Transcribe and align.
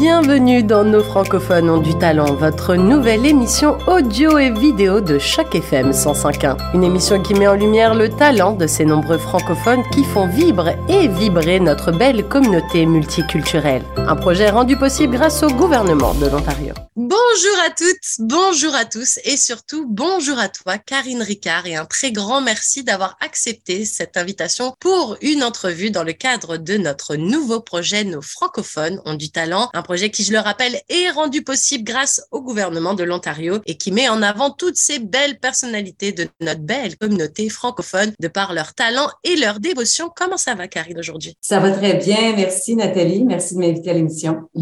Bienvenue 0.00 0.62
dans 0.62 0.84
Nos 0.84 1.02
francophones 1.02 1.68
ont 1.68 1.80
du 1.80 1.92
talent, 1.98 2.32
votre 2.34 2.76
nouvelle 2.76 3.26
émission 3.26 3.78
audio 3.88 4.38
et 4.38 4.52
vidéo 4.52 5.00
de 5.00 5.18
chaque 5.18 5.56
FM 5.56 5.90
105.1. 5.90 6.56
Une 6.72 6.84
émission 6.84 7.20
qui 7.20 7.34
met 7.34 7.48
en 7.48 7.54
lumière 7.54 7.96
le 7.96 8.08
talent 8.08 8.52
de 8.52 8.68
ces 8.68 8.84
nombreux 8.84 9.18
francophones 9.18 9.82
qui 9.92 10.04
font 10.04 10.28
vibrer 10.28 10.76
et 10.88 11.08
vibrer 11.08 11.58
notre 11.58 11.90
belle 11.90 12.28
communauté 12.28 12.86
multiculturelle. 12.86 13.82
Un 13.96 14.14
projet 14.14 14.50
rendu 14.50 14.76
possible 14.76 15.16
grâce 15.16 15.42
au 15.42 15.48
gouvernement 15.48 16.14
de 16.14 16.26
l'Ontario. 16.26 16.74
Bonjour 16.94 17.58
à 17.66 17.70
toutes, 17.70 18.18
bonjour 18.18 18.74
à 18.74 18.84
tous 18.84 19.18
et 19.24 19.36
surtout 19.36 19.86
bonjour 19.88 20.38
à 20.38 20.48
toi 20.48 20.78
Karine 20.78 21.22
Ricard 21.22 21.66
et 21.66 21.76
un 21.76 21.84
très 21.84 22.10
grand 22.10 22.40
merci 22.40 22.82
d'avoir 22.82 23.16
accepté 23.20 23.84
cette 23.84 24.16
invitation 24.16 24.74
pour 24.80 25.16
une 25.22 25.44
entrevue 25.44 25.90
dans 25.90 26.02
le 26.02 26.12
cadre 26.12 26.56
de 26.56 26.76
notre 26.76 27.16
nouveau 27.16 27.60
projet 27.60 28.04
Nos 28.04 28.22
francophones 28.22 29.00
ont 29.04 29.14
du 29.14 29.30
talent, 29.30 29.70
projet 29.88 30.10
qui 30.10 30.22
je 30.22 30.32
le 30.32 30.38
rappelle 30.38 30.78
est 30.90 31.08
rendu 31.08 31.42
possible 31.42 31.82
grâce 31.82 32.20
au 32.30 32.42
gouvernement 32.42 32.92
de 32.92 33.04
l'Ontario 33.04 33.60
et 33.64 33.78
qui 33.78 33.90
met 33.90 34.06
en 34.10 34.20
avant 34.20 34.50
toutes 34.50 34.76
ces 34.76 34.98
belles 34.98 35.38
personnalités 35.38 36.12
de 36.12 36.28
notre 36.42 36.60
belle 36.60 36.98
communauté 36.98 37.48
francophone 37.48 38.12
de 38.20 38.28
par 38.28 38.52
leur 38.52 38.74
talent 38.74 39.08
et 39.24 39.36
leur 39.36 39.60
dévotion. 39.60 40.10
Comment 40.14 40.36
ça 40.36 40.54
va 40.54 40.68
Karine 40.68 40.98
aujourd'hui? 40.98 41.38
Ça 41.40 41.58
va 41.58 41.70
très 41.70 41.94
bien, 41.94 42.34
merci 42.36 42.76
Nathalie, 42.76 43.24
merci 43.24 43.54
de 43.54 43.60
m'inviter 43.60 43.88
à 43.88 43.94
l'émission. 43.94 44.50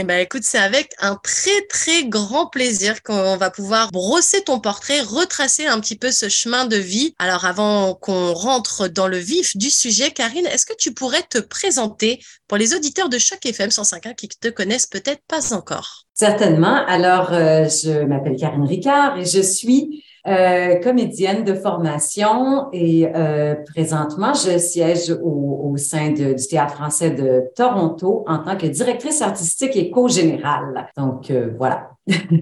Eh 0.00 0.04
ben 0.04 0.20
écoute, 0.20 0.42
c'est 0.44 0.58
avec 0.58 0.92
un 1.00 1.16
très 1.16 1.66
très 1.68 2.04
grand 2.04 2.46
plaisir 2.46 3.02
qu'on 3.02 3.36
va 3.36 3.50
pouvoir 3.50 3.90
brosser 3.90 4.42
ton 4.42 4.60
portrait, 4.60 5.00
retracer 5.00 5.66
un 5.66 5.80
petit 5.80 5.96
peu 5.96 6.12
ce 6.12 6.28
chemin 6.28 6.66
de 6.66 6.76
vie. 6.76 7.14
Alors 7.18 7.46
avant 7.46 7.94
qu'on 7.94 8.32
rentre 8.32 8.86
dans 8.86 9.08
le 9.08 9.16
vif 9.16 9.56
du 9.56 9.70
sujet, 9.70 10.12
Karine, 10.12 10.46
est-ce 10.46 10.66
que 10.66 10.76
tu 10.78 10.92
pourrais 10.92 11.22
te 11.22 11.38
présenter 11.38 12.20
pour 12.46 12.58
les 12.58 12.74
auditeurs 12.74 13.08
de 13.08 13.18
chaque 13.18 13.44
FM 13.44 13.70
105.1 13.70 14.14
qui 14.14 14.28
te 14.28 14.48
connaissent? 14.48 14.67
Peut-être 14.90 15.22
pas 15.28 15.54
encore? 15.54 16.04
Certainement. 16.14 16.84
Alors, 16.86 17.32
euh, 17.32 17.68
je 17.68 18.04
m'appelle 18.04 18.36
Karine 18.36 18.64
Ricard 18.64 19.18
et 19.18 19.24
je 19.24 19.40
suis 19.40 20.04
euh, 20.26 20.76
comédienne 20.80 21.44
de 21.44 21.54
formation 21.54 22.68
et 22.72 23.08
euh, 23.14 23.54
présentement, 23.72 24.34
je 24.34 24.58
siège 24.58 25.10
au, 25.22 25.76
sein 25.76 26.10
du 26.10 26.34
Théâtre 26.34 26.74
français 26.74 27.10
de 27.12 27.44
Toronto 27.54 28.24
en 28.26 28.38
tant 28.38 28.56
que 28.56 28.66
directrice 28.66 29.22
artistique 29.22 29.76
et 29.76 29.90
co-générale. 29.90 30.88
Donc, 30.96 31.32
voilà. 31.56 31.90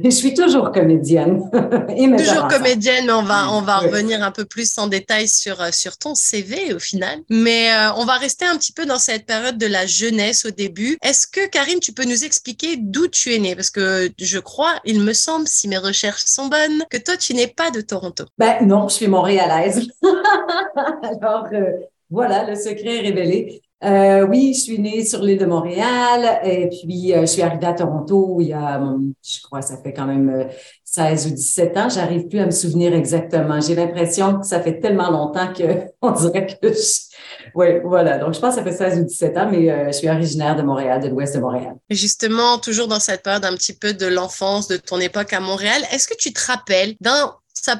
Je 0.04 0.10
suis 0.10 0.34
toujours 0.34 0.70
comédienne. 0.70 1.50
et 1.96 2.10
toujours 2.16 2.48
comédienne, 2.48 3.06
mais 3.06 3.12
on 3.12 3.22
va, 3.22 3.50
on 3.52 3.62
va 3.62 3.78
revenir 3.78 4.22
un 4.22 4.30
peu 4.30 4.44
plus 4.44 4.78
en 4.78 4.86
détail 4.86 5.28
sur, 5.28 5.60
euh, 5.60 5.70
sur 5.72 5.96
ton 5.96 6.14
CV 6.14 6.72
au 6.74 6.78
final. 6.78 7.18
Mais 7.30 7.70
euh, 7.72 7.92
on 7.96 8.04
va 8.04 8.14
rester 8.14 8.44
un 8.44 8.56
petit 8.56 8.72
peu 8.72 8.86
dans 8.86 8.98
cette 8.98 9.26
période 9.26 9.58
de 9.58 9.66
la 9.66 9.86
jeunesse 9.86 10.44
au 10.44 10.50
début. 10.50 10.96
Est-ce 11.02 11.26
que, 11.26 11.46
Karine, 11.48 11.80
tu 11.80 11.92
peux 11.92 12.04
nous 12.04 12.24
expliquer 12.24 12.76
d'où 12.76 13.08
tu 13.08 13.34
es 13.34 13.38
née? 13.38 13.56
Parce 13.56 13.70
que 13.70 14.10
je 14.18 14.38
crois, 14.38 14.74
il 14.84 15.00
me 15.00 15.12
semble, 15.12 15.48
si 15.48 15.68
mes 15.68 15.78
recherches 15.78 16.24
sont 16.24 16.46
bonnes, 16.46 16.84
que 16.90 16.98
toi, 16.98 17.16
tu 17.16 17.34
n'es 17.34 17.48
pas 17.48 17.70
de 17.70 17.80
Toronto. 17.80 18.24
Ben 18.38 18.66
non, 18.66 18.88
je 18.88 18.94
suis 18.94 19.08
montréalaise. 19.08 19.88
Alors, 21.02 21.46
euh, 21.52 21.72
voilà, 22.10 22.48
le 22.48 22.54
secret 22.54 22.98
est 22.98 23.00
révélé. 23.00 23.62
Euh, 23.84 24.26
oui, 24.26 24.54
je 24.54 24.60
suis 24.60 24.78
née 24.78 25.04
sur 25.04 25.22
l'île 25.22 25.38
de 25.38 25.44
Montréal 25.44 26.40
et 26.44 26.70
puis 26.70 27.12
euh, 27.12 27.22
je 27.22 27.26
suis 27.26 27.42
arrivée 27.42 27.66
à 27.66 27.74
Toronto 27.74 28.38
il 28.40 28.48
y 28.48 28.52
a, 28.54 28.82
je 29.22 29.42
crois, 29.42 29.60
ça 29.60 29.76
fait 29.76 29.92
quand 29.92 30.06
même 30.06 30.30
euh, 30.30 30.44
16 30.84 31.26
ou 31.26 31.30
17 31.30 31.76
ans. 31.76 31.88
J'arrive 31.90 32.26
plus 32.26 32.38
à 32.38 32.46
me 32.46 32.50
souvenir 32.50 32.94
exactement. 32.94 33.60
J'ai 33.60 33.74
l'impression 33.74 34.40
que 34.40 34.46
ça 34.46 34.60
fait 34.60 34.80
tellement 34.80 35.10
longtemps 35.10 35.52
que 35.52 35.62
on 36.02 36.10
dirait 36.12 36.46
que 36.46 36.72
je... 36.72 37.06
Oui, 37.54 37.66
voilà. 37.84 38.18
Donc, 38.18 38.34
je 38.34 38.40
pense 38.40 38.56
que 38.56 38.60
ça 38.60 38.64
fait 38.64 38.76
16 38.76 39.00
ou 39.00 39.04
17 39.04 39.36
ans, 39.36 39.48
mais 39.50 39.70
euh, 39.70 39.86
je 39.88 39.92
suis 39.92 40.08
originaire 40.08 40.56
de 40.56 40.62
Montréal, 40.62 41.02
de 41.02 41.08
l'ouest 41.08 41.34
de 41.34 41.40
Montréal. 41.40 41.74
Justement, 41.90 42.58
toujours 42.58 42.88
dans 42.88 43.00
cette 43.00 43.22
période 43.22 43.44
un 43.44 43.54
petit 43.54 43.74
peu 43.74 43.92
de 43.92 44.06
l'enfance, 44.06 44.68
de 44.68 44.76
ton 44.76 44.98
époque 45.00 45.32
à 45.32 45.40
Montréal, 45.40 45.82
est-ce 45.92 46.08
que 46.08 46.16
tu 46.18 46.32
te 46.32 46.40
rappelles 46.46 46.94
d'un 47.00 47.34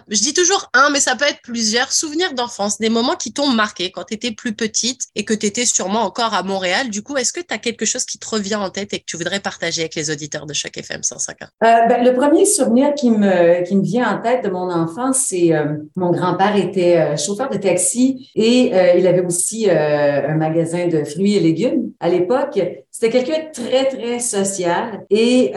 je 0.09 0.21
dis 0.21 0.35
toujours 0.35 0.71
un, 0.75 0.91
mais 0.91 1.01
ça 1.01 1.17
peut 1.17 1.25
être 1.25 1.41
plusieurs 1.43 1.93
souvenirs 1.93 2.35
d'enfance, 2.35 2.79
des 2.79 2.89
moments 2.89 3.15
qui 3.15 3.33
t'ont 3.33 3.49
marqué 3.49 3.91
quand 3.91 4.05
tu 4.05 4.15
étais 4.15 4.33
plus 4.33 4.55
petite 4.55 5.03
et 5.15 5.25
que 5.25 5.35
tu 5.35 5.47
étais 5.47 5.67
sûrement 5.67 6.03
encore 6.03 6.35
à 6.35 6.43
Montréal. 6.43 6.91
Du 6.91 7.03
coup, 7.03 7.17
est-ce 7.17 7.33
que 7.33 7.41
tu 7.41 7.53
as 7.55 7.59
quelque 7.59 7.85
chose 7.85 8.05
qui 8.05 8.19
te 8.19 8.29
revient 8.29 8.57
en 8.57 8.71
tête 8.71 8.93
et 8.93 9.01
que 9.01 9.05
tu 9.07 9.17
voudrais 9.17 9.41
partager 9.41 9.83
avec 9.83 9.95
les 9.95 10.11
auditeurs 10.11 10.47
de 10.47 10.53
Choc 10.53 10.77
FM 10.77 11.03
105 11.03 11.37
euh, 11.43 11.47
ben, 11.89 12.05
Le 12.05 12.15
premier 12.15 12.47
souvenir 12.47 12.95
qui 12.95 13.11
me, 13.11 13.65
qui 13.65 13.77
me 13.77 13.83
vient 13.83 14.17
en 14.17 14.23
tête 14.23 14.45
de 14.45 14.51
mon 14.51 14.71
enfance, 14.71 15.27
c'est 15.29 15.53
euh, 15.53 15.77
mon 15.97 16.11
grand-père 16.11 16.57
était 16.57 16.97
euh, 16.97 17.17
chauffeur 17.17 17.51
de 17.51 17.59
taxi 17.59 18.31
et 18.35 18.71
euh, 18.73 18.95
il 18.99 19.07
avait 19.07 19.25
aussi 19.25 19.69
un 19.69 20.35
magasin 20.37 20.89
de 20.89 21.05
fruits 21.05 21.37
et 21.37 21.41
légumes 21.41 21.93
à 22.01 22.09
l'époque. 22.09 22.61
C'était 22.91 23.11
quelqu'un 23.11 23.45
de 23.45 23.53
très, 23.53 23.89
très 23.89 24.19
social 24.19 25.05
et 25.11 25.53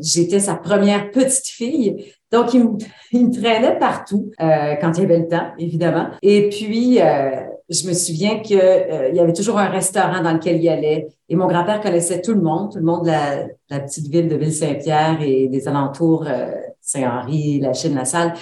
j'étais 0.00 0.40
sa 0.40 0.54
première 0.54 1.10
petite 1.10 1.46
fille. 1.46 2.12
Donc, 2.30 2.54
il 2.54 2.64
me, 2.64 2.78
il 3.12 3.28
me 3.28 3.32
traînait 3.32 3.78
partout 3.78 4.30
euh, 4.40 4.74
quand 4.80 4.92
il 4.96 5.02
y 5.02 5.04
avait 5.04 5.18
le 5.18 5.28
temps, 5.28 5.48
évidemment. 5.58 6.08
Et 6.22 6.48
puis, 6.48 7.00
euh, 7.00 7.42
je 7.68 7.86
me 7.86 7.92
souviens 7.92 8.40
qu'il 8.40 8.60
euh, 8.60 9.10
y 9.12 9.20
avait 9.20 9.32
toujours 9.32 9.58
un 9.58 9.68
restaurant 9.68 10.22
dans 10.22 10.32
lequel 10.32 10.60
il 10.62 10.68
allait. 10.68 11.08
Et 11.28 11.36
mon 11.36 11.46
grand-père 11.46 11.80
connaissait 11.80 12.22
tout 12.22 12.32
le 12.32 12.40
monde, 12.40 12.72
tout 12.72 12.78
le 12.78 12.84
monde 12.84 13.04
de 13.04 13.10
la, 13.10 13.46
la 13.68 13.80
petite 13.80 14.08
ville 14.08 14.28
de 14.28 14.36
Ville-Saint-Pierre 14.36 15.18
et 15.20 15.48
des 15.48 15.68
alentours, 15.68 16.24
euh, 16.26 16.52
Saint-Henri, 16.80 17.60
la 17.60 17.74
Chine, 17.74 17.94
la 17.94 18.06
Salle. 18.06 18.32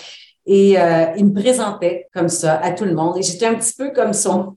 Et 0.46 0.78
euh, 0.78 1.06
il 1.16 1.26
me 1.26 1.32
présentait 1.32 2.06
comme 2.14 2.28
ça 2.28 2.54
à 2.54 2.70
tout 2.70 2.84
le 2.84 2.94
monde. 2.94 3.16
Et 3.18 3.22
j'étais 3.22 3.46
un 3.46 3.56
petit 3.56 3.74
peu 3.76 3.90
comme 3.90 4.12
son, 4.12 4.54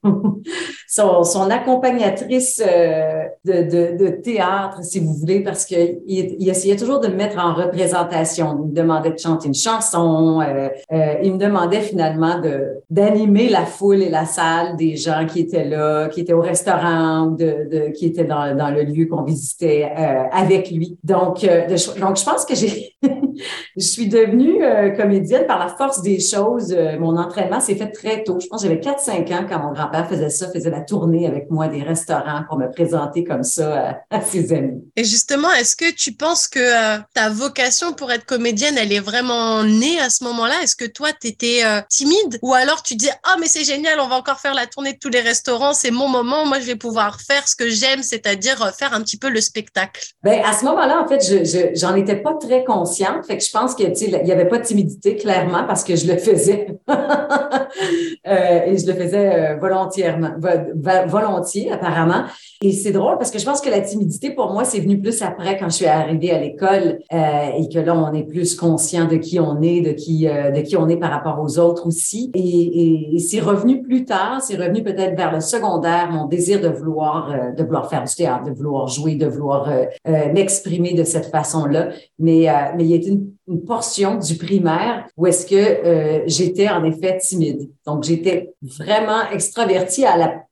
son, 0.90 1.24
son, 1.24 1.50
accompagnatrice 1.50 2.62
euh, 2.66 3.24
de, 3.46 3.64
de, 3.64 3.98
de, 3.98 4.10
théâtre, 4.10 4.84
si 4.84 5.00
vous 5.00 5.14
voulez, 5.14 5.42
parce 5.42 5.66
qu'il 5.66 6.00
il 6.08 6.50
essayait 6.50 6.76
toujours 6.76 7.00
de 7.00 7.08
me 7.08 7.16
mettre 7.16 7.38
en 7.38 7.54
représentation. 7.54 8.58
Il 8.64 8.70
me 8.72 8.76
demandait 8.76 9.12
de 9.12 9.20
chanter 9.20 9.48
une 9.48 9.54
chanson. 9.54 10.42
Euh, 10.42 10.70
euh, 10.92 11.14
il 11.24 11.34
me 11.34 11.38
demandait 11.38 11.82
finalement 11.82 12.40
de 12.40 12.80
d'animer 12.90 13.50
la 13.50 13.66
foule 13.66 14.02
et 14.02 14.10
la 14.10 14.26
salle 14.26 14.76
des 14.76 14.96
gens 14.96 15.26
qui 15.28 15.42
étaient 15.42 15.66
là, 15.66 16.10
qui 16.10 16.22
étaient 16.22 16.34
au 16.34 16.42
restaurant 16.42 17.28
de, 17.28 17.68
de 17.72 17.92
qui 17.92 18.08
étaient 18.08 18.24
dans, 18.24 18.56
dans 18.58 18.72
le 18.72 18.82
lieu 18.84 19.06
qu'on 19.06 19.24
visitait 19.24 19.92
euh, 19.96 20.24
avec 20.32 20.72
lui. 20.72 20.98
Donc, 21.04 21.42
de, 21.42 22.00
donc 22.00 22.18
je 22.18 22.26
pense 22.26 22.46
que 22.46 22.56
j'ai 22.56 22.96
je 23.78 23.84
suis 23.84 24.08
devenue 24.08 24.60
comédienne 24.98 25.46
par 25.46 25.60
la 25.60 25.68
force 25.68 26.02
des 26.02 26.20
choses, 26.20 26.74
euh, 26.74 26.98
mon 27.00 27.18
entraînement 27.18 27.60
s'est 27.60 27.76
fait 27.76 27.90
très 27.90 28.24
tôt. 28.24 28.40
Je 28.40 28.48
pense 28.48 28.62
que 28.62 28.68
j'avais 28.68 28.82
4-5 28.82 29.34
ans 29.34 29.46
quand 29.48 29.60
mon 29.60 29.72
grand-père 29.72 30.08
faisait 30.08 30.30
ça, 30.30 30.50
faisait 30.52 30.70
la 30.70 30.79
tournée 30.80 31.28
avec 31.28 31.50
moi 31.50 31.68
des 31.68 31.84
restaurants 31.84 32.44
pour 32.48 32.58
me 32.58 32.70
présenter 32.70 33.24
comme 33.24 33.44
ça 33.44 34.00
à, 34.10 34.18
à 34.18 34.22
ses 34.22 34.54
amis. 34.54 34.84
Et 34.96 35.04
justement, 35.04 35.52
est-ce 35.54 35.76
que 35.76 35.92
tu 35.92 36.14
penses 36.14 36.48
que 36.48 36.60
euh, 36.60 37.00
ta 37.14 37.30
vocation 37.30 37.94
pour 37.94 38.12
être 38.12 38.26
comédienne, 38.26 38.76
elle 38.78 38.92
est 38.92 39.00
vraiment 39.00 39.64
née 39.64 40.00
à 40.00 40.10
ce 40.10 40.24
moment-là? 40.26 40.56
Est-ce 40.64 40.76
que 40.76 40.86
toi, 40.86 41.10
tu 41.20 41.28
étais 41.28 41.62
euh, 41.64 41.82
timide? 41.90 42.40
Ou 42.42 42.54
alors 42.54 42.84
tu 42.84 42.96
dis, 42.96 43.10
ah, 43.10 43.34
oh, 43.34 43.40
mais 43.40 43.48
c'est 43.48 43.64
génial, 43.64 44.00
on 44.00 44.08
va 44.08 44.16
encore 44.16 44.40
faire 44.40 44.54
la 44.54 44.66
tournée 44.68 44.94
de 44.94 44.98
tous 45.00 45.10
les 45.10 45.22
restaurants, 45.22 45.74
c'est 45.74 45.92
mon 45.92 46.08
moment, 46.08 46.46
moi, 46.46 46.60
je 46.60 46.66
vais 46.66 46.76
pouvoir 46.76 47.20
faire 47.22 47.48
ce 47.48 47.56
que 47.56 47.70
j'aime, 47.70 48.04
c'est-à-dire 48.04 48.62
euh, 48.64 48.72
faire 48.72 48.94
un 48.94 49.02
petit 49.02 49.18
peu 49.18 49.30
le 49.30 49.42
spectacle? 49.42 50.02
Ben, 50.24 50.42
à 50.44 50.54
ce 50.54 50.66
moment-là, 50.66 51.02
en 51.02 51.08
fait, 51.08 51.22
je, 51.22 51.70
j'en 51.76 51.96
étais 51.96 52.18
pas 52.18 52.34
très 52.34 52.64
consciente. 52.64 53.26
Fait 53.26 53.38
que 53.38 53.44
je 53.44 53.52
pense 53.52 53.76
qu'il 53.76 53.94
y 53.94 54.32
avait 54.32 54.48
pas 54.48 54.58
de 54.58 54.66
timidité, 54.66 55.16
clairement, 55.16 55.64
parce 55.66 55.84
que 55.84 55.96
je 55.96 56.08
le 56.08 56.18
faisais. 56.18 56.68
euh, 56.90 58.62
et 58.66 58.78
je 58.78 58.86
le 58.86 58.94
faisais 58.94 59.56
volontairement, 59.56 60.32
volontiers, 60.76 61.72
apparemment. 61.72 62.24
Et 62.62 62.74
c'est 62.74 62.92
drôle 62.92 63.18
parce 63.18 63.32
que 63.32 63.40
je 63.40 63.46
pense 63.46 63.62
que 63.62 63.70
la 63.70 63.80
timidité, 63.80 64.32
pour 64.32 64.52
moi, 64.52 64.66
c'est 64.66 64.80
venu 64.80 65.00
plus 65.00 65.22
après 65.22 65.58
quand 65.58 65.70
je 65.70 65.76
suis 65.76 65.86
arrivée 65.86 66.32
à 66.32 66.40
l'école 66.40 67.00
euh, 67.14 67.52
et 67.58 67.70
que 67.70 67.80
là, 67.80 67.96
on 67.96 68.14
est 68.14 68.24
plus 68.24 68.56
conscient 68.56 69.08
de 69.08 69.16
qui 69.16 69.40
on 69.40 69.62
est, 69.62 69.82
de 69.82 69.92
qui, 69.92 70.28
euh, 70.28 70.52
de 70.52 70.62
qui 70.62 70.76
on 70.76 70.90
est 70.90 70.98
par 70.98 71.12
rapport 71.12 71.40
aux 71.42 71.58
autres 71.58 71.88
aussi. 71.88 72.32
Et, 72.34 73.16
et, 73.16 73.20
c'est 73.20 73.40
revenu 73.40 73.82
plus 73.82 74.06
tard, 74.06 74.42
c'est 74.42 74.58
revenu 74.58 74.84
peut-être 74.84 75.16
vers 75.16 75.32
le 75.32 75.40
secondaire, 75.40 76.12
mon 76.12 76.26
désir 76.26 76.60
de 76.60 76.68
vouloir, 76.68 77.32
euh, 77.32 77.52
de 77.52 77.64
vouloir 77.64 77.90
faire 77.90 78.04
du 78.04 78.14
théâtre, 78.14 78.46
de 78.46 78.52
vouloir 78.52 78.88
jouer, 78.88 79.16
de 79.16 79.28
vouloir 79.28 79.70
euh, 79.70 79.86
m'exprimer 80.34 80.94
de 80.94 81.04
cette 81.04 81.28
façon-là. 81.28 81.90
Mais, 82.18 82.48
mais 82.76 82.84
il 82.84 82.88
y 82.88 82.94
a 82.94 83.08
une 83.08 83.32
une 83.50 83.66
portion 83.66 84.16
du 84.16 84.36
primaire 84.36 85.06
où 85.18 85.26
est-ce 85.26 85.46
que 85.46 85.56
euh, 85.56 86.24
j'étais 86.28 86.70
en 86.70 86.84
effet 86.84 87.18
timide. 87.18 87.70
Donc, 87.86 88.04
j'étais 88.04 88.54
vraiment 88.62 89.30
extravertie 89.32 90.04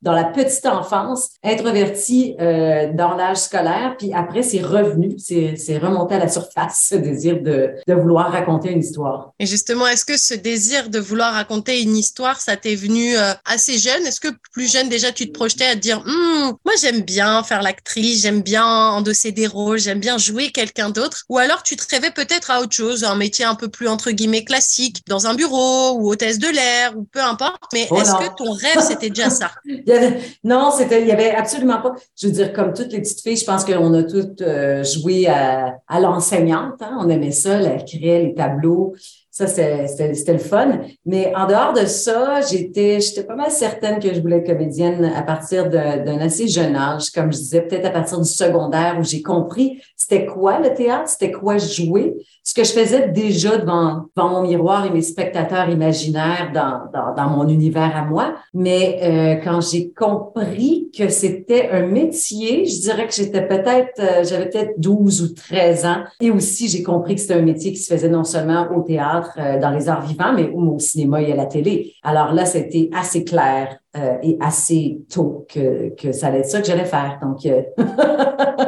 dans 0.02 0.14
la 0.14 0.24
petite 0.26 0.66
enfance, 0.66 1.30
introvertie 1.44 2.36
euh, 2.42 2.92
dans 2.94 3.14
l'âge 3.16 3.38
scolaire, 3.38 3.96
puis 3.98 4.12
après, 4.14 4.42
c'est 4.42 4.62
revenu, 4.62 5.16
c'est 5.20 5.78
remonté 5.78 6.16
à 6.16 6.20
la 6.20 6.28
surface, 6.28 6.88
ce 6.90 6.96
désir 6.96 7.42
de, 7.42 7.74
de 7.88 7.94
vouloir 7.94 8.32
raconter 8.32 8.72
une 8.72 8.80
histoire. 8.80 9.34
Et 9.40 9.46
justement, 9.46 9.86
est-ce 9.88 10.06
que 10.06 10.18
ce 10.18 10.34
désir 10.34 10.90
de 10.90 11.00
vouloir 11.00 11.34
raconter 11.34 11.82
une 11.82 11.96
histoire, 11.96 12.42
ça 12.42 12.58
t'est 12.58 12.76
venu 12.76 13.16
euh, 13.16 13.34
assez 13.46 13.78
jeune? 13.78 14.06
Est-ce 14.08 14.20
que 14.20 14.30
plus 14.52 14.72
jeune, 14.72 14.90
déjà, 14.90 15.12
tu 15.12 15.28
te 15.28 15.32
projetais 15.32 15.66
à 15.66 15.76
te 15.76 15.80
dire, 15.80 16.02
hm, 16.06 16.54
moi, 16.66 16.74
j'aime 16.82 17.02
bien 17.02 17.44
faire 17.44 17.62
l'actrice, 17.62 18.24
j'aime 18.24 18.42
bien 18.42 18.66
endosser 18.66 19.32
des 19.32 19.48
rôles, 19.48 19.78
j'aime 19.78 20.00
bien 20.00 20.18
jouer 20.18 20.50
quelqu'un 20.52 20.90
d'autre? 20.90 21.24
Ou 21.30 21.38
alors, 21.38 21.62
tu 21.62 21.76
te 21.76 21.84
rêvais 21.94 22.12
peut-être 22.12 22.50
à 22.50 22.62
autre 22.62 22.74
chose? 22.74 22.87
Chose, 22.88 23.04
un 23.04 23.16
métier 23.16 23.46
un 23.46 23.56
peu 23.56 23.68
plus 23.68 23.88
entre 23.88 24.12
guillemets 24.12 24.44
classique, 24.44 25.04
dans 25.08 25.28
un 25.28 25.34
bureau 25.34 25.98
ou 26.00 26.12
hôtesse 26.12 26.40
de 26.40 26.48
l'air 26.48 26.98
ou 26.98 27.04
peu 27.04 27.22
importe. 27.22 27.64
Mais 27.74 27.88
oh 27.92 27.98
est-ce 27.98 28.14
que 28.14 28.36
ton 28.36 28.52
rêve 28.52 28.80
c'était 28.82 29.10
déjà 29.10 29.30
ça? 29.30 29.52
Non, 30.44 30.72
c'était, 30.76 31.02
il 31.02 31.08
y 31.08 31.12
avait 31.12 31.32
absolument 31.32 31.82
pas. 31.82 31.94
Je 32.20 32.28
veux 32.28 32.34
dire, 32.34 32.54
comme 32.54 32.74
toutes 32.74 32.92
les 32.92 33.02
petites 33.02 33.22
filles, 33.22 33.38
je 33.38 33.46
pense 33.46 33.66
qu'on 33.66 33.94
a 33.94 34.04
toutes 34.04 34.42
euh, 34.42 34.84
joué 34.84 35.28
à, 35.28 35.78
l'enseignante. 36.00 36.82
Hein. 36.82 36.98
On 37.00 37.10
aimait 37.10 37.32
ça, 37.32 37.54
elle 37.62 37.84
créait 37.86 38.24
les 38.24 38.34
tableaux. 38.36 38.94
Ça, 39.38 39.46
c'était 39.46 40.34
le 40.34 40.40
fun. 40.40 40.80
Mais 41.06 41.32
en 41.36 41.46
dehors 41.46 41.72
de 41.72 41.86
ça, 41.86 42.42
j'étais 42.42 42.98
pas 43.28 43.36
mal 43.36 43.52
certaine 43.52 44.00
que 44.00 44.12
je 44.12 44.20
voulais 44.20 44.38
être 44.38 44.48
comédienne 44.48 45.12
à 45.16 45.22
partir 45.22 45.70
d'un 45.70 46.20
assez 46.20 46.48
jeune 46.48 46.76
âge, 46.76 47.12
comme 47.12 47.32
je 47.32 47.38
disais, 47.38 47.62
peut-être 47.62 47.86
à 47.86 47.92
partir 47.92 48.20
du 48.20 48.28
secondaire 48.28 48.98
où 49.00 49.04
j'ai 49.04 49.22
compris 49.22 49.80
c'était 50.08 50.26
quoi 50.26 50.60
le 50.60 50.74
théâtre, 50.74 51.10
c'était 51.10 51.32
quoi 51.32 51.58
jouer, 51.58 52.16
ce 52.42 52.54
que 52.54 52.64
je 52.64 52.72
faisais 52.72 53.10
déjà 53.10 53.58
devant, 53.58 54.06
devant 54.16 54.30
mon 54.30 54.42
miroir 54.44 54.86
et 54.86 54.90
mes 54.90 55.02
spectateurs 55.02 55.70
imaginaires 55.70 56.52
dans, 56.54 56.90
dans, 56.94 57.14
dans 57.14 57.30
mon 57.30 57.46
univers 57.50 57.94
à 57.94 58.06
moi. 58.06 58.36
Mais 58.54 59.00
euh, 59.02 59.44
quand 59.44 59.60
j'ai 59.60 59.92
compris 59.92 60.90
que 60.98 61.10
c'était 61.10 61.72
un 61.72 61.88
métier, 61.88 62.66
je 62.66 62.80
dirais 62.80 63.06
que 63.06 63.14
j'étais 63.14 63.46
peut-être, 63.46 64.00
euh, 64.00 64.24
j'avais 64.24 64.50
peut-être 64.50 64.80
12 64.80 65.24
ou 65.24 65.34
13 65.34 65.86
ans. 65.86 66.04
Et 66.22 66.32
aussi, 66.32 66.70
j'ai 66.70 66.84
compris 66.84 67.16
que 67.16 67.22
c'était 67.22 67.34
un 67.34 67.42
métier 67.42 67.74
qui 67.74 67.80
se 67.80 67.94
faisait 67.94 68.08
non 68.08 68.24
seulement 68.24 68.70
au 68.74 68.84
théâtre, 68.84 69.27
euh, 69.38 69.60
dans 69.60 69.72
les 69.72 69.90
arts 69.90 70.06
vivants, 70.06 70.34
mais 70.34 70.50
au 70.50 70.80
cinéma 70.80 71.22
et 71.22 71.32
à 71.32 71.36
la 71.36 71.46
télé. 71.46 71.94
Alors 72.04 72.34
là, 72.34 72.46
c'était 72.46 72.90
assez 72.94 73.24
clair 73.24 73.80
et 74.22 74.38
assez 74.40 75.02
tôt 75.12 75.48
que, 75.52 75.90
que 75.96 76.12
ça 76.12 76.28
allait 76.28 76.42
être 76.42 76.46
ça 76.46 76.62
que 76.62 76.68
j'allais 76.68 76.86
faire. 76.86 77.18
Donc, 77.20 77.40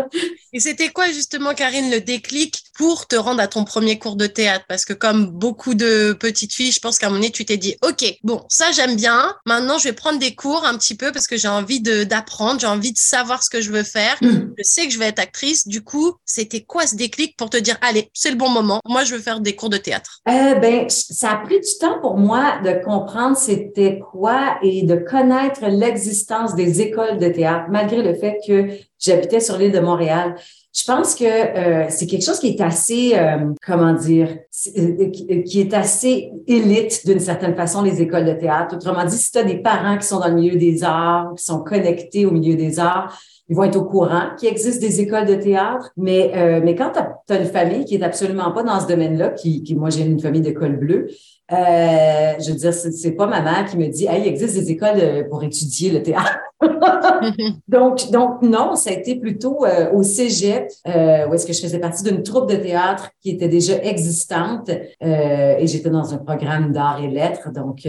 Et 0.54 0.60
c'était 0.60 0.90
quoi 0.90 1.08
justement, 1.08 1.54
Karine, 1.54 1.92
le 1.92 2.02
déclic 2.02 2.64
pour 2.76 3.08
te 3.08 3.16
rendre 3.16 3.42
à 3.42 3.48
ton 3.48 3.66
premier 3.66 4.00
cours 4.00 4.16
de 4.16 4.26
théâtre? 4.26 4.66
Parce 4.68 4.86
que 4.86 4.94
comme 4.94 5.28
beaucoup 5.28 5.76
de 5.76 6.14
petites 6.14 6.54
filles, 6.54 6.72
je 6.72 6.80
pense 6.80 6.98
qu'à 6.98 7.08
un 7.08 7.10
moment 7.10 7.22
donné, 7.22 7.32
tu 7.32 7.46
t'es 7.46 7.58
dit, 7.58 7.76
OK, 7.84 8.04
bon, 8.24 8.44
ça 8.50 8.72
j'aime 8.72 8.96
bien. 8.96 9.36
Maintenant, 9.46 9.78
je 9.78 9.86
vais 9.86 9.94
prendre 9.94 10.20
des 10.20 10.36
cours 10.36 10.66
un 10.66 10.78
petit 10.78 10.96
peu 10.96 11.12
parce 11.12 11.28
que 11.28 11.38
j'ai 11.38 11.48
envie 11.48 11.82
d'apprendre, 11.82 12.60
j'ai 12.60 12.68
envie 12.68 12.92
de 12.92 12.98
savoir 12.98 13.44
ce 13.44 13.50
que 13.50 13.62
je 13.62 13.72
veux 13.72 13.84
faire. 13.84 14.18
Mm. 14.22 14.54
Je 14.58 14.64
sais 14.64 14.88
que 14.88 14.94
je 14.94 15.00
vais 15.00 15.08
être 15.08 15.20
actrice. 15.20 15.68
Du 15.68 15.84
coup, 15.84 16.16
c'était 16.26 16.62
quoi 16.62 16.88
ce 16.88 16.96
déclic 16.96 17.38
pour 17.38 17.50
te 17.50 17.58
dire, 17.58 17.78
allez, 17.82 18.10
c'est 18.14 18.32
le 18.32 18.38
bon 18.38 18.50
moment. 18.50 18.80
Moi, 18.86 19.04
je 19.04 19.16
veux 19.16 19.22
faire 19.22 19.40
des 19.40 19.56
cours 19.56 19.70
de 19.70 19.78
théâtre. 19.78 20.20
Euh, 20.28 20.56
ben, 20.56 20.90
ça 20.90 21.32
a 21.32 21.36
pris 21.38 21.60
du 21.60 21.78
temps 21.80 22.00
pour 22.02 22.18
moi 22.18 22.60
de 22.64 22.84
comprendre 22.84 23.38
c'était 23.38 24.00
quoi 24.12 24.58
et 24.64 24.84
de 24.84 24.96
connaître 24.96 25.66
l'existence 25.66 26.56
des 26.56 26.82
écoles 26.82 27.20
de 27.20 27.30
théâtre, 27.30 27.66
malgré 27.70 28.02
le 28.02 28.16
fait 28.16 28.38
que 28.46 28.70
j'habitais 29.00 29.40
sur 29.40 29.58
l'île 29.58 29.72
de 29.72 29.80
Montréal. 29.80 30.36
Je 30.72 30.86
pense 30.86 31.16
que 31.16 31.26
euh, 31.26 31.86
c'est 31.90 32.06
quelque 32.06 32.24
chose 32.24 32.40
qui 32.40 32.50
est 32.50 32.62
assez, 32.62 33.14
euh, 33.16 33.54
comment 33.66 33.94
dire, 33.94 34.38
euh, 34.78 35.10
qui 35.10 35.62
est 35.62 35.74
assez 35.74 36.32
élite 36.46 37.08
d'une 37.08 37.20
certaine 37.20 37.56
façon, 37.56 37.82
les 37.82 38.02
écoles 38.02 38.26
de 38.26 38.34
théâtre. 38.34 38.76
Autrement 38.76 39.04
dit, 39.04 39.18
si 39.18 39.32
tu 39.32 39.40
as 39.40 39.44
des 39.44 39.58
parents 39.58 39.98
qui 39.98 40.06
sont 40.06 40.20
dans 40.20 40.28
le 40.28 40.36
milieu 40.36 40.58
des 40.58 40.84
arts, 40.84 41.34
qui 41.36 41.44
sont 41.44 41.64
connectés 41.64 42.28
au 42.28 42.32
milieu 42.32 42.56
des 42.56 42.80
arts, 42.80 43.20
ils 43.50 43.56
vont 43.56 43.64
être 43.64 43.78
au 43.78 43.86
courant 43.86 44.30
qu'il 44.38 44.48
existe 44.48 44.80
des 44.80 45.02
écoles 45.02 45.26
de 45.26 45.34
théâtre. 45.34 45.90
Mais, 45.98 46.62
mais 46.64 46.76
quand 46.76 46.92
tu 46.92 47.34
as, 47.34 47.40
une 47.40 47.48
famille 47.48 47.84
qui 47.84 47.96
est 47.96 48.04
absolument 48.04 48.52
pas 48.52 48.62
dans 48.62 48.80
ce 48.80 48.86
domaine-là, 48.86 49.30
qui, 49.30 49.64
qui 49.64 49.74
moi 49.74 49.90
j'ai 49.90 50.04
une 50.04 50.20
famille 50.20 50.42
d'école 50.42 50.78
bleue, 50.78 51.08
euh, 51.52 52.34
je 52.40 52.52
veux 52.52 52.58
dire, 52.58 52.74
c'est 52.74 53.12
pas 53.12 53.26
ma 53.26 53.42
mère 53.42 53.66
qui 53.66 53.78
me 53.78 53.88
dit, 53.88 54.06
hey, 54.06 54.22
il 54.22 54.28
existe 54.28 54.56
des 54.56 54.72
écoles 54.72 55.00
euh, 55.00 55.24
pour 55.28 55.44
étudier 55.44 55.92
le 55.92 56.04
théâtre. 56.04 56.38
donc, 57.68 58.12
donc 58.12 58.42
non, 58.42 58.76
ça 58.76 58.92
a 58.92 58.94
été 58.94 59.16
plutôt 59.16 59.66
euh, 59.66 59.92
au 59.92 60.04
Cégep, 60.04 60.70
euh, 60.88 61.28
où 61.28 61.34
est-ce 61.34 61.48
que 61.48 61.54
je 61.54 61.62
faisais 61.62 61.80
partie 61.80 62.04
d'une 62.04 62.22
troupe 62.22 62.50
de 62.50 62.56
théâtre 62.56 63.10
qui 63.22 63.32
était 63.32 63.48
déjà 63.48 63.82
existante, 63.82 64.70
et 65.02 65.66
j'étais 65.66 65.90
dans 65.90 66.14
un 66.14 66.18
programme 66.18 66.72
d'art 66.72 67.02
et 67.04 67.08
lettres, 67.08 67.52
donc 67.52 67.88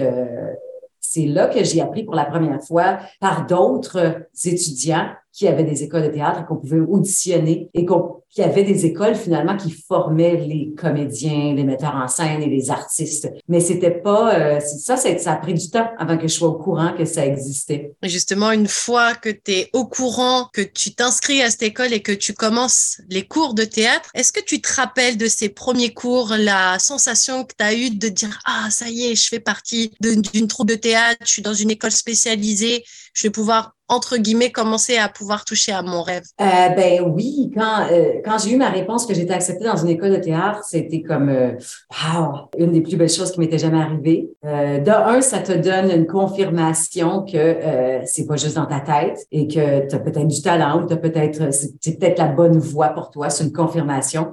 c'est 1.00 1.26
là 1.26 1.48
que 1.48 1.64
j'ai 1.64 1.80
appris 1.80 2.04
pour 2.04 2.14
la 2.14 2.24
première 2.24 2.62
fois 2.62 2.98
par 3.20 3.46
d'autres 3.46 4.22
étudiants 4.44 5.08
qui 5.32 5.46
avaient 5.46 5.64
des 5.64 5.82
écoles 5.82 6.04
de 6.04 6.08
théâtre 6.08 6.46
qu'on 6.46 6.56
pouvait 6.56 6.80
auditionner 6.80 7.70
et 7.74 7.86
qu'il 7.86 7.98
y 8.38 8.42
avait 8.42 8.64
des 8.64 8.86
écoles 8.86 9.14
finalement 9.14 9.56
qui 9.56 9.70
formaient 9.70 10.36
les 10.36 10.72
comédiens, 10.76 11.54
les 11.54 11.64
metteurs 11.64 11.94
en 11.94 12.08
scène 12.08 12.42
et 12.42 12.48
les 12.48 12.70
artistes. 12.70 13.28
Mais 13.48 13.60
c'était 13.60 13.90
pas 13.90 14.34
euh, 14.34 14.60
ça, 14.60 14.96
ça 14.96 15.32
a 15.32 15.36
pris 15.36 15.54
du 15.54 15.70
temps 15.70 15.88
avant 15.98 16.16
que 16.16 16.28
je 16.28 16.34
sois 16.34 16.48
au 16.48 16.58
courant 16.58 16.92
que 16.96 17.04
ça 17.04 17.24
existait. 17.24 17.92
Justement, 18.02 18.50
une 18.50 18.68
fois 18.68 19.14
que 19.14 19.30
tu 19.30 19.52
es 19.52 19.70
au 19.72 19.86
courant, 19.86 20.48
que 20.52 20.62
tu 20.62 20.94
t'inscris 20.94 21.42
à 21.42 21.50
cette 21.50 21.62
école 21.62 21.92
et 21.92 22.02
que 22.02 22.12
tu 22.12 22.34
commences 22.34 23.00
les 23.08 23.26
cours 23.26 23.54
de 23.54 23.64
théâtre, 23.64 24.10
est-ce 24.14 24.32
que 24.32 24.40
tu 24.40 24.60
te 24.60 24.72
rappelles 24.74 25.16
de 25.16 25.26
ces 25.26 25.48
premiers 25.48 25.92
cours, 25.92 26.34
la 26.38 26.78
sensation 26.78 27.44
que 27.44 27.54
tu 27.56 27.64
as 27.64 27.74
eue 27.74 27.90
de 27.90 28.08
dire 28.08 28.38
ah 28.46 28.68
ça 28.70 28.88
y 28.88 29.06
est, 29.06 29.14
je 29.14 29.28
fais 29.28 29.40
partie 29.40 29.92
d'une 30.00 30.48
troupe 30.48 30.68
de 30.68 30.74
théâtre, 30.74 31.18
je 31.24 31.32
suis 31.32 31.42
dans 31.42 31.54
une 31.54 31.70
école 31.70 31.92
spécialisée, 31.92 32.84
je 33.14 33.26
vais 33.26 33.30
pouvoir 33.30 33.74
entre 33.90 34.18
guillemets, 34.18 34.52
commencer 34.52 34.96
à 34.96 35.08
pouvoir 35.08 35.44
toucher 35.44 35.72
à 35.72 35.82
mon 35.82 36.02
rêve? 36.02 36.22
Euh, 36.40 36.44
ben 36.44 37.02
oui, 37.12 37.50
quand, 37.52 37.88
euh, 37.90 38.20
quand 38.24 38.38
j'ai 38.38 38.52
eu 38.52 38.56
ma 38.56 38.70
réponse 38.70 39.04
que 39.04 39.12
j'étais 39.12 39.34
acceptée 39.34 39.64
dans 39.64 39.76
une 39.76 39.88
école 39.88 40.12
de 40.12 40.16
théâtre, 40.16 40.60
c'était 40.64 41.02
comme, 41.02 41.28
euh, 41.28 41.52
wow, 41.90 42.50
une 42.56 42.70
des 42.70 42.82
plus 42.82 42.96
belles 42.96 43.10
choses 43.10 43.32
qui 43.32 43.40
m'était 43.40 43.58
jamais 43.58 43.80
arrivée. 43.80 44.30
De 44.44 44.90
un, 44.90 45.20
ça 45.20 45.38
te 45.38 45.52
donne 45.52 45.90
une 45.90 46.06
confirmation 46.06 47.24
que 47.24 47.58
c'est 48.04 48.26
pas 48.26 48.36
juste 48.36 48.56
dans 48.56 48.66
ta 48.66 48.80
tête 48.80 49.18
et 49.32 49.48
que 49.48 49.88
tu 49.88 49.94
as 49.94 49.98
peut-être 49.98 50.28
du 50.28 50.40
talent 50.40 50.82
ou 50.82 50.86
tu 50.86 50.96
peut-être, 50.96 51.52
c'est 51.52 51.98
peut-être 51.98 52.18
la 52.18 52.26
bonne 52.26 52.58
voie 52.58 52.90
pour 52.90 53.10
toi. 53.10 53.28
C'est 53.28 53.44
une 53.44 53.52
confirmation 53.52 54.32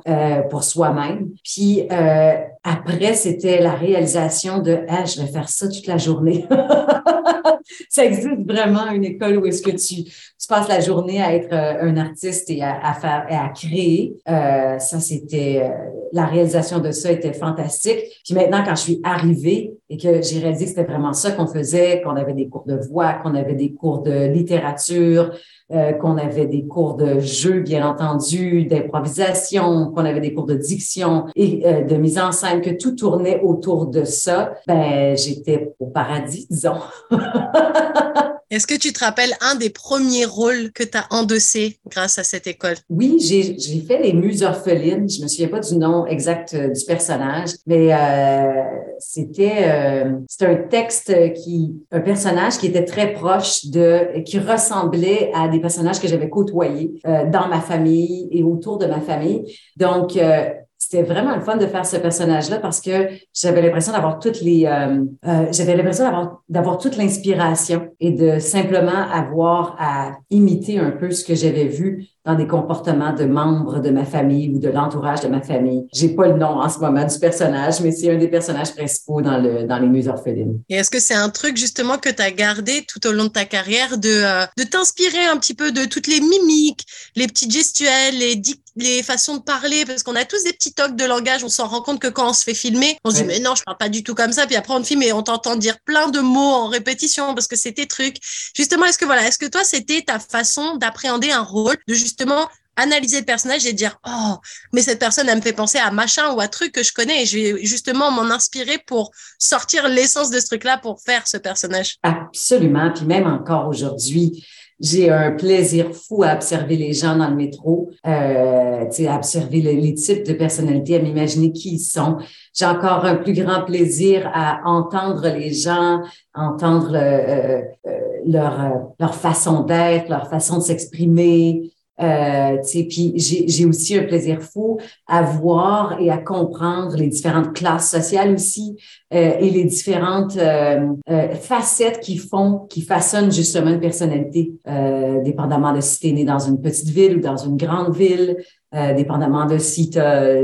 pour 0.50 0.64
soi-même. 0.64 1.30
Puis 1.44 1.88
après, 1.90 3.14
c'était 3.14 3.60
la 3.60 3.74
réalisation 3.74 4.60
de, 4.60 4.80
ah, 4.88 5.06
je 5.06 5.22
vais 5.22 5.28
faire 5.28 5.50
ça 5.50 5.68
toute 5.68 5.88
la 5.88 5.98
journée. 5.98 6.46
ça 7.90 8.06
existe 8.06 8.46
vraiment 8.46 8.67
une 8.76 9.06
école 9.06 9.38
où 9.38 9.46
est-ce 9.46 9.62
que 9.62 9.72
tu, 9.72 10.10
passes 10.48 10.68
la 10.68 10.80
journée 10.80 11.22
à 11.22 11.34
être 11.34 11.54
euh, 11.54 11.90
un 11.90 11.98
artiste 11.98 12.50
et 12.50 12.64
à, 12.64 12.94
faire 12.94 13.26
et 13.30 13.36
à 13.36 13.50
créer. 13.50 14.18
Euh, 14.30 14.80
ça, 14.80 15.00
c'était 15.00 15.62
euh, 15.64 15.70
la 16.14 16.26
réalisation 16.26 16.80
de 16.80 16.92
ça 16.92 17.12
était 17.12 17.34
fantastique. 17.34 18.00
Puis 18.24 18.34
maintenant, 18.34 18.64
quand 18.66 18.76
je 18.76 18.82
suis 18.82 19.02
arrivée 19.04 19.74
et 19.90 19.98
que 19.98 20.22
j'ai 20.22 20.40
réalisé 20.40 20.66
que 20.66 20.70
c'était 20.72 20.84
vraiment 20.84 21.14
ça 21.14 21.32
qu'on 21.32 21.48
faisait, 21.48 22.02
qu'on 22.02 22.16
avait 22.16 22.34
des 22.34 22.48
cours 22.48 22.66
de 22.66 22.78
voix, 22.90 23.14
qu'on 23.14 23.36
avait 23.36 23.56
des 23.56 23.74
cours 23.74 24.02
de 24.02 24.28
littérature, 24.28 25.32
qu'on 25.70 26.18
avait 26.18 26.46
des 26.46 26.66
cours 26.66 26.96
de 26.96 27.20
jeu, 27.20 27.60
bien 27.60 27.88
entendu, 27.88 28.66
d'improvisation, 28.66 29.92
qu'on 29.92 30.06
avait 30.06 30.22
des 30.22 30.34
cours 30.34 30.46
de 30.46 30.56
diction 30.56 31.26
et 31.36 31.84
de 31.84 31.96
mise 31.96 32.20
en 32.20 32.32
scène, 32.32 32.62
que 32.62 32.70
tout 32.70 32.96
tournait 32.96 33.42
autour 33.42 33.88
de 33.88 34.04
ça, 34.04 34.54
ben 34.66 35.16
j'étais 35.18 35.74
au 35.80 35.88
paradis, 35.88 36.48
disons. 36.50 36.80
Est-ce 38.50 38.66
que 38.66 38.76
tu 38.76 38.94
te 38.94 39.04
rappelles 39.04 39.34
un 39.42 39.56
des 39.56 39.70
premiers 39.70 40.26
rôles 40.26 40.72
que 40.72 40.84
tu 40.84 40.98
as 40.98 41.06
endossé 41.10 41.80
grâce 41.90 42.18
à 42.18 42.24
cette 42.24 42.48
école? 42.48 42.76
Oui, 42.90 43.18
j'ai, 43.20 43.58
fait 43.82 44.02
les 44.02 44.14
Muses 44.14 44.44
orphelines. 44.44 45.10
Je 45.10 45.22
me 45.22 45.28
souviens 45.28 45.50
pas 45.50 45.60
du 45.60 45.76
nom 45.76 46.06
exact 46.06 46.54
euh, 46.54 46.70
du 46.70 46.86
personnage, 46.86 47.50
mais 47.66 47.94
euh, 47.94 48.64
c'était 49.00 49.64
euh, 49.64 50.12
un 50.42 50.56
texte 50.70 51.14
qui, 51.34 51.76
un 51.92 52.00
personnage 52.00 52.58
qui 52.58 52.68
était 52.68 52.86
très 52.86 53.14
proche 53.14 53.66
de, 53.66 54.22
qui 54.22 54.40
ressemblait 54.40 55.32
à 55.34 55.48
des 55.48 55.60
personnages 55.60 56.00
que 56.00 56.08
j'avais 56.08 56.30
côtoyés 56.30 56.94
euh, 57.06 57.30
dans 57.30 57.48
ma 57.48 57.62
famille 57.62 58.28
et 58.32 58.44
autour 58.44 58.78
de 58.78 58.86
ma 58.86 59.02
famille. 59.02 59.44
Donc, 59.76 60.16
euh, 60.16 60.50
c'était 60.78 61.04
vraiment 61.04 61.36
le 61.36 61.42
fun 61.42 61.58
de 61.58 61.66
faire 61.66 61.86
ce 61.86 61.98
personnage-là 61.98 62.60
parce 62.60 62.82
que 62.82 63.10
j'avais 63.34 63.62
l'impression 63.62 63.94
d'avoir 63.94 64.20
toutes 64.20 64.42
les, 64.42 64.66
euh, 64.66 65.04
euh, 65.26 65.48
j'avais 65.52 65.76
l'impression 65.76 66.06
d'avoir, 66.06 66.44
d'avoir 66.50 66.78
toute 66.78 66.98
l'inspiration 66.98 67.90
et 68.00 68.12
de 68.12 68.40
simplement 68.40 69.10
avoir 69.12 69.76
à 69.80 70.18
imiter 70.30 70.80
un 70.80 70.92
peu 70.92 71.10
ce 71.12 71.26
que 71.26 71.34
j'avais 71.34 71.66
vu 71.66 72.06
dans 72.28 72.36
des 72.36 72.46
comportements 72.46 73.14
de 73.14 73.24
membres 73.24 73.80
de 73.80 73.90
ma 73.90 74.04
famille 74.04 74.50
ou 74.54 74.60
de 74.60 74.68
l'entourage 74.68 75.22
de 75.22 75.30
ma 75.30 75.42
famille. 75.42 75.88
J'ai 75.94 76.10
pas 76.10 76.28
le 76.28 76.38
nom 76.38 76.60
en 76.60 76.68
ce 76.68 76.78
moment 76.80 77.06
du 77.06 77.18
personnage, 77.20 77.80
mais 77.80 77.92
c'est 77.92 78.12
un 78.12 78.18
des 78.18 78.28
personnages 78.28 78.76
principaux 78.76 79.22
dans 79.22 79.38
le 79.38 79.64
dans 79.64 79.80
les 79.80 79.88
Muses 79.88 80.10
orphelines. 80.10 80.60
Et 80.68 80.76
est-ce 80.76 80.90
que 80.90 81.00
c'est 81.00 81.14
un 81.14 81.30
truc 81.30 81.56
justement 81.56 81.98
que 81.98 82.10
tu 82.10 82.22
as 82.22 82.32
gardé 82.32 82.86
tout 82.86 83.08
au 83.08 83.14
long 83.14 83.24
de 83.26 83.30
ta 83.30 83.46
carrière 83.46 83.98
de 83.98 84.10
euh, 84.10 84.46
de 84.58 84.64
t'inspirer 84.64 85.26
un 85.26 85.38
petit 85.38 85.54
peu 85.54 85.72
de 85.72 85.86
toutes 85.86 86.08
les 86.08 86.20
mimiques, 86.20 86.86
les 87.16 87.28
petites 87.28 87.52
gestuelles, 87.52 88.18
les 88.18 88.42
les 88.76 89.02
façons 89.02 89.38
de 89.38 89.42
parler? 89.42 89.86
Parce 89.86 90.04
qu'on 90.04 90.16
a 90.16 90.26
tous 90.26 90.44
des 90.44 90.54
petits 90.54 90.74
tocs 90.74 90.96
de 90.96 91.06
langage, 91.06 91.44
on 91.46 91.50
s'en 91.50 91.68
rend 91.68 91.82
compte 91.82 92.00
que 92.00 92.10
quand 92.10 92.30
on 92.30 92.34
se 92.34 92.44
fait 92.44 92.54
filmer, 92.54 92.98
on 93.06 93.12
se 93.12 93.16
dit 93.16 93.24
mais 93.24 93.40
non, 93.40 93.56
je 93.56 93.64
parle 93.64 93.78
pas 93.78 93.90
du 93.90 94.04
tout 94.04 94.16
comme 94.16 94.34
ça 94.34 94.46
puis 94.46 94.58
après 94.58 94.74
on 94.74 94.82
te 94.82 94.88
filme 94.88 95.04
et 95.04 95.14
on 95.14 95.24
t'entend 95.24 95.56
dire 95.56 95.80
plein 95.86 96.10
de 96.10 96.20
mots 96.20 96.54
en 96.54 96.68
répétition 96.68 97.34
parce 97.34 97.48
que 97.48 97.56
c'est 97.56 97.72
tes 97.72 97.88
trucs. 97.88 98.18
Justement, 98.54 98.86
est-ce 98.86 98.98
que 98.98 99.06
voilà, 99.06 99.26
est-ce 99.26 99.40
que 99.40 99.46
toi 99.46 99.64
c'était 99.64 100.02
ta 100.02 100.20
façon 100.20 100.76
d'appréhender 100.76 101.32
un 101.32 101.42
rôle 101.42 101.78
de 101.88 101.94
juste 101.94 102.17
justement 102.18 102.48
analyser 102.76 103.20
le 103.20 103.26
personnage 103.26 103.66
et 103.66 103.74
dire 103.74 104.00
oh 104.08 104.36
mais 104.72 104.82
cette 104.82 105.00
personne 105.00 105.28
elle 105.30 105.38
me 105.38 105.42
fait 105.42 105.54
penser 105.54 105.80
à 105.80 105.90
machin 105.92 106.32
ou 106.34 106.40
à 106.40 106.48
truc 106.48 106.72
que 106.72 106.84
je 106.84 106.94
connais 106.94 107.24
et 107.24 107.26
je 107.26 107.38
vais 107.38 107.66
justement 107.66 108.12
m'en 108.12 108.30
inspirer 108.32 108.78
pour 108.86 109.12
sortir 109.40 109.88
l'essence 109.88 110.30
de 110.30 110.40
ce 110.40 110.46
truc 110.46 110.64
là 110.64 110.78
pour 110.78 111.02
faire 111.02 111.28
ce 111.28 111.38
personnage 111.38 111.96
absolument 112.04 112.92
puis 112.94 113.06
même 113.06 113.26
encore 113.26 113.68
aujourd'hui 113.68 114.46
J'ai 114.80 115.10
un 115.10 115.32
plaisir 115.32 115.88
fou 115.92 116.22
à 116.22 116.36
observer 116.36 116.76
les 116.76 116.94
gens 116.94 117.16
dans 117.16 117.30
le 117.30 117.36
métro, 117.36 117.90
euh, 118.06 118.86
à 118.86 119.16
observer 119.16 119.60
les 119.62 119.94
types 119.96 120.24
de 120.24 120.34
personnalités, 120.34 120.98
à 120.98 121.00
m'imaginer 121.00 121.52
qui 121.52 121.78
ils 121.78 121.80
sont. 121.80 122.18
J'ai 122.54 122.66
encore 122.66 123.04
un 123.04 123.16
plus 123.16 123.34
grand 123.34 123.64
plaisir 123.66 124.30
à 124.32 124.62
entendre 124.66 125.28
les 125.30 125.52
gens, 125.52 126.04
entendre 126.36 126.92
euh, 126.94 127.62
euh, 127.88 128.02
leur, 128.28 128.62
euh, 128.62 128.70
leur 129.00 129.16
façon 129.16 129.64
d'être, 129.64 130.10
leur 130.10 130.30
façon 130.30 130.58
de 130.58 130.64
s'exprimer, 130.64 131.72
euh, 132.00 132.58
puis 132.90 133.14
j'ai 133.18 133.66
aussi 133.66 133.98
un 133.98 134.04
plaisir 134.04 134.42
fou 134.42 134.78
à 135.08 135.24
voir 135.24 136.00
et 136.00 136.12
à 136.12 136.18
comprendre 136.18 136.96
les 136.96 137.08
différentes 137.08 137.54
classes 137.54 137.90
sociales 137.90 138.34
aussi 138.34 138.78
euh, 139.14 139.38
et 139.40 139.50
les 139.50 139.64
différentes 139.64 140.38
euh, 140.38 140.94
euh, 141.10 141.30
facettes 141.36 142.00
qui 142.00 142.18
font, 142.18 142.68
qui 142.70 142.82
façonnent 142.82 143.32
justement 143.32 143.72
une 143.72 143.80
personnalité, 143.80 144.54
euh, 144.68 145.22
dépendamment 145.24 145.74
de 145.74 145.82
si 145.82 146.00
tu 146.00 146.08
es 146.08 146.12
né 146.12 146.26
dans 146.26 146.40
une 146.40 146.62
petite 146.62 146.90
ville 146.90 147.18
ou 147.18 147.22
dans 147.22 147.38
une 147.38 147.58
grande 147.58 147.96
ville, 147.96 148.38
euh, 148.76 148.94
dépendamment 148.94 149.46
de 149.46 149.58
si 149.58 149.90
tu 149.90 149.98
as, 149.98 150.42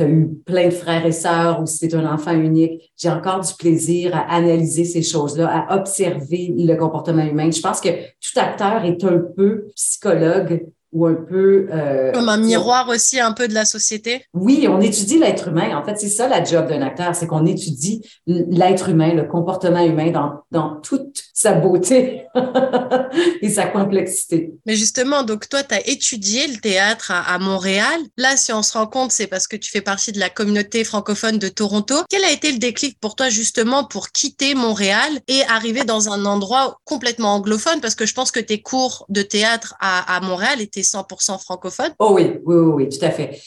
eu 0.00 0.28
plein 0.46 0.68
de 0.68 0.72
frères 0.72 1.04
et 1.04 1.12
sœurs 1.12 1.60
ou 1.60 1.66
si 1.66 1.88
tu 1.88 1.96
un 1.96 2.10
enfant 2.10 2.32
unique. 2.32 2.92
J'ai 2.96 3.10
encore 3.10 3.40
du 3.40 3.52
plaisir 3.54 4.14
à 4.14 4.34
analyser 4.34 4.84
ces 4.84 5.02
choses-là, 5.02 5.66
à 5.68 5.76
observer 5.76 6.54
le 6.56 6.74
comportement 6.76 7.24
humain. 7.24 7.50
Je 7.50 7.60
pense 7.60 7.80
que 7.80 7.88
tout 7.88 8.38
acteur 8.38 8.84
est 8.84 9.02
un 9.04 9.20
peu 9.36 9.66
psychologue 9.74 10.66
ou 10.96 11.06
un 11.06 11.14
peu... 11.14 11.68
Euh, 11.70 12.10
Comme 12.12 12.30
un 12.30 12.38
miroir 12.38 12.88
aussi 12.88 13.20
un 13.20 13.32
peu 13.32 13.48
de 13.48 13.52
la 13.52 13.66
société? 13.66 14.24
Oui, 14.32 14.66
on 14.66 14.80
étudie 14.80 15.18
l'être 15.18 15.48
humain. 15.48 15.76
En 15.76 15.84
fait, 15.84 15.96
c'est 15.98 16.08
ça 16.08 16.26
la 16.26 16.42
job 16.42 16.68
d'un 16.68 16.80
acteur, 16.80 17.14
c'est 17.14 17.26
qu'on 17.26 17.44
étudie 17.44 18.00
l'être 18.26 18.88
humain, 18.88 19.12
le 19.12 19.24
comportement 19.24 19.84
humain 19.84 20.10
dans, 20.10 20.40
dans 20.50 20.76
toute 20.80 21.22
sa 21.34 21.52
beauté 21.52 22.22
et 23.42 23.50
sa 23.50 23.66
complexité. 23.66 24.54
Mais 24.64 24.74
justement, 24.74 25.22
donc 25.22 25.50
toi, 25.50 25.62
tu 25.62 25.74
as 25.74 25.86
étudié 25.86 26.46
le 26.46 26.56
théâtre 26.56 27.10
à, 27.10 27.34
à, 27.34 27.38
Montréal. 27.38 28.00
Là, 28.16 28.38
si 28.38 28.54
on 28.54 28.62
se 28.62 28.72
rend 28.72 28.86
compte, 28.86 29.12
c'est 29.12 29.26
parce 29.26 29.46
que 29.46 29.56
tu 29.56 29.70
fais 29.70 29.82
partie 29.82 30.12
de 30.12 30.18
la 30.18 30.30
communauté 30.30 30.82
francophone 30.82 31.38
de 31.38 31.48
Toronto. 31.48 31.94
Quel 32.08 32.24
a 32.24 32.30
été 32.30 32.50
le 32.50 32.58
déclic 32.58 32.98
pour 33.00 33.16
toi 33.16 33.28
justement 33.28 33.84
pour 33.84 34.12
quitter 34.12 34.54
Montréal 34.54 35.12
et 35.28 35.42
arriver 35.44 35.84
dans 35.84 36.08
un 36.08 36.24
endroit 36.24 36.80
complètement 36.86 37.34
anglophone? 37.34 37.82
Parce 37.82 37.94
que 37.94 38.06
je 38.06 38.14
pense 38.14 38.30
que 38.30 38.40
tes 38.40 38.62
cours 38.62 39.04
de 39.10 39.20
théâtre 39.20 39.74
à, 39.78 40.16
à 40.16 40.20
Montréal 40.20 40.62
étaient 40.62 40.85
100% 40.86 41.38
francophones. 41.42 41.94
Oh 41.98 42.12
oui, 42.14 42.38
oui, 42.44 42.56
oui, 42.56 42.72
oui 42.74 42.88
tout 42.88 43.04
à 43.04 43.10
fait. 43.10 43.40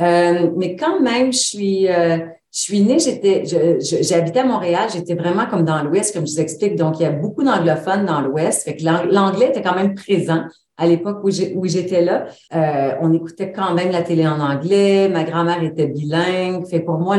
Euh, 0.00 0.50
mais 0.56 0.76
quand 0.76 1.00
même, 1.00 1.32
je 1.32 1.38
suis, 1.38 1.88
euh, 1.88 2.18
je 2.52 2.60
suis 2.60 2.80
née, 2.80 2.98
j'étais, 2.98 3.44
j'habitais 3.80 4.40
à 4.40 4.44
Montréal, 4.44 4.88
j'étais 4.92 5.14
vraiment 5.14 5.46
comme 5.46 5.64
dans 5.64 5.82
l'Ouest, 5.82 6.14
comme 6.14 6.26
je 6.26 6.32
vous 6.32 6.40
explique. 6.40 6.76
Donc, 6.76 6.98
il 6.98 7.02
y 7.02 7.06
a 7.06 7.12
beaucoup 7.12 7.44
d'anglophones 7.44 8.06
dans 8.06 8.20
l'Ouest. 8.20 8.64
Fait 8.64 8.76
que 8.76 8.84
l'anglais 8.84 9.48
était 9.48 9.62
quand 9.62 9.74
même 9.74 9.94
présent 9.94 10.44
à 10.76 10.86
l'époque 10.86 11.20
où 11.22 11.30
j'étais 11.66 12.02
là. 12.02 12.26
Euh, 12.54 12.94
on 13.00 13.12
écoutait 13.12 13.52
quand 13.52 13.74
même 13.74 13.92
la 13.92 14.02
télé 14.02 14.26
en 14.26 14.40
anglais. 14.40 15.08
Ma 15.08 15.24
grand-mère 15.24 15.62
était 15.62 15.86
bilingue. 15.86 16.66
Fait 16.66 16.80
pour 16.80 16.98
moi, 16.98 17.16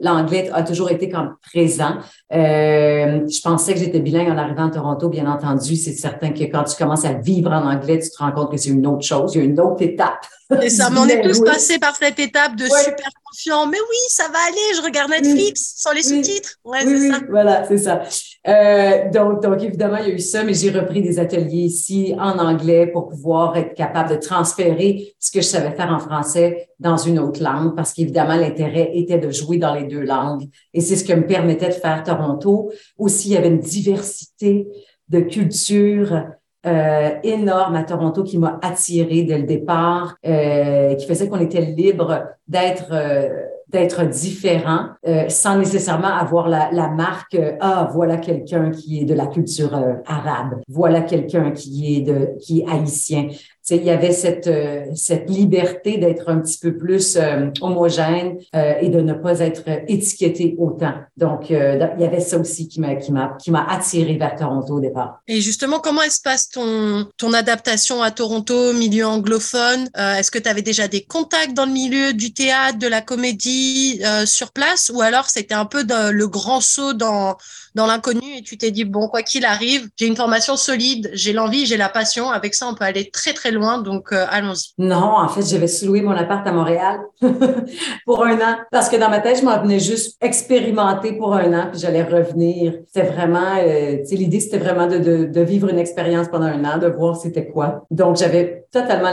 l'anglais 0.00 0.50
a 0.52 0.62
toujours 0.62 0.90
été 0.90 1.08
comme 1.08 1.36
présent. 1.52 1.96
Euh, 2.32 3.20
je 3.28 3.40
pensais 3.42 3.74
que 3.74 3.80
j'étais 3.80 4.00
bilingue 4.00 4.30
en 4.30 4.38
arrivant 4.38 4.68
à 4.68 4.70
Toronto, 4.70 5.08
bien 5.08 5.30
entendu. 5.30 5.76
C'est 5.76 5.92
certain 5.92 6.30
que 6.30 6.44
quand 6.44 6.64
tu 6.64 6.76
commences 6.76 7.04
à 7.04 7.12
vivre 7.12 7.52
en 7.52 7.70
anglais, 7.70 7.98
tu 7.98 8.08
te 8.08 8.18
rends 8.18 8.32
compte 8.32 8.50
que 8.50 8.56
c'est 8.56 8.70
une 8.70 8.86
autre 8.86 9.04
chose. 9.04 9.34
Il 9.34 9.38
y 9.38 9.40
a 9.42 9.44
une 9.44 9.60
autre 9.60 9.82
étape. 9.82 10.24
Et 10.62 10.70
ça, 10.70 10.88
on 10.94 11.08
est 11.08 11.22
tous 11.28 11.40
passés 11.40 11.78
par 11.78 11.96
cette 11.96 12.18
étape 12.18 12.56
de 12.56 12.64
super 12.64 13.10
confiant. 13.24 13.66
Mais 13.66 13.78
oui, 13.78 13.96
ça 14.08 14.24
va 14.24 14.38
aller, 14.46 14.76
je 14.76 14.82
regarde 14.82 15.10
Netflix 15.10 15.74
sans 15.76 15.92
les 15.92 16.02
sous-titres. 16.02 16.56
Ouais, 16.64 16.80
c'est 16.82 17.10
ça. 17.10 17.20
Voilà, 17.28 17.64
c'est 17.66 17.78
ça. 17.78 18.02
Euh, 18.46 19.10
donc, 19.10 19.42
donc, 19.42 19.62
évidemment, 19.62 19.96
il 19.96 20.08
y 20.08 20.10
a 20.10 20.14
eu 20.14 20.18
ça, 20.18 20.44
mais 20.44 20.54
j'ai 20.54 20.70
repris 20.70 21.02
des 21.02 21.18
ateliers 21.18 21.62
ici 21.62 22.14
en 22.18 22.38
anglais 22.38 22.86
pour 22.94 23.08
pouvoir 23.08 23.56
être 23.56 23.74
capable 23.74 24.08
de 24.10 24.16
transférer 24.16 25.14
ce 25.18 25.32
que 25.32 25.40
je 25.40 25.46
savais 25.46 25.72
faire 25.72 25.90
en 25.92 25.98
français 25.98 26.68
dans 26.78 26.96
une 26.96 27.18
autre 27.18 27.42
langue, 27.42 27.74
parce 27.74 27.92
qu'évidemment, 27.92 28.36
l'intérêt 28.36 28.92
était 28.94 29.18
de 29.18 29.30
jouer 29.32 29.58
dans 29.58 29.74
les 29.74 29.84
deux 29.84 30.02
langues. 30.02 30.48
Et 30.72 30.80
c'est 30.80 30.94
ce 30.94 31.04
que 31.04 31.12
me 31.12 31.26
permettait 31.26 31.68
de 31.68 31.74
faire 31.74 32.04
Toronto. 32.04 32.70
Aussi, 32.96 33.30
il 33.30 33.34
y 33.34 33.36
avait 33.36 33.48
une 33.48 33.58
diversité 33.58 34.68
de 35.08 35.20
cultures 35.20 36.22
euh, 36.66 37.10
énorme 37.24 37.74
à 37.74 37.82
Toronto 37.82 38.22
qui 38.22 38.38
m'a 38.38 38.60
attirée 38.62 39.24
dès 39.24 39.38
le 39.38 39.44
départ, 39.44 40.16
euh, 40.24 40.94
qui 40.94 41.06
faisait 41.06 41.28
qu'on 41.28 41.40
était 41.40 41.60
libre 41.60 42.28
d'être 42.46 42.92
euh, 42.92 43.28
d'être 43.74 44.04
différent 44.04 44.86
euh, 45.06 45.28
sans 45.28 45.58
nécessairement 45.58 46.14
avoir 46.14 46.48
la, 46.48 46.70
la 46.72 46.88
marque 46.88 47.36
ah 47.60 47.88
voilà 47.92 48.18
quelqu'un 48.18 48.70
qui 48.70 49.00
est 49.00 49.04
de 49.04 49.14
la 49.14 49.26
culture 49.26 49.74
arabe. 50.06 50.60
Voilà 50.68 51.02
quelqu'un 51.02 51.50
qui 51.50 51.96
est 51.96 52.00
de 52.00 52.30
qui 52.40 52.60
est 52.60 52.68
haïtien 52.70 53.28
il 53.70 53.84
y 53.84 53.90
avait 53.90 54.12
cette, 54.12 54.46
euh, 54.46 54.84
cette 54.94 55.30
liberté 55.30 55.96
d'être 55.96 56.28
un 56.28 56.40
petit 56.40 56.58
peu 56.58 56.76
plus 56.76 57.16
euh, 57.16 57.50
homogène 57.62 58.38
euh, 58.54 58.74
et 58.80 58.88
de 58.88 59.00
ne 59.00 59.14
pas 59.14 59.40
être 59.40 59.62
étiqueté 59.88 60.54
autant. 60.58 60.94
Donc, 61.16 61.50
il 61.50 61.56
y 61.56 62.04
avait 62.04 62.20
ça 62.20 62.38
aussi 62.38 62.68
qui 62.68 62.80
m'a 62.80 62.96
qui 62.96 63.12
m'a 63.12 63.36
qui 63.40 63.50
m'a 63.50 63.64
attiré 63.64 64.16
vers 64.16 64.36
Toronto 64.36 64.74
au 64.74 64.80
départ. 64.80 65.20
Et 65.28 65.40
justement, 65.40 65.80
comment 65.80 66.02
se 66.08 66.20
passe 66.20 66.50
ton 66.50 67.06
ton 67.16 67.32
adaptation 67.32 68.02
à 68.02 68.10
Toronto, 68.10 68.72
milieu 68.72 69.06
anglophone? 69.06 69.88
Est-ce 69.96 70.30
que 70.30 70.38
tu 70.38 70.48
avais 70.48 70.62
déjà 70.62 70.88
des 70.88 71.04
contacts 71.04 71.54
dans 71.54 71.66
le 71.66 71.72
milieu 71.72 72.12
du 72.12 72.32
théâtre, 72.32 72.78
de 72.78 72.86
la 72.86 73.00
comédie 73.00 74.02
sur 74.26 74.52
place, 74.52 74.90
ou 74.94 75.00
alors 75.00 75.26
c'était 75.26 75.54
un 75.54 75.66
peu 75.66 75.84
le 76.10 76.26
grand 76.26 76.60
saut 76.60 76.92
dans 76.92 77.36
dans 77.74 77.86
l'inconnu 77.86 78.36
et 78.36 78.42
tu 78.42 78.56
t'es 78.56 78.70
dit 78.70 78.84
bon 78.84 79.08
quoi 79.08 79.22
qu'il 79.22 79.44
arrive, 79.44 79.88
j'ai 79.96 80.06
une 80.06 80.16
formation 80.16 80.56
solide, 80.56 81.10
j'ai 81.12 81.32
l'envie, 81.32 81.66
j'ai 81.66 81.76
la 81.76 81.88
passion. 81.88 82.30
Avec 82.30 82.54
ça, 82.54 82.68
on 82.68 82.74
peut 82.74 82.84
aller 82.84 83.10
très 83.10 83.32
très 83.32 83.50
loin. 83.54 83.78
Donc 83.78 84.12
euh, 84.12 84.24
allons-y. 84.30 84.72
Non, 84.78 85.16
en 85.16 85.28
fait, 85.28 85.42
j'avais 85.42 85.66
sous-loué 85.66 86.02
mon 86.02 86.12
appart 86.12 86.46
à 86.46 86.52
Montréal 86.52 87.00
pour 88.06 88.24
un 88.24 88.36
an 88.36 88.56
parce 88.70 88.88
que 88.88 88.96
dans 88.96 89.08
ma 89.08 89.20
tête, 89.20 89.40
je 89.40 89.44
m'en 89.44 89.60
venais 89.62 89.78
juste 89.78 90.16
expérimenter 90.20 91.12
pour 91.12 91.34
un 91.34 91.52
an 91.52 91.68
puis 91.70 91.80
j'allais 91.80 92.02
revenir. 92.02 92.74
C'était 92.86 93.08
vraiment, 93.08 93.56
euh, 93.58 93.98
tu 93.98 94.06
sais, 94.06 94.16
l'idée 94.16 94.40
c'était 94.40 94.58
vraiment 94.58 94.86
de, 94.86 94.98
de, 94.98 95.40
vivre 95.40 95.68
une 95.68 95.78
expérience 95.78 96.28
pendant 96.28 96.46
un 96.46 96.64
an, 96.64 96.78
de 96.78 96.88
voir 96.88 97.16
c'était 97.16 97.46
quoi. 97.46 97.84
Donc 97.90 98.16
j'avais 98.16 98.66
totalement 98.70 99.10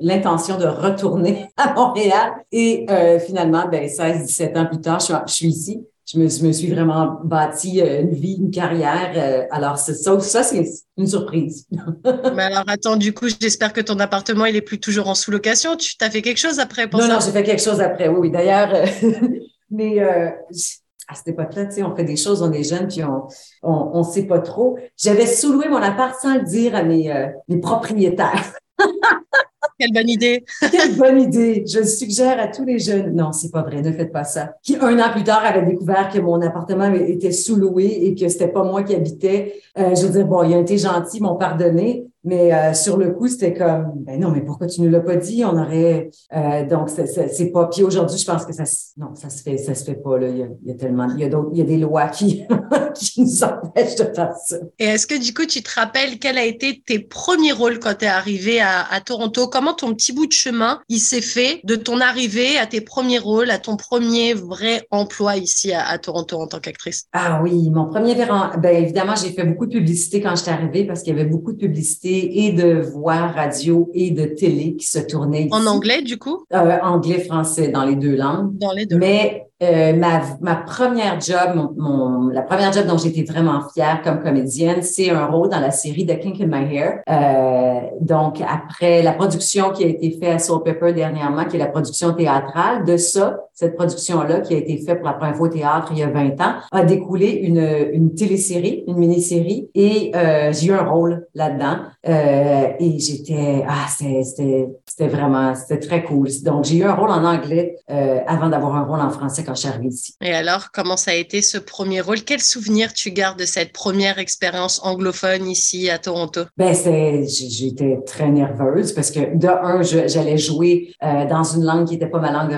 l'intention 0.00 0.58
de 0.58 0.66
retourner 0.66 1.48
à 1.56 1.72
Montréal 1.74 2.32
et 2.52 2.86
euh, 2.90 3.18
finalement, 3.18 3.64
ben 3.70 3.86
16-17 3.86 4.58
ans 4.58 4.66
plus 4.66 4.80
tard, 4.80 5.00
je 5.00 5.32
suis 5.32 5.48
ici 5.48 5.86
je 6.12 6.18
me, 6.18 6.52
suis 6.52 6.68
vraiment 6.68 7.20
bâti 7.24 7.80
euh, 7.80 8.02
une 8.02 8.14
vie, 8.14 8.36
une 8.40 8.50
carrière. 8.50 9.12
Euh, 9.16 9.46
alors, 9.50 9.78
ça, 9.78 9.94
ça 9.94 10.42
c'est 10.42 10.64
une 10.96 11.06
surprise. 11.06 11.66
Mais 12.34 12.42
alors, 12.42 12.64
attends, 12.66 12.96
du 12.96 13.12
coup, 13.12 13.26
j'espère 13.40 13.72
que 13.72 13.80
ton 13.80 13.98
appartement, 14.00 14.46
il 14.46 14.56
est 14.56 14.62
plus 14.62 14.80
toujours 14.80 15.08
en 15.08 15.14
sous-location. 15.14 15.76
Tu 15.76 15.94
as 16.00 16.10
fait 16.10 16.22
quelque 16.22 16.38
chose 16.38 16.58
après 16.58 16.88
pour 16.88 17.00
non, 17.00 17.06
ça? 17.06 17.14
Non, 17.14 17.20
j'ai 17.20 17.30
fait 17.30 17.44
quelque 17.44 17.62
chose 17.62 17.80
après, 17.80 18.08
oui, 18.08 18.18
oui. 18.20 18.30
D'ailleurs, 18.30 18.74
euh, 18.74 19.10
mais 19.70 20.00
à 20.00 21.14
cette 21.14 21.28
époque-là, 21.28 21.66
tu 21.66 21.76
sais, 21.76 21.82
on 21.82 21.94
fait 21.94 22.04
des 22.04 22.16
choses, 22.16 22.42
on 22.42 22.52
est 22.52 22.64
jeunes, 22.64 22.88
puis 22.88 23.04
on 23.04 23.26
on, 23.62 23.90
on 23.94 24.02
sait 24.02 24.26
pas 24.26 24.40
trop. 24.40 24.78
J'avais 24.96 25.26
sous-loué 25.26 25.68
mon 25.68 25.76
appart 25.76 26.20
sans 26.20 26.34
le 26.34 26.42
dire 26.42 26.74
à 26.74 26.82
mes, 26.82 27.12
mes 27.48 27.58
propriétaires. 27.60 28.52
Quelle 29.80 29.92
bonne 29.92 30.10
idée. 30.10 30.44
Quelle 30.70 30.96
bonne 30.96 31.22
idée. 31.22 31.64
Je 31.66 31.82
suggère 31.82 32.38
à 32.38 32.48
tous 32.48 32.66
les 32.66 32.78
jeunes. 32.78 33.14
Non, 33.14 33.32
c'est 33.32 33.50
pas 33.50 33.62
vrai. 33.62 33.80
Ne 33.80 33.92
faites 33.92 34.12
pas 34.12 34.24
ça. 34.24 34.52
Qui, 34.62 34.76
un 34.76 34.98
an 34.98 35.10
plus 35.10 35.24
tard, 35.24 35.42
avait 35.42 35.64
découvert 35.64 36.10
que 36.12 36.18
mon 36.18 36.38
appartement 36.42 36.92
était 36.92 37.32
sous-loué 37.32 37.86
et 37.86 38.14
que 38.14 38.28
c'était 38.28 38.48
pas 38.48 38.62
moi 38.62 38.82
qui 38.82 38.94
habitais. 38.94 39.54
Euh, 39.78 39.94
je 39.94 40.04
veux 40.04 40.12
dire, 40.12 40.26
bon, 40.26 40.42
il 40.42 40.52
a 40.52 40.58
été 40.58 40.76
gentil, 40.76 41.22
m'ont 41.22 41.36
pardonné. 41.36 42.09
Mais 42.22 42.52
euh, 42.52 42.74
sur 42.74 42.98
le 42.98 43.12
coup, 43.12 43.28
c'était 43.28 43.54
comme, 43.54 43.92
ben 43.96 44.20
non, 44.20 44.30
mais 44.30 44.42
pourquoi 44.42 44.66
tu 44.66 44.82
ne 44.82 44.88
l'as 44.88 45.00
pas 45.00 45.16
dit? 45.16 45.42
On 45.44 45.56
aurait, 45.56 46.10
euh, 46.36 46.66
donc 46.66 46.90
c'est 46.90 47.50
pas. 47.50 47.66
Puis 47.66 47.82
aujourd'hui, 47.82 48.18
je 48.18 48.26
pense 48.26 48.44
que 48.44 48.52
ça, 48.52 48.64
non, 48.98 49.14
ça 49.14 49.30
se 49.30 49.42
fait, 49.42 49.56
ça 49.56 49.74
se 49.74 49.84
fait 49.84 49.94
pas 49.94 50.18
là. 50.18 50.28
Il 50.28 50.36
y 50.36 50.42
a, 50.42 50.46
il 50.62 50.68
y 50.68 50.70
a 50.70 50.74
tellement, 50.74 51.08
il 51.14 51.20
y 51.20 51.24
a 51.24 51.30
il 51.52 51.58
y 51.58 51.62
a 51.62 51.64
des 51.64 51.78
lois 51.78 52.08
qui, 52.08 52.44
qui 52.94 53.22
nous 53.22 53.42
empêchent 53.42 53.96
de 53.96 54.04
faire 54.14 54.32
ça. 54.44 54.56
Et 54.78 54.84
est-ce 54.84 55.06
que 55.06 55.18
du 55.18 55.32
coup, 55.32 55.46
tu 55.46 55.62
te 55.62 55.70
rappelles 55.74 56.18
quel 56.18 56.36
a 56.36 56.44
été 56.44 56.82
tes 56.84 56.98
premiers 56.98 57.52
rôles 57.52 57.78
quand 57.78 57.94
tu 57.98 58.04
es 58.04 58.08
arrivé 58.08 58.60
à, 58.60 58.82
à, 58.90 59.00
Toronto? 59.00 59.48
Comment 59.48 59.72
ton 59.72 59.94
petit 59.94 60.12
bout 60.12 60.26
de 60.26 60.32
chemin 60.32 60.80
il 60.88 60.98
s'est 60.98 61.22
fait 61.22 61.60
de 61.64 61.76
ton 61.76 62.00
arrivée 62.00 62.58
à 62.58 62.66
tes 62.66 62.82
premiers 62.82 63.18
rôles, 63.18 63.50
à 63.50 63.58
ton 63.58 63.76
premier 63.76 64.34
vrai 64.34 64.86
emploi 64.90 65.36
ici 65.36 65.72
à, 65.72 65.86
à 65.86 65.98
Toronto 65.98 66.38
en 66.38 66.46
tant 66.46 66.60
qu'actrice? 66.60 67.06
Ah 67.12 67.40
oui, 67.42 67.70
mon 67.70 67.86
premier 67.86 68.14
ben 68.14 68.76
évidemment, 68.76 69.14
j'ai 69.16 69.32
fait 69.32 69.44
beaucoup 69.44 69.66
de 69.66 69.72
publicité 69.72 70.20
quand 70.20 70.36
j'étais 70.36 70.50
arrivée 70.50 70.84
parce 70.84 71.02
qu'il 71.02 71.16
y 71.16 71.18
avait 71.18 71.28
beaucoup 71.28 71.52
de 71.52 71.58
publicité 71.58 72.09
et 72.10 72.52
de 72.52 72.80
voix 72.80 73.28
radio 73.28 73.90
et 73.94 74.10
de 74.10 74.24
télé 74.24 74.76
qui 74.76 74.86
se 74.86 74.98
tournaient 74.98 75.44
ici. 75.44 75.54
En 75.54 75.66
anglais, 75.66 76.02
du 76.02 76.18
coup? 76.18 76.44
Euh, 76.52 76.78
anglais, 76.82 77.20
français, 77.20 77.68
dans 77.68 77.84
les 77.84 77.96
deux 77.96 78.16
langues. 78.16 78.56
Dans 78.58 78.72
les 78.72 78.86
deux 78.86 78.96
Mais 78.96 79.46
euh, 79.62 79.92
ma, 79.94 80.22
ma 80.40 80.56
première 80.56 81.20
job, 81.20 81.72
mon, 81.76 82.28
la 82.28 82.42
première 82.42 82.72
job 82.72 82.86
dont 82.86 82.96
j'étais 82.96 83.30
vraiment 83.30 83.60
fière 83.74 84.00
comme 84.02 84.20
comédienne, 84.22 84.82
c'est 84.82 85.10
un 85.10 85.26
rôle 85.26 85.50
dans 85.50 85.60
la 85.60 85.70
série 85.70 86.06
The 86.06 86.18
Kink 86.18 86.40
in 86.40 86.46
My 86.46 86.74
Hair. 86.74 87.00
Euh, 87.08 87.80
donc, 88.00 88.40
après 88.40 89.02
la 89.02 89.12
production 89.12 89.70
qui 89.70 89.84
a 89.84 89.88
été 89.88 90.18
faite 90.18 90.34
à 90.34 90.38
Soul 90.38 90.62
Pepper 90.62 90.92
dernièrement, 90.92 91.44
qui 91.44 91.56
est 91.56 91.58
la 91.58 91.66
production 91.66 92.12
théâtrale, 92.14 92.84
de 92.84 92.96
ça, 92.96 93.38
cette 93.60 93.76
production-là 93.76 94.40
qui 94.40 94.54
a 94.54 94.56
été 94.56 94.78
faite 94.78 95.00
pour 95.00 95.06
la 95.06 95.12
première 95.12 95.36
fois 95.36 95.48
au 95.48 95.50
théâtre 95.50 95.88
il 95.92 95.98
y 95.98 96.02
a 96.02 96.08
20 96.08 96.40
ans, 96.40 96.54
a 96.72 96.82
découlé 96.82 97.28
une, 97.28 97.90
une 97.92 98.14
télésérie, 98.14 98.84
une 98.88 98.96
mini-série, 98.96 99.68
et 99.74 100.12
euh, 100.14 100.50
j'ai 100.50 100.68
eu 100.68 100.72
un 100.72 100.84
rôle 100.84 101.26
là-dedans. 101.34 101.76
Euh, 102.08 102.68
et 102.78 102.98
j'étais, 102.98 103.62
ah, 103.68 103.86
c'était, 103.90 105.08
vraiment, 105.08 105.54
c'était 105.54 105.78
très 105.78 106.02
cool. 106.04 106.28
Donc, 106.42 106.64
j'ai 106.64 106.76
eu 106.76 106.84
un 106.84 106.94
rôle 106.94 107.10
en 107.10 107.22
anglais 107.22 107.76
euh, 107.90 108.20
avant 108.26 108.48
d'avoir 108.48 108.76
un 108.76 108.84
rôle 108.84 109.00
en 109.00 109.10
français 109.10 109.44
quand 109.44 109.54
je 109.54 109.60
suis 109.60 109.68
arrivée 109.68 109.88
ici. 109.88 110.14
Et 110.22 110.32
alors, 110.32 110.70
comment 110.72 110.96
ça 110.96 111.10
a 111.10 111.14
été 111.14 111.42
ce 111.42 111.58
premier 111.58 112.00
rôle? 112.00 112.22
Quel 112.22 112.40
souvenir 112.40 112.94
tu 112.94 113.10
gardes 113.10 113.38
de 113.38 113.44
cette 113.44 113.74
première 113.74 114.18
expérience 114.18 114.80
anglophone 114.82 115.46
ici 115.46 115.90
à 115.90 115.98
Toronto? 115.98 116.44
Ben, 116.56 116.74
j'étais 116.74 118.00
très 118.06 118.30
nerveuse 118.30 118.94
parce 118.94 119.10
que 119.10 119.36
de 119.36 119.48
un, 119.48 119.82
j'allais 119.82 120.38
jouer 120.38 120.94
dans 121.02 121.44
une 121.44 121.64
langue 121.64 121.86
qui 121.86 121.94
n'était 121.94 122.06
pas 122.06 122.20
ma 122.20 122.32
langue 122.32 122.54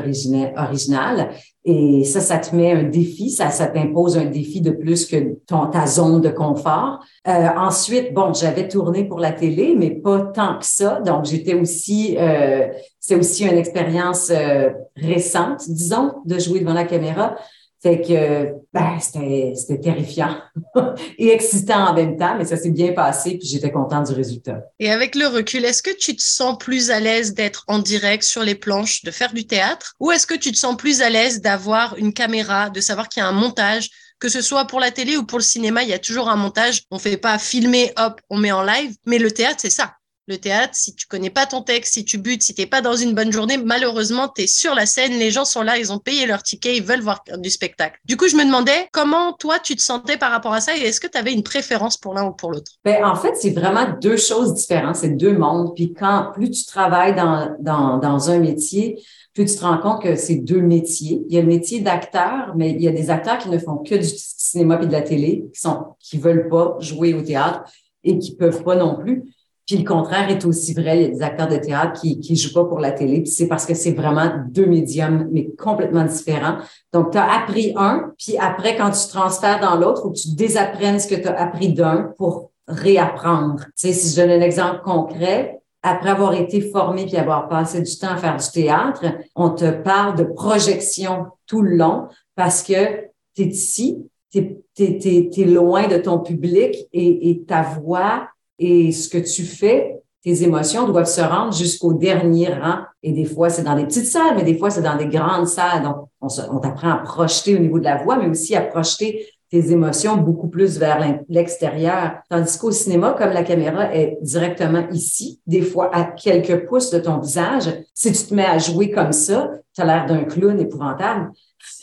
Et 1.64 2.02
ça, 2.04 2.20
ça 2.20 2.38
te 2.38 2.56
met 2.56 2.72
un 2.72 2.82
défi, 2.82 3.30
ça, 3.30 3.50
ça 3.50 3.68
t'impose 3.68 4.18
un 4.18 4.24
défi 4.24 4.60
de 4.60 4.72
plus 4.72 5.06
que 5.06 5.38
ta 5.46 5.86
zone 5.86 6.20
de 6.20 6.28
confort. 6.28 6.98
Euh, 7.28 7.48
ensuite, 7.56 8.12
bon, 8.12 8.34
j'avais 8.34 8.66
tourné 8.66 9.04
pour 9.04 9.20
la 9.20 9.30
télé, 9.30 9.76
mais 9.78 9.90
pas 9.90 10.22
tant 10.34 10.58
que 10.58 10.64
ça. 10.64 11.00
Donc, 11.00 11.24
j'étais 11.24 11.54
aussi, 11.54 12.16
euh, 12.18 12.66
c'est 12.98 13.14
aussi 13.14 13.44
une 13.44 13.58
expérience 13.58 14.30
euh, 14.30 14.70
récente, 14.96 15.60
disons, 15.68 16.12
de 16.24 16.38
jouer 16.40 16.60
devant 16.60 16.74
la 16.74 16.84
caméra. 16.84 17.36
Fait 17.82 18.00
que, 18.00 18.52
ben, 18.72 19.00
c'était 19.00 19.80
terrifiant 19.80 20.36
et 21.18 21.30
excitant 21.30 21.88
en 21.88 21.94
même 21.94 22.16
temps, 22.16 22.36
mais 22.38 22.44
ça 22.44 22.56
s'est 22.56 22.70
bien 22.70 22.92
passé, 22.92 23.38
puis 23.38 23.48
j'étais 23.48 23.72
contente 23.72 24.06
du 24.06 24.12
résultat. 24.12 24.60
Et 24.78 24.88
avec 24.90 25.16
le 25.16 25.26
recul, 25.26 25.64
est-ce 25.64 25.82
que 25.82 25.90
tu 25.98 26.14
te 26.14 26.22
sens 26.22 26.56
plus 26.58 26.92
à 26.92 27.00
l'aise 27.00 27.34
d'être 27.34 27.64
en 27.66 27.80
direct 27.80 28.22
sur 28.22 28.44
les 28.44 28.54
planches, 28.54 29.02
de 29.02 29.10
faire 29.10 29.32
du 29.32 29.48
théâtre, 29.48 29.94
ou 29.98 30.12
est-ce 30.12 30.28
que 30.28 30.36
tu 30.36 30.52
te 30.52 30.56
sens 30.56 30.76
plus 30.76 31.02
à 31.02 31.10
l'aise 31.10 31.40
d'avoir 31.40 31.96
une 31.98 32.12
caméra, 32.12 32.70
de 32.70 32.80
savoir 32.80 33.08
qu'il 33.08 33.20
y 33.20 33.26
a 33.26 33.28
un 33.28 33.32
montage, 33.32 33.90
que 34.20 34.28
ce 34.28 34.42
soit 34.42 34.66
pour 34.66 34.78
la 34.78 34.92
télé 34.92 35.16
ou 35.16 35.24
pour 35.24 35.40
le 35.40 35.44
cinéma, 35.44 35.82
il 35.82 35.88
y 35.88 35.92
a 35.92 35.98
toujours 35.98 36.28
un 36.28 36.36
montage. 36.36 36.82
On 36.92 37.00
fait 37.00 37.16
pas 37.16 37.36
filmer, 37.38 37.92
hop, 37.96 38.20
on 38.30 38.36
met 38.36 38.52
en 38.52 38.62
live, 38.62 38.94
mais 39.06 39.18
le 39.18 39.32
théâtre, 39.32 39.58
c'est 39.58 39.70
ça. 39.70 39.94
Le 40.28 40.38
théâtre, 40.38 40.76
si 40.76 40.94
tu 40.94 41.08
connais 41.08 41.30
pas 41.30 41.46
ton 41.46 41.62
texte, 41.62 41.94
si 41.94 42.04
tu 42.04 42.16
butes, 42.16 42.44
si 42.44 42.54
t'es 42.54 42.66
pas 42.66 42.80
dans 42.80 42.94
une 42.94 43.12
bonne 43.12 43.32
journée, 43.32 43.56
malheureusement, 43.56 44.28
tu 44.28 44.42
es 44.42 44.46
sur 44.46 44.72
la 44.72 44.86
scène, 44.86 45.14
les 45.14 45.32
gens 45.32 45.44
sont 45.44 45.62
là, 45.62 45.78
ils 45.78 45.92
ont 45.92 45.98
payé 45.98 46.26
leur 46.26 46.44
ticket, 46.44 46.76
ils 46.76 46.82
veulent 46.82 47.00
voir 47.00 47.24
du 47.38 47.50
spectacle. 47.50 47.98
Du 48.04 48.16
coup, 48.16 48.28
je 48.28 48.36
me 48.36 48.44
demandais 48.44 48.86
comment 48.92 49.32
toi, 49.32 49.58
tu 49.58 49.74
te 49.74 49.82
sentais 49.82 50.16
par 50.16 50.30
rapport 50.30 50.52
à 50.52 50.60
ça 50.60 50.76
et 50.76 50.82
est-ce 50.82 51.00
que 51.00 51.08
tu 51.08 51.18
avais 51.18 51.32
une 51.32 51.42
préférence 51.42 51.96
pour 51.96 52.14
l'un 52.14 52.26
ou 52.26 52.32
pour 52.32 52.52
l'autre? 52.52 52.70
Ben, 52.84 53.04
en 53.04 53.16
fait, 53.16 53.34
c'est 53.34 53.50
vraiment 53.50 53.96
deux 54.00 54.16
choses 54.16 54.54
différentes, 54.54 54.94
c'est 54.94 55.16
deux 55.16 55.36
mondes. 55.36 55.74
Puis 55.74 55.92
quand 55.92 56.30
plus 56.32 56.50
tu 56.50 56.66
travailles 56.66 57.16
dans, 57.16 58.30
un 58.30 58.38
métier, 58.38 59.02
plus 59.34 59.46
tu 59.46 59.56
te 59.56 59.60
rends 59.62 59.78
compte 59.78 60.02
que 60.02 60.14
c'est 60.14 60.36
deux 60.36 60.60
métiers. 60.60 61.24
Il 61.28 61.34
y 61.34 61.38
a 61.38 61.40
le 61.40 61.48
métier 61.48 61.80
d'acteur, 61.80 62.52
mais 62.54 62.70
il 62.70 62.80
y 62.80 62.86
a 62.86 62.92
des 62.92 63.10
acteurs 63.10 63.38
qui 63.38 63.48
ne 63.48 63.58
font 63.58 63.78
que 63.78 63.96
du 63.96 64.08
cinéma 64.08 64.78
et 64.80 64.86
de 64.86 64.92
la 64.92 65.02
télé, 65.02 65.46
qui 65.52 65.60
sont 65.60 65.96
qui 65.98 66.18
veulent 66.18 66.48
pas 66.48 66.76
jouer 66.78 67.12
au 67.12 67.22
théâtre 67.22 67.64
et 68.04 68.20
qui 68.20 68.36
peuvent 68.36 68.62
pas 68.62 68.76
non 68.76 68.94
plus. 68.94 69.24
Puis 69.72 69.80
le 69.80 69.88
contraire 69.88 70.28
est 70.28 70.44
aussi 70.44 70.74
vrai. 70.74 70.98
Il 70.98 71.02
y 71.02 71.04
a 71.06 71.08
des 71.08 71.22
acteurs 71.22 71.48
de 71.48 71.56
théâtre 71.56 71.98
qui 71.98 72.20
qui 72.20 72.36
jouent 72.36 72.52
pas 72.52 72.66
pour 72.66 72.78
la 72.78 72.92
télé. 72.92 73.22
Puis 73.22 73.30
c'est 73.30 73.48
parce 73.48 73.64
que 73.64 73.72
c'est 73.72 73.92
vraiment 73.92 74.30
deux 74.50 74.66
médiums, 74.66 75.30
mais 75.32 75.48
complètement 75.58 76.04
différents. 76.04 76.58
Donc, 76.92 77.12
tu 77.12 77.16
as 77.16 77.40
appris 77.40 77.72
un, 77.76 78.12
puis 78.18 78.36
après, 78.36 78.76
quand 78.76 78.90
tu 78.90 79.08
transfères 79.08 79.60
dans 79.60 79.76
l'autre, 79.76 80.10
que 80.10 80.12
tu 80.12 80.34
désapprennes 80.34 81.00
ce 81.00 81.08
que 81.08 81.14
tu 81.14 81.26
as 81.26 81.40
appris 81.40 81.72
d'un 81.72 82.12
pour 82.18 82.50
réapprendre. 82.68 83.64
Tu 83.64 83.88
sais, 83.88 83.92
si 83.94 84.14
je 84.14 84.20
donne 84.20 84.42
un 84.42 84.44
exemple 84.44 84.82
concret, 84.84 85.62
après 85.82 86.10
avoir 86.10 86.34
été 86.34 86.60
formé 86.60 87.06
puis 87.06 87.16
avoir 87.16 87.48
passé 87.48 87.80
du 87.80 87.96
temps 87.96 88.12
à 88.12 88.18
faire 88.18 88.36
du 88.36 88.50
théâtre, 88.50 89.06
on 89.34 89.48
te 89.48 89.70
parle 89.70 90.18
de 90.18 90.24
projection 90.24 91.28
tout 91.46 91.62
le 91.62 91.76
long 91.76 92.08
parce 92.36 92.62
que 92.62 93.06
tu 93.34 93.44
es 93.44 93.46
ici, 93.46 94.04
tu 94.30 94.60
es, 94.78 95.44
loin 95.46 95.88
de 95.88 95.96
ton 95.96 96.18
public 96.18 96.76
et 96.92 97.42
ta 97.48 97.62
voix 97.62 98.28
et 98.62 98.92
ce 98.92 99.08
que 99.08 99.18
tu 99.18 99.42
fais, 99.42 100.00
tes 100.22 100.44
émotions 100.44 100.86
doivent 100.86 101.08
se 101.08 101.20
rendre 101.20 101.52
jusqu'au 101.52 101.94
dernier 101.94 102.46
rang. 102.46 102.78
Et 103.02 103.10
des 103.10 103.24
fois, 103.24 103.50
c'est 103.50 103.64
dans 103.64 103.74
des 103.74 103.84
petites 103.84 104.06
salles, 104.06 104.36
mais 104.36 104.44
des 104.44 104.56
fois, 104.56 104.70
c'est 104.70 104.82
dans 104.82 104.96
des 104.96 105.08
grandes 105.08 105.48
salles. 105.48 105.82
Donc, 105.82 106.08
on, 106.20 106.58
t'apprend 106.58 106.92
à 106.92 106.98
projeter 106.98 107.56
au 107.56 107.58
niveau 107.58 107.80
de 107.80 107.84
la 107.84 107.96
voix, 107.96 108.16
mais 108.16 108.28
aussi 108.28 108.54
à 108.54 108.60
projeter 108.60 109.26
tes 109.50 109.72
émotions 109.72 110.16
beaucoup 110.16 110.46
plus 110.46 110.78
vers 110.78 111.04
l'extérieur. 111.28 112.20
Tandis 112.30 112.56
qu'au 112.56 112.70
cinéma, 112.70 113.16
comme 113.18 113.30
la 113.30 113.42
caméra 113.42 113.92
est 113.92 114.16
directement 114.22 114.88
ici, 114.92 115.40
des 115.44 115.62
fois 115.62 115.92
à 115.92 116.04
quelques 116.04 116.66
pouces 116.66 116.90
de 116.90 117.00
ton 117.00 117.18
visage, 117.18 117.68
si 117.92 118.12
tu 118.12 118.24
te 118.24 118.32
mets 118.32 118.46
à 118.46 118.58
jouer 118.58 118.92
comme 118.92 119.12
ça, 119.12 119.50
tu 119.74 119.80
as 119.80 119.84
l'air 119.84 120.06
d'un 120.06 120.22
clown 120.22 120.58
épouvantable. 120.60 121.32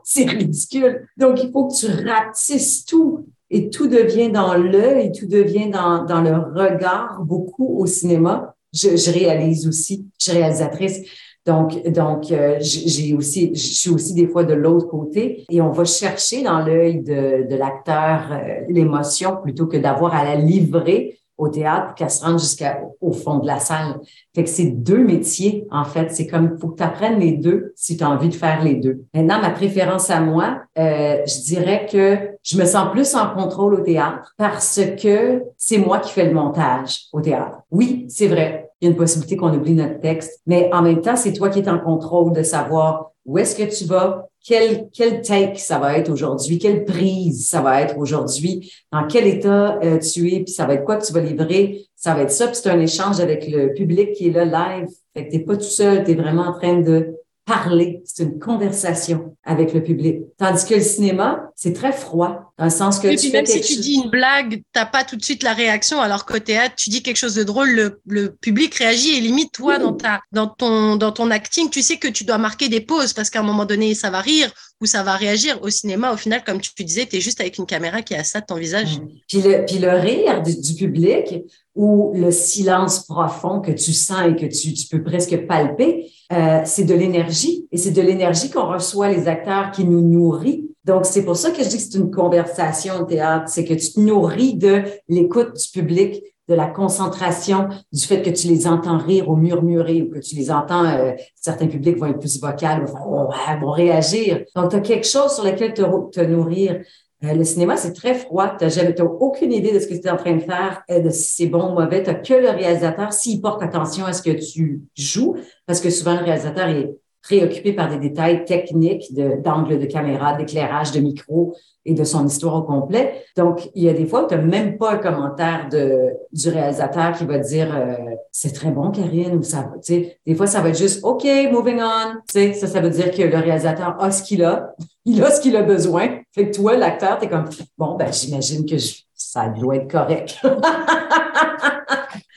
c'est 0.04 0.24
ridicule. 0.24 1.08
Donc, 1.16 1.42
il 1.42 1.50
faut 1.50 1.66
que 1.66 1.74
tu 1.74 1.86
rapetisses 2.06 2.84
tout 2.84 3.26
et 3.52 3.70
tout 3.70 3.86
devient 3.86 4.30
dans 4.30 4.54
l'œil, 4.54 5.12
tout 5.12 5.28
devient 5.28 5.70
dans, 5.70 6.04
dans 6.04 6.22
le 6.22 6.34
regard 6.34 7.22
beaucoup 7.22 7.78
au 7.78 7.86
cinéma. 7.86 8.56
Je, 8.72 8.96
je 8.96 9.10
réalise 9.12 9.68
aussi, 9.68 10.06
je 10.18 10.30
suis 10.30 10.38
réalisatrice. 10.38 11.02
Donc, 11.44 11.86
donc 11.88 12.30
euh, 12.30 12.56
j'ai 12.60 13.14
aussi, 13.14 13.50
je 13.54 13.60
suis 13.60 13.90
aussi 13.90 14.14
des 14.14 14.28
fois 14.28 14.44
de 14.44 14.54
l'autre 14.54 14.88
côté 14.88 15.44
et 15.50 15.60
on 15.60 15.70
va 15.70 15.84
chercher 15.84 16.42
dans 16.42 16.60
l'œil 16.60 17.02
de, 17.02 17.48
de 17.50 17.56
l'acteur 17.56 18.30
euh, 18.30 18.64
l'émotion 18.68 19.36
plutôt 19.42 19.66
que 19.66 19.76
d'avoir 19.76 20.14
à 20.14 20.24
la 20.24 20.36
livrer 20.36 21.18
au 21.42 21.48
théâtre 21.48 21.86
pour 21.86 21.94
qu'elle 21.96 22.10
se 22.10 22.24
rende 22.24 22.38
jusqu'au 22.38 23.12
fond 23.12 23.38
de 23.38 23.46
la 23.46 23.58
salle. 23.58 23.98
Fait 24.34 24.44
que 24.44 24.50
c'est 24.50 24.70
deux 24.70 25.02
métiers, 25.04 25.66
en 25.70 25.84
fait. 25.84 26.10
C'est 26.12 26.26
comme, 26.26 26.56
faut 26.58 26.68
que 26.68 26.76
tu 26.76 26.82
apprennes 26.82 27.18
les 27.18 27.32
deux 27.32 27.72
si 27.74 27.96
tu 27.96 28.04
as 28.04 28.10
envie 28.10 28.28
de 28.28 28.34
faire 28.34 28.62
les 28.62 28.74
deux. 28.74 29.04
Maintenant, 29.12 29.40
ma 29.40 29.50
préférence 29.50 30.08
à 30.10 30.20
moi, 30.20 30.60
euh, 30.78 31.18
je 31.26 31.44
dirais 31.44 31.86
que 31.90 32.30
je 32.42 32.56
me 32.56 32.64
sens 32.64 32.90
plus 32.92 33.14
en 33.14 33.34
contrôle 33.34 33.74
au 33.74 33.80
théâtre 33.80 34.32
parce 34.36 34.80
que 35.02 35.42
c'est 35.56 35.78
moi 35.78 35.98
qui 35.98 36.12
fais 36.12 36.26
le 36.26 36.32
montage 36.32 37.06
au 37.12 37.20
théâtre. 37.20 37.58
Oui, 37.70 38.06
c'est 38.08 38.28
vrai. 38.28 38.61
Il 38.82 38.86
y 38.86 38.88
a 38.88 38.90
une 38.90 38.96
possibilité 38.96 39.36
qu'on 39.36 39.54
oublie 39.54 39.74
notre 39.74 40.00
texte, 40.00 40.42
mais 40.44 40.68
en 40.72 40.82
même 40.82 41.00
temps, 41.00 41.14
c'est 41.14 41.32
toi 41.32 41.50
qui 41.50 41.60
es 41.60 41.68
en 41.68 41.78
contrôle 41.78 42.32
de 42.32 42.42
savoir 42.42 43.12
où 43.24 43.38
est-ce 43.38 43.54
que 43.54 43.62
tu 43.62 43.84
vas, 43.84 44.28
quel, 44.44 44.88
quel 44.92 45.22
take 45.22 45.56
ça 45.58 45.78
va 45.78 45.96
être 45.96 46.10
aujourd'hui, 46.10 46.58
quelle 46.58 46.84
prise 46.84 47.48
ça 47.48 47.60
va 47.60 47.80
être 47.80 47.96
aujourd'hui, 47.96 48.72
dans 48.90 49.06
quel 49.06 49.28
état 49.28 49.78
euh, 49.84 50.00
tu 50.00 50.32
es, 50.32 50.40
puis 50.40 50.52
ça 50.52 50.66
va 50.66 50.74
être 50.74 50.84
quoi 50.84 50.96
que 50.96 51.06
tu 51.06 51.12
vas 51.12 51.20
livrer, 51.20 51.86
ça 51.94 52.12
va 52.12 52.22
être 52.22 52.32
ça, 52.32 52.48
puis 52.48 52.56
c'est 52.56 52.70
un 52.70 52.80
échange 52.80 53.20
avec 53.20 53.46
le 53.46 53.72
public 53.72 54.14
qui 54.14 54.26
est 54.26 54.32
là 54.32 54.44
live. 54.44 54.88
Fait 55.14 55.26
que 55.26 55.30
t'es 55.30 55.38
pas 55.38 55.56
tout 55.56 55.62
seul, 55.62 56.02
tu 56.02 56.10
es 56.10 56.14
vraiment 56.14 56.48
en 56.48 56.52
train 56.52 56.80
de 56.80 57.14
parler, 57.44 58.02
c'est 58.04 58.22
une 58.22 58.38
conversation 58.38 59.36
avec 59.44 59.72
le 59.72 59.82
public. 59.82 60.20
Tandis 60.38 60.64
que 60.64 60.74
le 60.74 60.80
cinéma, 60.80 61.50
c'est 61.56 61.72
très 61.72 61.92
froid, 61.92 62.52
dans 62.56 62.64
le 62.64 62.70
sens 62.70 63.00
que 63.00 63.08
tu 63.16 63.32
même 63.32 63.46
si 63.46 63.60
tu 63.60 63.80
dis 63.80 63.94
une 63.94 64.10
blague, 64.10 64.62
t'as 64.72 64.86
pas 64.86 65.02
tout 65.02 65.16
de 65.16 65.24
suite 65.24 65.42
la 65.42 65.52
réaction, 65.52 66.00
alors 66.00 66.24
qu'au 66.24 66.38
théâtre, 66.38 66.76
tu 66.76 66.90
dis 66.90 67.02
quelque 67.02 67.16
chose 67.16 67.34
de 67.34 67.42
drôle, 67.42 67.70
le, 67.70 68.00
le 68.06 68.32
public 68.32 68.74
réagit 68.76 69.16
et 69.16 69.20
limite 69.20 69.52
toi 69.52 69.78
dans 69.78 69.92
ta 69.92 70.20
dans 70.30 70.46
ton 70.46 70.96
dans 70.96 71.10
ton 71.10 71.30
acting, 71.30 71.68
tu 71.68 71.82
sais 71.82 71.96
que 71.96 72.08
tu 72.08 72.24
dois 72.24 72.38
marquer 72.38 72.68
des 72.68 72.80
pauses 72.80 73.12
parce 73.12 73.30
qu'à 73.30 73.40
un 73.40 73.44
moment 73.44 73.64
donné, 73.64 73.94
ça 73.94 74.10
va 74.10 74.20
rire 74.20 74.52
ou 74.82 74.86
ça 74.86 75.02
va 75.02 75.14
réagir. 75.14 75.58
Au 75.62 75.70
cinéma, 75.70 76.12
au 76.12 76.16
final, 76.16 76.42
comme 76.44 76.60
tu 76.60 76.70
disais, 76.84 77.06
tu 77.06 77.16
es 77.16 77.20
juste 77.20 77.40
avec 77.40 77.56
une 77.56 77.66
caméra 77.66 78.02
qui 78.02 78.14
a 78.14 78.24
ça 78.24 78.40
de 78.40 78.46
ton 78.46 78.56
visage. 78.56 78.98
Mmh. 78.98 79.08
Puis 79.28 79.40
le 79.40 79.64
puis 79.64 79.78
le 79.78 79.90
rire 79.90 80.42
du, 80.42 80.60
du 80.60 80.74
public 80.74 81.44
ou 81.74 82.12
le 82.14 82.30
silence 82.30 83.06
profond 83.06 83.60
que 83.60 83.70
tu 83.70 83.92
sens 83.92 84.26
et 84.28 84.36
que 84.36 84.46
tu, 84.46 84.74
tu 84.74 84.88
peux 84.88 85.02
presque 85.02 85.46
palper, 85.46 86.10
euh, 86.32 86.60
c'est 86.64 86.84
de 86.84 86.94
l'énergie. 86.94 87.66
Et 87.72 87.78
c'est 87.78 87.92
de 87.92 88.02
l'énergie 88.02 88.50
qu'on 88.50 88.66
reçoit 88.66 89.08
les 89.08 89.28
acteurs 89.28 89.70
qui 89.70 89.84
nous 89.84 90.02
nourrit. 90.02 90.68
Donc, 90.84 91.06
c'est 91.06 91.24
pour 91.24 91.36
ça 91.36 91.50
que 91.52 91.62
je 91.62 91.68
dis 91.68 91.76
que 91.76 91.82
c'est 91.82 91.98
une 91.98 92.10
conversation 92.10 93.00
au 93.00 93.04
théâtre. 93.04 93.48
C'est 93.48 93.64
que 93.64 93.74
tu 93.74 93.92
te 93.92 94.00
nourris 94.00 94.54
de 94.54 94.82
l'écoute 95.08 95.54
du 95.54 95.68
public, 95.80 96.22
de 96.48 96.54
la 96.54 96.66
concentration, 96.66 97.68
du 97.92 98.04
fait 98.04 98.22
que 98.22 98.30
tu 98.30 98.48
les 98.48 98.66
entends 98.66 98.98
rire 98.98 99.28
ou 99.28 99.36
murmurer 99.36 100.02
ou 100.02 100.10
que 100.10 100.18
tu 100.18 100.34
les 100.34 100.50
entends, 100.50 100.84
euh, 100.84 101.12
certains 101.36 101.68
publics 101.68 101.96
vont 101.98 102.06
être 102.06 102.18
plus 102.18 102.40
vocales, 102.40 102.84
vont, 102.84 103.28
vont 103.60 103.70
réagir. 103.70 104.44
Donc, 104.56 104.70
tu 104.70 104.76
as 104.76 104.80
quelque 104.80 105.06
chose 105.06 105.32
sur 105.32 105.44
lequel 105.44 105.72
te, 105.72 105.82
te 106.10 106.20
nourrir. 106.20 106.80
Euh, 107.24 107.34
le 107.34 107.44
cinéma, 107.44 107.76
c'est 107.76 107.92
très 107.92 108.14
froid. 108.14 108.56
Tu 108.58 108.64
n'as 108.64 109.04
aucune 109.20 109.52
idée 109.52 109.72
de 109.72 109.78
ce 109.78 109.86
que 109.86 109.94
tu 109.94 110.00
es 110.00 110.10
en 110.10 110.16
train 110.16 110.34
de 110.34 110.42
faire, 110.42 110.82
de 110.88 111.10
si 111.10 111.32
c'est 111.32 111.46
bon 111.46 111.72
ou 111.72 111.80
mauvais. 111.80 112.02
Tu 112.02 112.34
que 112.34 112.40
le 112.40 112.50
réalisateur, 112.50 113.12
s'il 113.12 113.40
porte 113.40 113.62
attention 113.62 114.04
à 114.04 114.12
ce 114.12 114.22
que 114.22 114.30
tu 114.30 114.82
joues, 114.96 115.36
parce 115.66 115.80
que 115.80 115.90
souvent, 115.90 116.14
le 116.14 116.24
réalisateur 116.24 116.68
est 116.68 116.90
préoccupé 117.22 117.72
par 117.72 117.88
des 117.88 117.98
détails 117.98 118.44
techniques 118.44 119.14
d'angle 119.14 119.78
de, 119.78 119.86
caméra, 119.86 120.34
d'éclairage, 120.34 120.90
de 120.92 121.00
micro 121.00 121.54
et 121.84 121.94
de 121.94 122.04
son 122.04 122.26
histoire 122.26 122.56
au 122.56 122.62
complet. 122.62 123.24
Donc, 123.36 123.70
il 123.74 123.84
y 123.84 123.88
a 123.88 123.92
des 123.92 124.06
fois 124.06 124.24
où 124.24 124.28
tu 124.28 124.34
n'as 124.34 124.40
même 124.40 124.76
pas 124.76 124.92
un 124.92 124.98
commentaire 124.98 125.68
de, 125.70 126.10
du 126.32 126.48
réalisateur 126.48 127.12
qui 127.12 127.24
va 127.24 127.38
dire 127.38 127.74
euh, 127.74 127.94
c'est 128.30 128.52
très 128.52 128.70
bon, 128.70 128.90
Karine, 128.90 129.36
ou 129.36 129.42
ça, 129.42 129.70
tu 129.84 129.94
sais, 129.94 130.18
des 130.26 130.34
fois, 130.34 130.46
ça 130.46 130.60
va 130.60 130.68
être 130.70 130.78
juste 130.78 131.04
OK, 131.04 131.24
moving 131.50 131.80
on. 131.80 132.14
Tu 132.28 132.32
sais, 132.32 132.52
ça, 132.54 132.66
ça 132.66 132.80
veut 132.80 132.90
dire 132.90 133.10
que 133.10 133.22
le 133.22 133.36
réalisateur 133.36 133.96
a 134.00 134.10
ce 134.10 134.22
qu'il 134.22 134.44
a, 134.44 134.74
il 135.04 135.22
a 135.22 135.30
ce 135.30 135.40
qu'il 135.40 135.56
a 135.56 135.62
besoin. 135.62 136.20
Fait 136.32 136.50
que 136.50 136.56
toi, 136.56 136.76
l'acteur, 136.76 137.18
tu 137.18 137.26
es 137.26 137.28
comme 137.28 137.48
bon, 137.78 137.96
ben, 137.96 138.12
j'imagine 138.12 138.64
que 138.66 138.76
ça 139.14 139.48
doit 139.48 139.76
être 139.76 139.90
correct. 139.90 140.38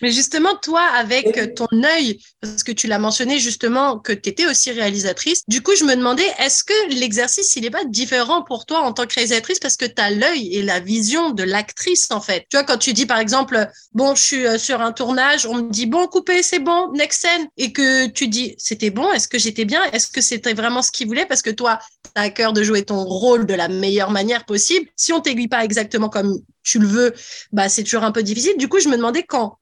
Mais 0.01 0.11
justement, 0.11 0.55
toi, 0.61 0.81
avec 0.81 1.55
ton 1.55 1.67
œil, 1.83 2.19
parce 2.41 2.63
que 2.63 2.71
tu 2.71 2.87
l'as 2.87 2.99
mentionné 2.99 3.39
justement 3.39 3.99
que 3.99 4.13
tu 4.13 4.29
étais 4.29 4.45
aussi 4.45 4.71
réalisatrice, 4.71 5.43
du 5.47 5.61
coup, 5.61 5.75
je 5.75 5.85
me 5.85 5.95
demandais, 5.95 6.27
est-ce 6.39 6.63
que 6.63 6.93
l'exercice, 6.93 7.55
il 7.55 7.63
n'est 7.63 7.69
pas 7.69 7.85
différent 7.85 8.43
pour 8.43 8.65
toi 8.65 8.81
en 8.81 8.93
tant 8.93 9.05
que 9.05 9.13
réalisatrice 9.13 9.59
parce 9.59 9.77
que 9.77 9.85
tu 9.85 10.01
as 10.01 10.11
l'œil 10.11 10.55
et 10.55 10.61
la 10.61 10.79
vision 10.79 11.31
de 11.31 11.43
l'actrice, 11.43 12.11
en 12.11 12.21
fait? 12.21 12.45
Tu 12.49 12.57
vois, 12.57 12.63
quand 12.63 12.77
tu 12.77 12.93
dis, 12.93 13.05
par 13.05 13.19
exemple, 13.19 13.67
bon, 13.93 14.15
je 14.15 14.21
suis 14.21 14.45
euh, 14.45 14.57
sur 14.57 14.81
un 14.81 14.91
tournage, 14.91 15.45
on 15.45 15.55
me 15.55 15.69
dit, 15.69 15.85
bon, 15.85 16.07
coupé, 16.07 16.43
c'est 16.43 16.59
bon, 16.59 16.91
next 16.93 17.21
scène, 17.21 17.47
et 17.57 17.71
que 17.71 18.07
tu 18.07 18.27
dis, 18.27 18.55
c'était 18.57 18.89
bon, 18.89 19.11
est-ce 19.13 19.27
que 19.27 19.39
j'étais 19.39 19.65
bien, 19.65 19.83
est-ce 19.91 20.07
que 20.07 20.21
c'était 20.21 20.53
vraiment 20.53 20.81
ce 20.81 20.91
qu'il 20.91 21.07
voulait, 21.07 21.25
parce 21.25 21.41
que 21.41 21.49
toi, 21.49 21.79
tu 22.03 22.11
as 22.15 22.21
à 22.21 22.29
cœur 22.29 22.53
de 22.53 22.63
jouer 22.63 22.83
ton 22.83 23.03
rôle 23.03 23.45
de 23.45 23.53
la 23.53 23.67
meilleure 23.67 24.11
manière 24.11 24.45
possible. 24.45 24.87
Si 24.95 25.13
on 25.13 25.21
t'aiguille 25.21 25.47
pas 25.47 25.63
exactement 25.63 26.09
comme 26.09 26.39
tu 26.63 26.79
le 26.79 26.87
veux, 26.87 27.13
bah, 27.51 27.69
c'est 27.69 27.83
toujours 27.83 28.03
un 28.03 28.11
peu 28.11 28.23
difficile. 28.23 28.57
Du 28.57 28.67
coup, 28.67 28.79
je 28.79 28.89
me 28.89 28.97
demandais 28.97 29.23
quand, 29.23 29.59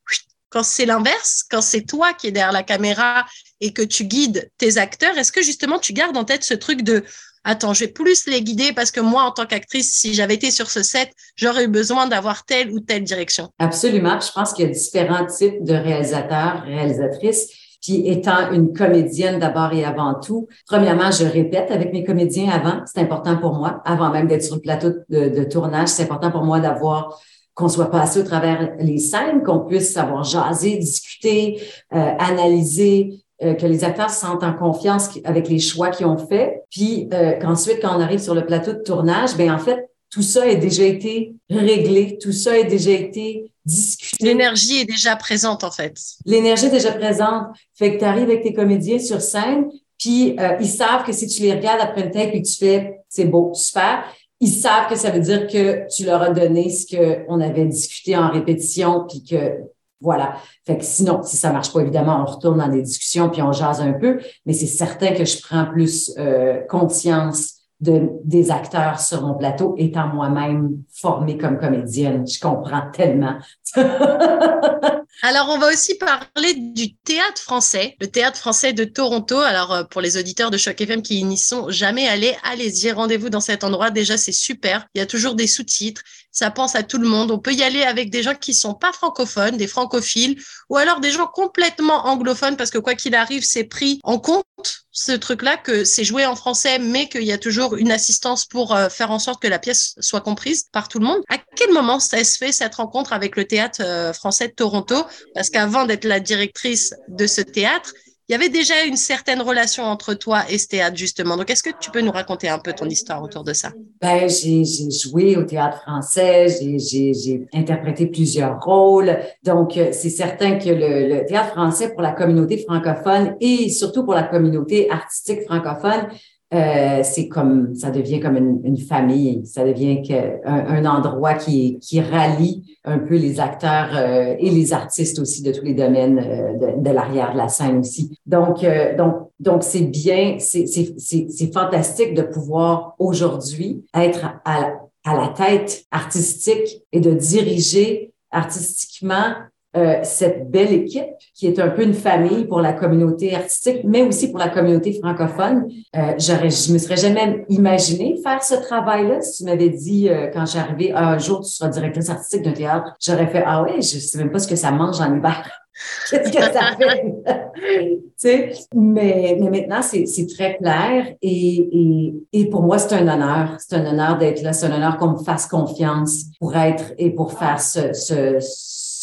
quand 0.53 0.63
c'est 0.63 0.85
l'inverse, 0.85 1.43
quand 1.49 1.61
c'est 1.61 1.81
toi 1.81 2.13
qui 2.13 2.27
es 2.27 2.31
derrière 2.31 2.51
la 2.51 2.61
caméra 2.61 3.25
et 3.59 3.73
que 3.73 3.81
tu 3.81 4.05
guides 4.05 4.51
tes 4.59 4.77
acteurs, 4.77 5.17
est-ce 5.17 5.31
que 5.31 5.41
justement 5.41 5.79
tu 5.79 5.93
gardes 5.93 6.15
en 6.15 6.23
tête 6.23 6.43
ce 6.43 6.53
truc 6.53 6.83
de 6.83 7.03
attends, 7.43 7.73
je 7.73 7.85
vais 7.85 7.91
plus 7.91 8.27
les 8.27 8.43
guider 8.43 8.71
parce 8.71 8.91
que 8.91 8.99
moi, 8.99 9.23
en 9.23 9.31
tant 9.31 9.47
qu'actrice, 9.47 9.93
si 9.93 10.13
j'avais 10.13 10.35
été 10.35 10.51
sur 10.51 10.69
ce 10.69 10.83
set, 10.83 11.11
j'aurais 11.35 11.65
eu 11.65 11.67
besoin 11.67 12.07
d'avoir 12.07 12.45
telle 12.45 12.71
ou 12.71 12.79
telle 12.79 13.03
direction? 13.03 13.49
Absolument. 13.57 14.19
Je 14.19 14.31
pense 14.31 14.53
qu'il 14.53 14.65
y 14.65 14.69
a 14.69 14.71
différents 14.71 15.25
types 15.25 15.63
de 15.63 15.73
réalisateurs, 15.73 16.63
réalisatrices. 16.65 17.49
Puis 17.81 18.07
étant 18.07 18.51
une 18.53 18.71
comédienne 18.73 19.39
d'abord 19.39 19.73
et 19.73 19.83
avant 19.83 20.13
tout, 20.13 20.47
premièrement, 20.67 21.11
je 21.11 21.25
répète 21.25 21.69
avec 21.69 21.91
mes 21.91 22.05
comédiens 22.05 22.49
avant. 22.49 22.81
C'est 22.85 23.01
important 23.01 23.35
pour 23.37 23.55
moi, 23.55 23.81
avant 23.83 24.09
même 24.09 24.27
d'être 24.27 24.43
sur 24.43 24.55
le 24.55 24.61
plateau 24.61 24.91
de, 25.09 25.43
tournage, 25.43 25.89
c'est 25.89 26.03
important 26.03 26.31
pour 26.31 26.43
moi 26.43 26.61
d'avoir 26.61 27.19
qu'on 27.53 27.69
soit 27.69 27.91
passé 27.91 28.19
au 28.19 28.23
travers 28.23 28.73
les 28.79 28.97
scènes, 28.97 29.43
qu'on 29.43 29.59
puisse 29.59 29.93
savoir 29.93 30.23
jaser, 30.23 30.77
discuter, 30.77 31.61
euh, 31.93 32.11
analyser, 32.17 33.23
euh, 33.43 33.53
que 33.53 33.65
les 33.65 33.83
acteurs 33.83 34.09
se 34.09 34.21
sentent 34.21 34.43
en 34.43 34.53
confiance 34.53 35.09
avec 35.23 35.49
les 35.49 35.59
choix 35.59 35.89
qu'ils 35.89 36.05
ont 36.05 36.17
faits. 36.17 36.63
Puis 36.69 37.09
euh, 37.13 37.33
qu'ensuite, 37.39 37.79
quand 37.81 37.95
on 37.95 38.01
arrive 38.01 38.19
sur 38.19 38.35
le 38.35 38.45
plateau 38.45 38.73
de 38.73 38.81
tournage, 38.81 39.35
ben 39.35 39.51
en 39.51 39.59
fait, 39.59 39.89
tout 40.09 40.21
ça 40.21 40.43
a 40.43 40.55
déjà 40.55 40.83
été 40.83 41.33
réglé, 41.49 42.17
tout 42.21 42.31
ça 42.31 42.53
a 42.53 42.63
déjà 42.63 42.91
été 42.91 43.51
discuté. 43.65 44.23
L'énergie 44.23 44.81
est 44.81 44.85
déjà 44.85 45.15
présente, 45.15 45.63
en 45.63 45.71
fait. 45.71 45.95
L'énergie 46.25 46.67
est 46.67 46.71
déjà 46.71 46.91
présente. 46.91 47.47
Fait 47.73 47.93
que 47.93 47.99
tu 47.99 48.05
arrives 48.05 48.25
avec 48.25 48.43
tes 48.43 48.53
comédiens 48.53 48.99
sur 48.99 49.21
scène, 49.21 49.65
puis 49.97 50.35
euh, 50.39 50.57
ils 50.59 50.67
savent 50.67 51.03
que 51.03 51.11
si 51.11 51.27
tu 51.27 51.41
les 51.41 51.53
regardes 51.53 51.81
après 51.81 52.03
une 52.03 52.11
tape 52.11 52.33
et 52.33 52.41
tu 52.41 52.53
fais 52.53 52.99
«c'est 53.09 53.25
beau, 53.25 53.51
super», 53.53 54.03
ils 54.43 54.51
savent 54.51 54.89
que 54.89 54.97
ça 54.97 55.09
veut 55.09 55.21
dire 55.21 55.47
que 55.47 55.87
tu 55.87 56.03
leur 56.05 56.21
as 56.21 56.31
donné 56.31 56.69
ce 56.69 56.85
qu'on 56.85 57.39
avait 57.39 57.65
discuté 57.65 58.17
en 58.17 58.29
répétition, 58.29 59.05
puis 59.07 59.23
que 59.23 59.61
voilà. 60.01 60.35
Fait 60.65 60.77
que 60.77 60.83
sinon, 60.83 61.23
si 61.23 61.37
ça 61.37 61.53
marche 61.53 61.71
pas, 61.71 61.79
évidemment, 61.79 62.25
on 62.27 62.29
retourne 62.29 62.57
dans 62.57 62.67
des 62.67 62.81
discussions 62.81 63.29
puis 63.29 63.41
on 63.41 63.53
jase 63.53 63.79
un 63.79 63.93
peu, 63.93 64.19
mais 64.45 64.51
c'est 64.51 64.65
certain 64.65 65.13
que 65.13 65.23
je 65.23 65.41
prends 65.41 65.65
plus 65.65 66.13
euh, 66.17 66.59
conscience 66.67 67.61
de, 67.79 68.09
des 68.25 68.51
acteurs 68.51 68.99
sur 68.99 69.25
mon 69.25 69.35
plateau, 69.35 69.75
étant 69.77 70.09
moi-même 70.09 70.71
formée 70.93 71.37
comme 71.37 71.57
comédienne. 71.57 72.27
Je 72.27 72.41
comprends 72.41 72.91
tellement. 72.91 73.37
Alors, 75.25 75.47
on 75.47 75.57
va 75.57 75.69
aussi 75.69 75.95
parler 75.95 76.53
du 76.53 76.95
théâtre 76.95 77.41
français, 77.41 77.95
le 78.01 78.07
théâtre 78.07 78.37
français 78.37 78.73
de 78.73 78.83
Toronto. 78.83 79.39
Alors, 79.39 79.71
euh, 79.71 79.83
pour 79.85 80.01
les 80.01 80.17
auditeurs 80.17 80.51
de 80.51 80.57
Choc 80.57 80.81
FM 80.81 81.01
qui 81.01 81.23
n'y 81.23 81.37
sont 81.37 81.69
jamais 81.69 82.09
allés, 82.09 82.35
allez-y, 82.43 82.91
rendez-vous 82.91 83.29
dans 83.29 83.39
cet 83.39 83.63
endroit. 83.63 83.89
Déjà, 83.89 84.17
c'est 84.17 84.33
super. 84.33 84.85
Il 84.93 84.99
y 84.99 85.01
a 85.01 85.05
toujours 85.05 85.35
des 85.35 85.47
sous-titres. 85.47 86.01
Ça 86.33 86.49
pense 86.49 86.75
à 86.75 86.81
tout 86.83 86.97
le 86.97 87.07
monde. 87.07 87.31
On 87.31 87.39
peut 87.39 87.53
y 87.53 87.63
aller 87.63 87.83
avec 87.83 88.09
des 88.09 88.23
gens 88.23 88.33
qui 88.33 88.53
sont 88.55 88.73
pas 88.73 88.91
francophones, 88.91 89.55
des 89.55 89.67
francophiles, 89.67 90.41
ou 90.69 90.77
alors 90.77 90.99
des 90.99 91.11
gens 91.11 91.27
complètement 91.27 92.07
anglophones, 92.07 92.57
parce 92.57 92.71
que 92.71 92.79
quoi 92.79 92.95
qu'il 92.95 93.13
arrive, 93.13 93.43
c'est 93.45 93.63
pris 93.63 93.99
en 94.03 94.17
compte 94.17 94.43
ce 94.91 95.11
truc-là, 95.11 95.57
que 95.57 95.83
c'est 95.83 96.03
joué 96.03 96.25
en 96.25 96.35
français, 96.35 96.79
mais 96.79 97.07
qu'il 97.07 97.23
y 97.23 97.31
a 97.31 97.37
toujours 97.37 97.75
une 97.75 97.91
assistance 97.91 98.45
pour 98.45 98.75
euh, 98.75 98.89
faire 98.89 99.11
en 99.11 99.19
sorte 99.19 99.41
que 99.41 99.47
la 99.47 99.59
pièce 99.59 99.95
soit 99.99 100.21
comprise 100.21 100.65
par 100.71 100.87
tout 100.87 100.99
le 100.99 101.05
monde. 101.05 101.21
À 101.29 101.37
quel 101.55 101.71
moment 101.71 101.99
ça 101.99 102.23
se 102.23 102.37
fait 102.37 102.51
cette 102.51 102.75
rencontre 102.75 103.13
avec 103.13 103.35
le 103.35 103.45
théâtre 103.45 103.81
euh, 103.83 104.13
français 104.13 104.47
de 104.47 104.53
Toronto? 104.53 104.95
Parce 105.35 105.49
qu'avant 105.49 105.85
d'être 105.85 106.05
la 106.05 106.19
directrice 106.19 106.93
de 107.09 107.27
ce 107.27 107.41
théâtre, 107.41 107.93
il 108.29 108.31
y 108.31 108.35
avait 108.35 108.49
déjà 108.49 108.85
une 108.85 108.95
certaine 108.95 109.41
relation 109.41 109.83
entre 109.83 110.13
toi 110.13 110.43
et 110.49 110.57
ce 110.57 110.67
théâtre, 110.67 110.95
justement. 110.95 111.35
Donc, 111.35 111.49
est-ce 111.49 111.61
que 111.61 111.71
tu 111.77 111.91
peux 111.91 111.99
nous 111.99 112.11
raconter 112.11 112.47
un 112.47 112.57
peu 112.57 112.71
ton 112.71 112.87
histoire 112.87 113.21
autour 113.21 113.43
de 113.43 113.51
ça? 113.51 113.71
Ben, 114.01 114.29
j'ai 114.29 114.63
joué 114.91 115.35
au 115.35 115.43
théâtre 115.43 115.81
français, 115.81 116.47
j'ai 116.49 117.47
interprété 117.53 118.07
plusieurs 118.07 118.61
rôles. 118.61 119.19
Donc, 119.43 119.75
euh, 119.75 119.89
c'est 119.91 120.09
certain 120.09 120.57
que 120.57 120.69
le, 120.69 121.15
le, 121.15 121.25
théâtre 121.25 121.51
français 121.51 121.91
pour 121.91 122.01
la 122.01 122.11
communauté 122.11 122.57
francophone 122.57 123.35
et 123.41 123.69
surtout 123.69 124.05
pour 124.05 124.13
la 124.13 124.23
communauté 124.23 124.89
artistique 124.89 125.41
francophone, 125.45 126.07
euh, 126.53 127.01
c'est 127.03 127.27
comme 127.27 127.73
ça 127.75 127.89
devient 127.89 128.19
comme 128.19 128.37
une, 128.63 128.77
famille, 128.77 129.45
ça 129.45 129.63
devient 129.63 130.01
que, 130.01 130.45
un, 130.45 130.85
endroit 130.85 131.33
qui, 131.33 131.79
qui 131.79 131.99
rallie 132.01 132.77
un 132.83 132.99
peu 132.99 133.15
les 133.15 133.39
acteurs 133.39 133.89
euh, 133.95 134.35
et 134.37 134.49
les 134.49 134.73
artistes 134.73 135.19
aussi 135.19 135.41
de 135.41 135.51
tous 135.51 135.63
les 135.63 135.73
domaines 135.73 136.19
euh, 136.19 136.77
de, 136.77 136.89
l'arrière 136.91 137.33
de 137.33 137.37
la 137.37 137.47
scène 137.47 137.79
aussi. 137.79 138.17
Donc 138.25 138.65
donc 138.97 139.29
donc 139.39 139.63
c'est 139.63 139.85
bien, 139.85 140.37
c'est 140.39 140.67
c'est 140.67 141.53
fantastique 141.53 142.13
de 142.13 142.21
pouvoir 142.21 142.95
aujourd'hui 142.99 143.85
être 143.95 144.25
à, 144.45 144.73
à 145.05 145.15
la 145.15 145.29
tête 145.29 145.85
artistique 145.91 146.83
et 146.91 146.99
de 146.99 147.11
diriger 147.11 148.13
artistiquement 148.31 149.33
euh, 149.75 149.99
cette 150.03 150.51
belle 150.51 150.71
équipe 150.71 151.07
qui 151.33 151.47
est 151.47 151.59
un 151.59 151.69
peu 151.69 151.81
une 151.81 151.95
famille 151.95 152.45
pour 152.45 152.61
la 152.61 152.73
communauté 152.73 153.33
artistique, 153.33 153.81
mais 153.83 154.03
aussi 154.03 154.29
pour 154.29 154.37
la 154.37 154.49
communauté 154.49 154.93
francophone. 154.93 155.67
Euh, 155.95 156.13
j'aurais, 156.19 156.51
je 156.51 156.71
me 156.71 156.77
serais 156.77 156.97
jamais 156.97 157.43
imaginé 157.49 158.19
faire 158.21 158.43
ce 158.43 158.53
travail-là. 158.53 159.21
Si 159.21 159.43
tu 159.43 159.49
m'avais 159.49 159.69
dit 159.69 160.09
euh, 160.09 160.27
quand 160.31 160.45
j'arrivais 160.45 160.91
ah, 160.93 161.13
un 161.13 161.17
jour 161.17 161.41
tu 161.41 161.49
seras 161.49 161.69
directrice 161.69 162.09
artistique 162.09 162.43
d'un 162.43 162.51
théâtre, 162.51 162.93
j'aurais 162.99 163.25
fait 163.25 163.43
ah 163.45 163.63
ouais, 163.63 163.77
je 163.77 163.97
sais 163.97 164.17
même 164.19 164.31
pas 164.31 164.37
ce 164.37 164.47
que 164.47 164.55
ça 164.55 164.69
mange 164.69 165.01
en 165.01 165.15
hiver. 165.15 165.49
Qu'est-ce 166.11 166.31
que 166.31 166.39
ça 166.39 166.77
fait? 166.77 167.15
tu 167.55 167.99
sais, 168.15 168.53
mais, 168.75 169.35
mais 169.39 169.49
maintenant, 169.49 169.81
c'est, 169.81 170.05
c'est 170.05 170.27
très 170.27 170.55
clair 170.57 171.15
et, 171.19 171.69
et, 171.71 172.13
et 172.31 172.45
pour 172.47 172.61
moi, 172.61 172.77
c'est 172.77 172.93
un 172.93 173.07
honneur. 173.07 173.57
C'est 173.57 173.75
un 173.75 173.85
honneur 173.87 174.19
d'être 174.19 174.43
là. 174.43 174.53
C'est 174.53 174.67
un 174.67 174.75
honneur 174.75 174.97
qu'on 174.97 175.13
me 175.13 175.23
fasse 175.23 175.47
confiance 175.47 176.25
pour 176.39 176.55
être 176.55 176.93
et 176.99 177.09
pour 177.09 177.33
faire 177.33 177.59
ce, 177.59 177.91
ce 177.91 178.37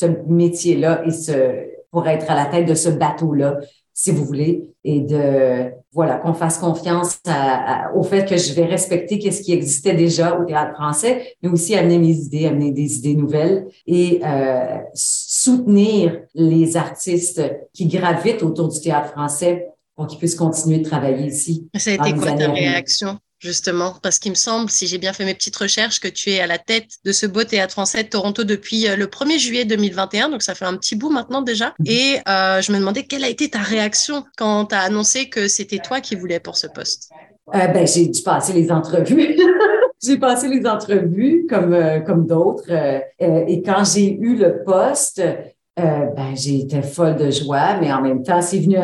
ce 0.00 0.06
métier-là 0.26 1.02
et 1.06 1.10
ce, 1.10 1.66
pour 1.90 2.06
être 2.08 2.30
à 2.30 2.34
la 2.34 2.46
tête 2.46 2.66
de 2.66 2.74
ce 2.74 2.88
bateau-là, 2.88 3.58
si 3.92 4.12
vous 4.12 4.24
voulez, 4.24 4.70
et 4.82 5.00
de, 5.00 5.72
voilà, 5.92 6.16
qu'on 6.16 6.32
fasse 6.32 6.56
confiance 6.56 7.20
au 7.94 8.02
fait 8.02 8.26
que 8.26 8.38
je 8.38 8.54
vais 8.54 8.64
respecter 8.64 9.18
qu'est-ce 9.18 9.42
qui 9.42 9.52
existait 9.52 9.92
déjà 9.92 10.38
au 10.38 10.44
théâtre 10.46 10.74
français, 10.74 11.36
mais 11.42 11.50
aussi 11.50 11.74
amener 11.74 11.98
mes 11.98 12.14
idées, 12.14 12.46
amener 12.46 12.70
des 12.70 12.96
idées 12.96 13.14
nouvelles 13.14 13.66
et 13.86 14.20
euh, 14.24 14.78
soutenir 14.94 16.22
les 16.34 16.78
artistes 16.78 17.42
qui 17.74 17.86
gravitent 17.86 18.42
autour 18.42 18.68
du 18.68 18.80
théâtre 18.80 19.10
français 19.10 19.66
pour 19.94 20.06
qu'ils 20.06 20.18
puissent 20.18 20.34
continuer 20.34 20.78
de 20.78 20.88
travailler 20.88 21.26
ici. 21.26 21.68
Ça 21.76 21.90
a 21.90 21.94
été 21.94 22.18
quoi 22.18 22.32
ta 22.32 22.50
réaction? 22.50 23.18
Justement, 23.40 23.94
parce 24.02 24.18
qu'il 24.18 24.30
me 24.30 24.36
semble, 24.36 24.70
si 24.70 24.86
j'ai 24.86 24.98
bien 24.98 25.12
fait 25.12 25.24
mes 25.24 25.34
petites 25.34 25.56
recherches, 25.56 25.98
que 25.98 26.08
tu 26.08 26.30
es 26.30 26.40
à 26.40 26.46
la 26.46 26.58
tête 26.58 26.88
de 27.04 27.12
ce 27.12 27.26
beau 27.26 27.42
théâtre 27.42 27.72
français 27.72 28.04
de 28.04 28.08
Toronto 28.08 28.44
depuis 28.44 28.86
euh, 28.86 28.96
le 28.96 29.06
1er 29.06 29.38
juillet 29.38 29.64
2021, 29.64 30.28
donc 30.28 30.42
ça 30.42 30.54
fait 30.54 30.66
un 30.66 30.76
petit 30.76 30.94
bout 30.94 31.10
maintenant 31.10 31.42
déjà. 31.42 31.74
Mhm. 31.80 31.86
Et 31.86 32.18
euh, 32.28 32.60
je 32.60 32.70
me 32.70 32.78
demandais 32.78 33.04
quelle 33.04 33.24
a 33.24 33.28
été 33.28 33.48
ta 33.48 33.58
réaction 33.58 34.24
quand 34.36 34.66
tu 34.66 34.74
as 34.74 34.82
annoncé 34.82 35.28
que 35.28 35.48
c'était 35.48 35.78
toi 35.78 36.00
qui 36.00 36.14
voulais 36.14 36.38
pour 36.38 36.56
ce 36.56 36.66
poste? 36.66 37.10
Euh, 37.54 37.66
ben, 37.68 37.86
j'ai 37.86 38.06
dû 38.06 38.22
passer 38.22 38.52
les 38.52 38.70
entrevues. 38.70 39.36
j'ai 40.02 40.18
passé 40.18 40.48
les 40.48 40.66
entrevues 40.66 41.46
comme, 41.48 42.04
comme 42.06 42.26
d'autres. 42.26 42.70
et 43.18 43.62
quand 43.62 43.84
j'ai 43.84 44.12
eu 44.12 44.36
le 44.36 44.62
poste, 44.64 45.22
euh, 45.80 46.06
ben, 46.14 46.34
j'ai 46.34 46.60
été 46.60 46.82
folle 46.82 47.16
de 47.16 47.30
joie, 47.30 47.78
mais 47.80 47.92
en 47.92 48.00
même 48.00 48.22
temps, 48.22 48.40
c'est 48.42 48.58
venu 48.58 48.76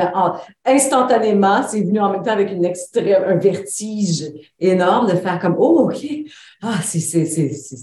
instantanément, 0.65 1.63
c'est 1.63 1.83
venu 1.83 2.01
en 2.01 2.11
même 2.11 2.23
temps 2.23 2.33
avec 2.33 2.51
une 2.51 2.65
extrême, 2.65 3.23
un 3.27 3.37
vertige 3.37 4.25
énorme 4.59 5.09
de 5.11 5.17
faire 5.17 5.39
comme, 5.39 5.57
oh, 5.59 5.89
OK, 5.89 6.07
ah, 6.63 6.79
c'est 6.83 7.29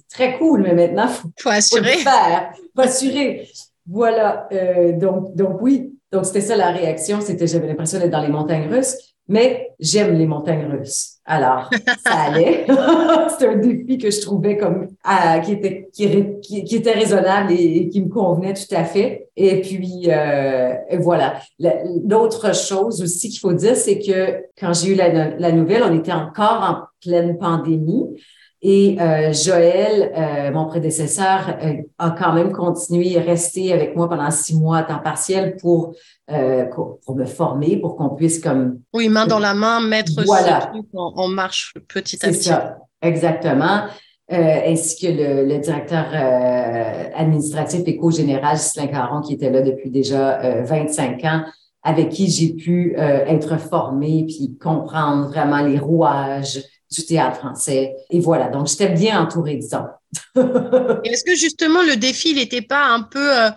très 0.10 0.38
cool, 0.38 0.64
mais 0.64 0.74
maintenant, 0.74 1.08
faut, 1.08 1.30
faut 1.40 1.50
assurer. 1.50 1.94
Faut 1.94 2.10
faire, 2.10 2.52
faut 2.76 2.82
assurer. 2.82 3.48
Voilà. 3.88 4.48
Euh, 4.52 4.94
donc, 4.98 5.36
donc, 5.36 5.62
oui. 5.62 5.94
Donc, 6.12 6.26
c'était 6.26 6.42
ça 6.42 6.56
la 6.56 6.72
réaction. 6.72 7.22
C'était, 7.22 7.48
j'avais 7.48 7.68
l'impression 7.68 8.00
d'être 8.00 8.12
dans 8.12 8.22
les 8.22 8.30
montagnes 8.30 8.70
russes. 8.70 8.96
mais 9.28 9.72
j'aime 9.80 10.18
les 10.18 10.28
montagnes 10.28 10.66
russes. 10.66 11.13
Alors, 11.26 11.70
ça 12.06 12.16
allait. 12.28 12.66
C'était 13.30 13.48
un 13.48 13.56
défi 13.56 13.98
que 13.98 14.12
je 14.12 14.22
trouvais 14.22 14.58
comme 14.58 14.88
euh, 15.08 15.40
qui 15.40 16.76
était 16.76 16.92
raisonnable 16.92 17.54
et, 17.54 17.88
qui 17.90 18.02
me 18.02 18.10
convenait 18.10 18.54
tout 18.54 18.76
à 18.76 18.84
fait. 18.84 19.30
Et 19.36 19.62
puis 19.62 20.08
euh, 20.08 20.74
voilà. 21.00 21.36
L'autre 22.08 22.54
chose 22.54 23.02
aussi 23.02 23.30
qu'il 23.30 23.40
faut 23.40 23.54
dire, 23.54 23.76
c'est 23.76 24.00
que 24.00 24.44
quand 24.60 24.74
j'ai 24.74 24.94
eu 24.94 24.96
la 24.96 25.52
nouvelle, 25.52 25.84
on 25.84 25.98
était 25.98 26.12
encore 26.12 26.62
en 26.62 26.88
pleine 27.02 27.38
pandémie. 27.38 28.10
Et 28.66 28.96
euh, 28.98 29.34
Joël, 29.34 30.14
euh, 30.16 30.52
mon 30.54 30.66
prédécesseur, 30.66 31.58
euh, 31.62 31.82
a 32.00 32.12
quand 32.12 32.32
même 32.32 32.54
continué 32.54 33.18
à 33.18 33.22
rester 33.22 33.74
avec 33.74 33.94
moi 33.94 34.10
pendant 34.10 34.32
six 34.32 34.56
mois 34.56 34.78
à 34.78 34.84
temps 34.84 35.00
partiel 35.04 35.58
pour 35.58 35.94
pour 36.74 37.16
me 37.16 37.26
former, 37.26 37.76
pour 37.78 37.98
qu'on 37.98 38.10
puisse 38.10 38.40
comme 38.40 38.80
oui 38.94 39.10
main 39.10 39.28
dans 39.28 39.40
la 39.40 39.54
main 39.54 39.82
mettre 39.82 40.14
voilà. 40.26 40.62
ce 40.62 40.68
truc 40.78 40.86
en, 40.94 41.28
marche 41.28 41.74
petit 41.90 42.16
à 42.26 42.30
petit. 42.30 42.44
C'est 42.44 42.50
ça, 42.50 42.78
exactement. 43.02 43.84
ainsi 44.30 45.06
que 45.06 45.12
le, 45.12 45.46
le 45.46 45.60
directeur 45.60 46.06
administratif 47.14 47.82
et 47.86 47.98
co-général 47.98 48.56
Gislain 48.56 48.88
Caron, 48.88 49.20
qui 49.20 49.34
était 49.34 49.52
là 49.52 49.62
depuis 49.62 49.92
déjà 49.92 50.64
25 50.64 51.24
ans, 51.26 51.44
avec 51.84 52.10
qui 52.10 52.30
j'ai 52.30 52.54
pu 52.54 52.96
être 52.98 53.60
formée 53.60 54.26
puis 54.26 54.58
comprendre 54.58 55.28
vraiment 55.28 55.62
les 55.62 55.78
rouages 55.78 56.64
du 56.94 57.06
théâtre 57.06 57.38
français. 57.38 57.96
Et 58.10 58.20
voilà, 58.20 58.50
donc 58.50 58.68
j'étais 58.68 58.90
bien 58.90 59.22
entourée, 59.22 59.56
disons. 59.56 59.86
Est-ce 60.36 61.24
que 61.24 61.36
justement 61.36 61.82
le 61.82 61.96
défi, 61.96 62.34
n'était 62.34 62.62
pas 62.62 62.86
un 62.86 63.02
peu 63.02 63.40
euh, 63.40 63.50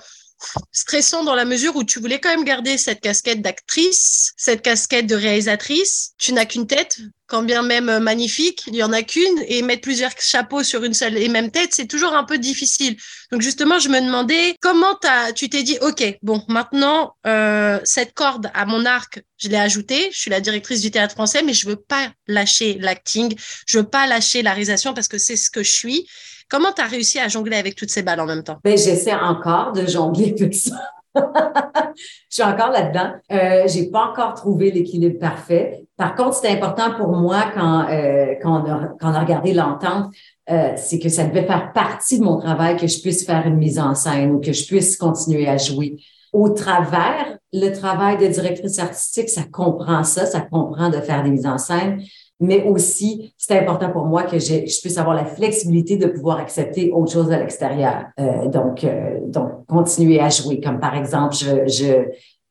stressant 0.73 1.25
dans 1.25 1.35
la 1.35 1.45
mesure 1.45 1.77
où 1.77 1.85
tu 1.85 2.01
voulais 2.01 2.21
quand 2.21 2.29
même 2.29 2.45
garder 2.45 2.79
cette 2.79 3.01
casquette 3.01 3.43
d'actrice, 3.43 4.33
cette 4.37 4.63
casquette 4.63 5.07
de 5.07 5.15
réalisatrice 5.15 6.13
Tu 6.19 6.33
n'as 6.33 6.45
qu'une 6.45 6.67
tête, 6.67 6.99
quand 7.27 7.43
bien 7.43 7.63
même 7.63 7.89
euh, 7.89 8.01
magnifique, 8.01 8.63
il 8.67 8.77
y 8.77 8.83
en 8.83 8.93
a 8.93 9.03
qu'une, 9.03 9.43
et 9.49 9.63
mettre 9.63 9.83
plusieurs 9.83 10.13
chapeaux 10.19 10.63
sur 10.63 10.85
une 10.85 10.95
seule 10.95 11.17
et 11.17 11.29
même 11.29 11.51
tête, 11.51 11.71
c'est 11.73 11.87
toujours 11.87 12.15
un 12.15 12.25
peu 12.25 12.39
difficile. 12.39 12.97
Donc 13.33 13.43
justement, 13.43 13.79
je 13.79 13.89
me 13.89 14.01
demandais 14.01 14.57
comment 14.61 14.99
tu 15.35 15.49
t'es 15.49 15.63
dit, 15.63 15.79
ok, 15.81 16.19
bon, 16.23 16.45
maintenant 16.49 17.17
euh, 17.27 17.81
cette 17.85 18.15
corde 18.15 18.51
à 18.55 18.67
mon 18.67 18.85
arc, 18.85 19.23
je 19.39 19.49
l'ai 19.49 19.57
ajoutée. 19.57 20.11
Je 20.13 20.19
suis 20.19 20.31
la 20.31 20.41
directrice 20.41 20.81
du 20.81 20.91
théâtre 20.91 21.15
français, 21.15 21.43
mais 21.43 21.53
je 21.53 21.69
veux 21.69 21.77
pas 21.77 22.13
lâcher 22.27 22.79
l'acting, 22.81 23.37
je 23.67 23.79
veux 23.79 23.89
pas 23.89 24.07
lâcher 24.07 24.43
la 24.43 24.53
réalisation 24.53 24.95
parce 24.95 25.09
que 25.09 25.19
c'est 25.19 25.37
ce 25.37 25.51
que 25.51 25.63
je 25.63 25.73
suis. 25.73 26.09
Comment 26.49 26.73
tu 26.73 26.81
as 26.81 26.87
réussi 26.87 27.19
à 27.19 27.29
jongler 27.29 27.57
avec 27.57 27.75
toutes 27.75 27.91
ces 27.91 28.03
balles 28.03 28.21
en 28.21 28.27
même 28.27 28.43
temps? 28.43 28.59
Ben, 28.63 28.79
j'essaie 28.79 29.15
encore 29.15 29.73
de 29.73 29.87
jongler 29.87 30.35
avec 30.39 30.55
ça. 30.55 30.77
je 31.17 32.03
suis 32.29 32.43
encore 32.43 32.71
là-dedans. 32.71 33.13
Euh, 33.33 33.67
j'ai 33.67 33.91
pas 33.91 34.11
encore 34.11 34.35
trouvé 34.35 34.71
l'équilibre 34.71 35.19
parfait. 35.19 35.87
Par 35.97 36.15
contre, 36.15 36.35
c'est 36.35 36.49
important 36.49 36.95
pour 36.97 37.09
moi 37.09 37.47
quand, 37.55 37.89
euh, 37.89 38.35
on 38.45 39.15
a 39.15 39.21
regardé 39.21 39.55
l'entente, 39.55 40.13
euh, 40.51 40.75
c'est 40.77 40.99
que 40.99 41.09
ça 41.09 41.25
devait 41.25 41.47
faire 41.47 41.73
partie 41.73 42.19
de 42.19 42.25
mon 42.25 42.39
travail 42.39 42.77
que 42.77 42.87
je 42.87 43.01
puisse 43.01 43.25
faire 43.25 43.47
une 43.47 43.57
mise 43.57 43.79
en 43.79 43.95
scène 43.95 44.31
ou 44.33 44.41
que 44.41 44.53
je 44.53 44.67
puisse 44.67 44.97
continuer 44.97 45.49
à 45.49 45.57
jouer. 45.57 45.97
Au 46.33 46.51
travers, 46.51 47.39
le 47.53 47.71
travail 47.71 48.19
de 48.19 48.27
directrice 48.27 48.79
artistique, 48.79 49.31
ça 49.31 49.43
comprend 49.51 50.05
ça, 50.05 50.27
ça 50.27 50.41
comprend 50.43 50.91
de 50.91 51.01
faire 51.01 51.23
des 51.23 51.31
mises 51.31 51.47
en 51.47 51.59
scène, 51.59 52.03
mais 52.39 52.63
aussi, 52.65 53.35
c'est 53.39 53.59
important 53.59 53.91
pour 53.91 54.05
moi 54.05 54.25
que 54.25 54.39
je, 54.39 54.81
puisse 54.81 54.99
avoir 54.99 55.17
la 55.17 55.25
flexibilité 55.25 55.97
de 55.97 56.07
pouvoir 56.07 56.39
accepter 56.39 56.91
autre 56.93 57.13
chose 57.13 57.33
à 57.33 57.39
l'extérieur. 57.39 58.07
Euh, 58.21 58.49
donc, 58.49 58.85
euh, 58.85 59.21
donc, 59.27 59.67
continuer 59.67 60.21
à 60.21 60.29
jouer. 60.29 60.61
Comme 60.61 60.79
par 60.79 60.97
exemple, 60.97 61.35
je, 61.35 61.67
je 61.67 62.05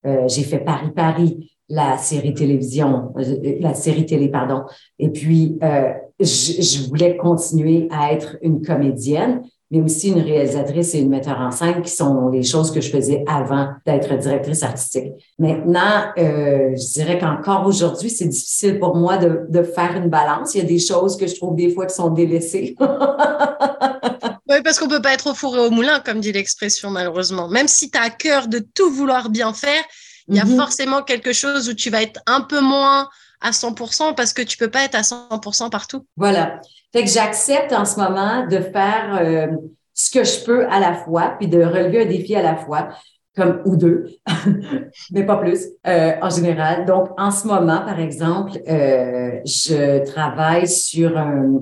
euh, 0.05 0.27
j'ai 0.27 0.43
fait 0.43 0.59
Paris 0.59 0.91
Paris, 0.95 1.51
la 1.69 1.97
série 1.97 2.33
télévision, 2.33 3.13
euh, 3.17 3.57
la 3.59 3.73
série 3.73 4.05
télé, 4.05 4.29
pardon. 4.29 4.63
Et 4.99 5.09
puis, 5.09 5.57
euh, 5.63 5.93
je, 6.19 6.61
je 6.61 6.87
voulais 6.87 7.17
continuer 7.17 7.87
à 7.91 8.13
être 8.13 8.37
une 8.41 8.61
comédienne, 8.61 9.41
mais 9.71 9.81
aussi 9.81 10.09
une 10.09 10.21
réalisatrice 10.21 10.93
et 10.93 10.99
une 10.99 11.09
metteur 11.09 11.39
en 11.39 11.51
scène 11.51 11.81
qui 11.81 11.91
sont 11.91 12.29
les 12.29 12.43
choses 12.43 12.71
que 12.71 12.81
je 12.81 12.89
faisais 12.89 13.23
avant 13.27 13.69
d'être 13.85 14.15
directrice 14.17 14.61
artistique. 14.63 15.13
Maintenant, 15.39 16.11
euh, 16.17 16.75
je 16.75 16.93
dirais 16.93 17.17
qu'encore 17.17 17.65
aujourd'hui, 17.65 18.09
c'est 18.09 18.27
difficile 18.27 18.79
pour 18.79 18.95
moi 18.95 19.17
de, 19.17 19.45
de, 19.49 19.63
faire 19.63 19.95
une 19.95 20.09
balance. 20.09 20.53
Il 20.53 20.59
y 20.59 20.61
a 20.61 20.67
des 20.67 20.79
choses 20.79 21.17
que 21.17 21.25
je 21.25 21.35
trouve 21.35 21.55
des 21.55 21.73
fois 21.73 21.87
qui 21.87 21.95
sont 21.95 22.11
délaissées. 22.11 22.75
oui, 22.79 24.57
parce 24.63 24.79
qu'on 24.79 24.87
peut 24.87 25.01
pas 25.01 25.13
être 25.13 25.31
au 25.31 25.33
four 25.33 25.57
et 25.57 25.61
au 25.61 25.71
moulin, 25.71 25.99
comme 25.99 26.19
dit 26.19 26.31
l'expression, 26.31 26.91
malheureusement. 26.91 27.47
Même 27.47 27.67
si 27.67 27.89
tu 27.89 27.97
as 27.97 28.03
à 28.03 28.09
cœur 28.11 28.47
de 28.47 28.59
tout 28.59 28.91
vouloir 28.91 29.29
bien 29.29 29.51
faire, 29.53 29.83
il 30.27 30.35
y 30.35 30.39
a 30.39 30.43
mm-hmm. 30.43 30.55
forcément 30.55 31.01
quelque 31.01 31.33
chose 31.33 31.69
où 31.69 31.73
tu 31.73 31.89
vas 31.89 32.03
être 32.03 32.19
un 32.27 32.41
peu 32.41 32.61
moins 32.61 33.09
à 33.45 33.51
100% 33.51 34.15
parce 34.15 34.33
que 34.33 34.41
tu 34.41 34.57
peux 34.57 34.69
pas 34.69 34.83
être 34.83 34.95
à 34.95 35.01
100% 35.01 35.69
partout. 35.69 36.05
Voilà. 36.17 36.59
Fait 36.91 37.03
que 37.03 37.09
j'accepte 37.09 37.71
en 37.73 37.85
ce 37.85 37.99
moment 37.99 38.47
de 38.47 38.57
faire 38.57 39.19
euh, 39.21 39.47
ce 39.93 40.09
que 40.09 40.23
je 40.23 40.43
peux 40.43 40.65
à 40.67 40.79
la 40.79 40.93
fois, 40.93 41.35
puis 41.37 41.47
de 41.47 41.61
relever 41.61 42.01
un 42.01 42.05
défi 42.05 42.35
à 42.35 42.41
la 42.41 42.55
fois, 42.55 42.89
comme 43.35 43.61
ou 43.65 43.75
deux, 43.75 44.07
mais 45.11 45.25
pas 45.25 45.37
plus 45.37 45.67
euh, 45.85 46.13
en 46.21 46.29
général. 46.29 46.85
Donc, 46.85 47.09
en 47.17 47.31
ce 47.31 47.45
moment, 47.47 47.81
par 47.85 47.99
exemple, 47.99 48.53
euh, 48.67 49.39
je 49.45 50.03
travaille 50.05 50.67
sur 50.67 51.11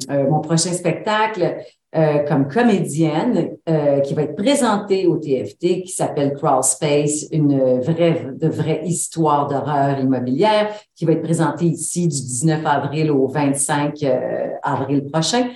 mon 0.10 0.40
prochain 0.40 0.72
spectacle 0.72 1.58
euh, 1.96 2.20
comme 2.28 2.48
comédienne 2.48 3.58
euh, 3.70 4.00
qui 4.00 4.16
va 4.16 4.24
être 4.24 4.36
présentée 4.36 5.06
au 5.06 5.18
TFT, 5.18 5.84
qui 5.84 5.90
s'appelle 5.90 6.34
Crawl 6.34 6.64
Space, 6.64 7.28
une 7.32 7.80
vraie, 7.82 8.30
de 8.34 8.48
vraie 8.48 8.82
histoire 8.84 9.48
d'horreur 9.48 10.00
immobilière, 10.00 10.74
qui 10.96 11.06
va 11.06 11.12
être 11.12 11.22
présentée 11.22 11.66
ici 11.66 12.08
du 12.08 12.20
19 12.20 12.66
avril 12.66 13.12
au 13.12 13.28
25 13.28 14.02
euh, 14.04 14.50
avril 14.64 15.06
prochain. 15.06 15.50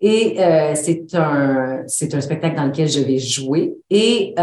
Et 0.00 0.36
euh, 0.40 0.72
c'est 0.74 1.14
un 1.14 1.84
c'est 1.86 2.14
un 2.14 2.20
spectacle 2.20 2.56
dans 2.56 2.66
lequel 2.66 2.88
je 2.88 3.00
vais 3.00 3.18
jouer 3.18 3.76
et 3.88 4.34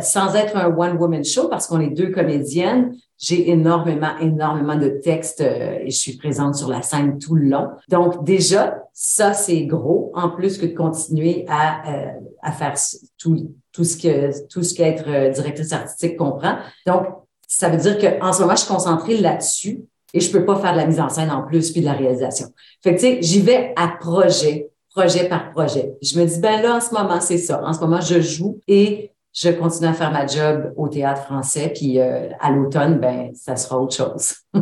sans 0.00 0.34
être 0.34 0.56
un 0.56 0.74
one 0.74 0.96
woman 0.96 1.24
show 1.24 1.48
parce 1.48 1.66
qu'on 1.66 1.80
est 1.80 1.90
deux 1.90 2.10
comédiennes, 2.10 2.94
j'ai 3.18 3.50
énormément 3.50 4.16
énormément 4.20 4.76
de 4.76 4.88
textes 4.88 5.40
euh, 5.40 5.78
et 5.80 5.90
je 5.90 5.96
suis 5.96 6.16
présente 6.16 6.54
sur 6.54 6.68
la 6.68 6.82
scène 6.82 7.18
tout 7.18 7.34
le 7.34 7.48
long. 7.48 7.68
Donc 7.88 8.24
déjà 8.24 8.82
ça 8.92 9.34
c'est 9.34 9.62
gros 9.64 10.12
en 10.14 10.30
plus 10.30 10.58
que 10.58 10.66
de 10.66 10.74
continuer 10.74 11.44
à 11.48 11.90
euh, 11.90 12.10
à 12.42 12.52
faire 12.52 12.74
tout 13.18 13.52
tout 13.72 13.84
ce 13.84 13.96
que 13.96 14.46
tout 14.48 14.62
ce 14.62 14.74
qu'être 14.74 15.08
euh, 15.08 15.30
directrice 15.30 15.72
artistique 15.72 16.16
comprend. 16.16 16.56
Donc 16.86 17.06
ça 17.46 17.68
veut 17.68 17.78
dire 17.78 17.98
que 17.98 18.22
en 18.22 18.32
ce 18.32 18.42
moment 18.42 18.54
je 18.54 18.60
suis 18.60 18.72
concentrée 18.72 19.16
là-dessus 19.16 19.80
et 20.14 20.20
je 20.20 20.30
peux 20.30 20.44
pas 20.44 20.56
faire 20.56 20.72
de 20.72 20.78
la 20.78 20.86
mise 20.86 21.00
en 21.00 21.08
scène 21.08 21.30
en 21.30 21.42
plus 21.42 21.72
puis 21.72 21.80
de 21.80 21.86
la 21.86 21.92
réalisation. 21.92 22.46
Fait 22.82 22.94
que 22.94 23.00
tu 23.00 23.06
sais, 23.06 23.18
j'y 23.20 23.40
vais 23.40 23.74
à 23.76 23.88
projet 23.88 24.70
projet 24.98 25.28
par 25.28 25.52
projet. 25.52 25.94
Je 26.02 26.18
me 26.18 26.26
dis, 26.26 26.40
ben 26.40 26.60
là, 26.60 26.76
en 26.76 26.80
ce 26.80 26.92
moment, 26.92 27.20
c'est 27.20 27.38
ça. 27.38 27.62
En 27.64 27.72
ce 27.72 27.80
moment, 27.80 28.00
je 28.00 28.20
joue 28.20 28.60
et 28.66 29.12
je 29.40 29.50
continue 29.50 29.86
à 29.86 29.92
faire 29.92 30.10
ma 30.10 30.26
job 30.26 30.72
au 30.76 30.88
théâtre 30.88 31.22
français. 31.22 31.72
Puis 31.74 32.00
euh, 32.00 32.28
à 32.40 32.50
l'automne, 32.50 32.98
ben, 32.98 33.30
ça 33.34 33.56
sera 33.56 33.78
autre 33.78 33.94
chose. 33.94 34.34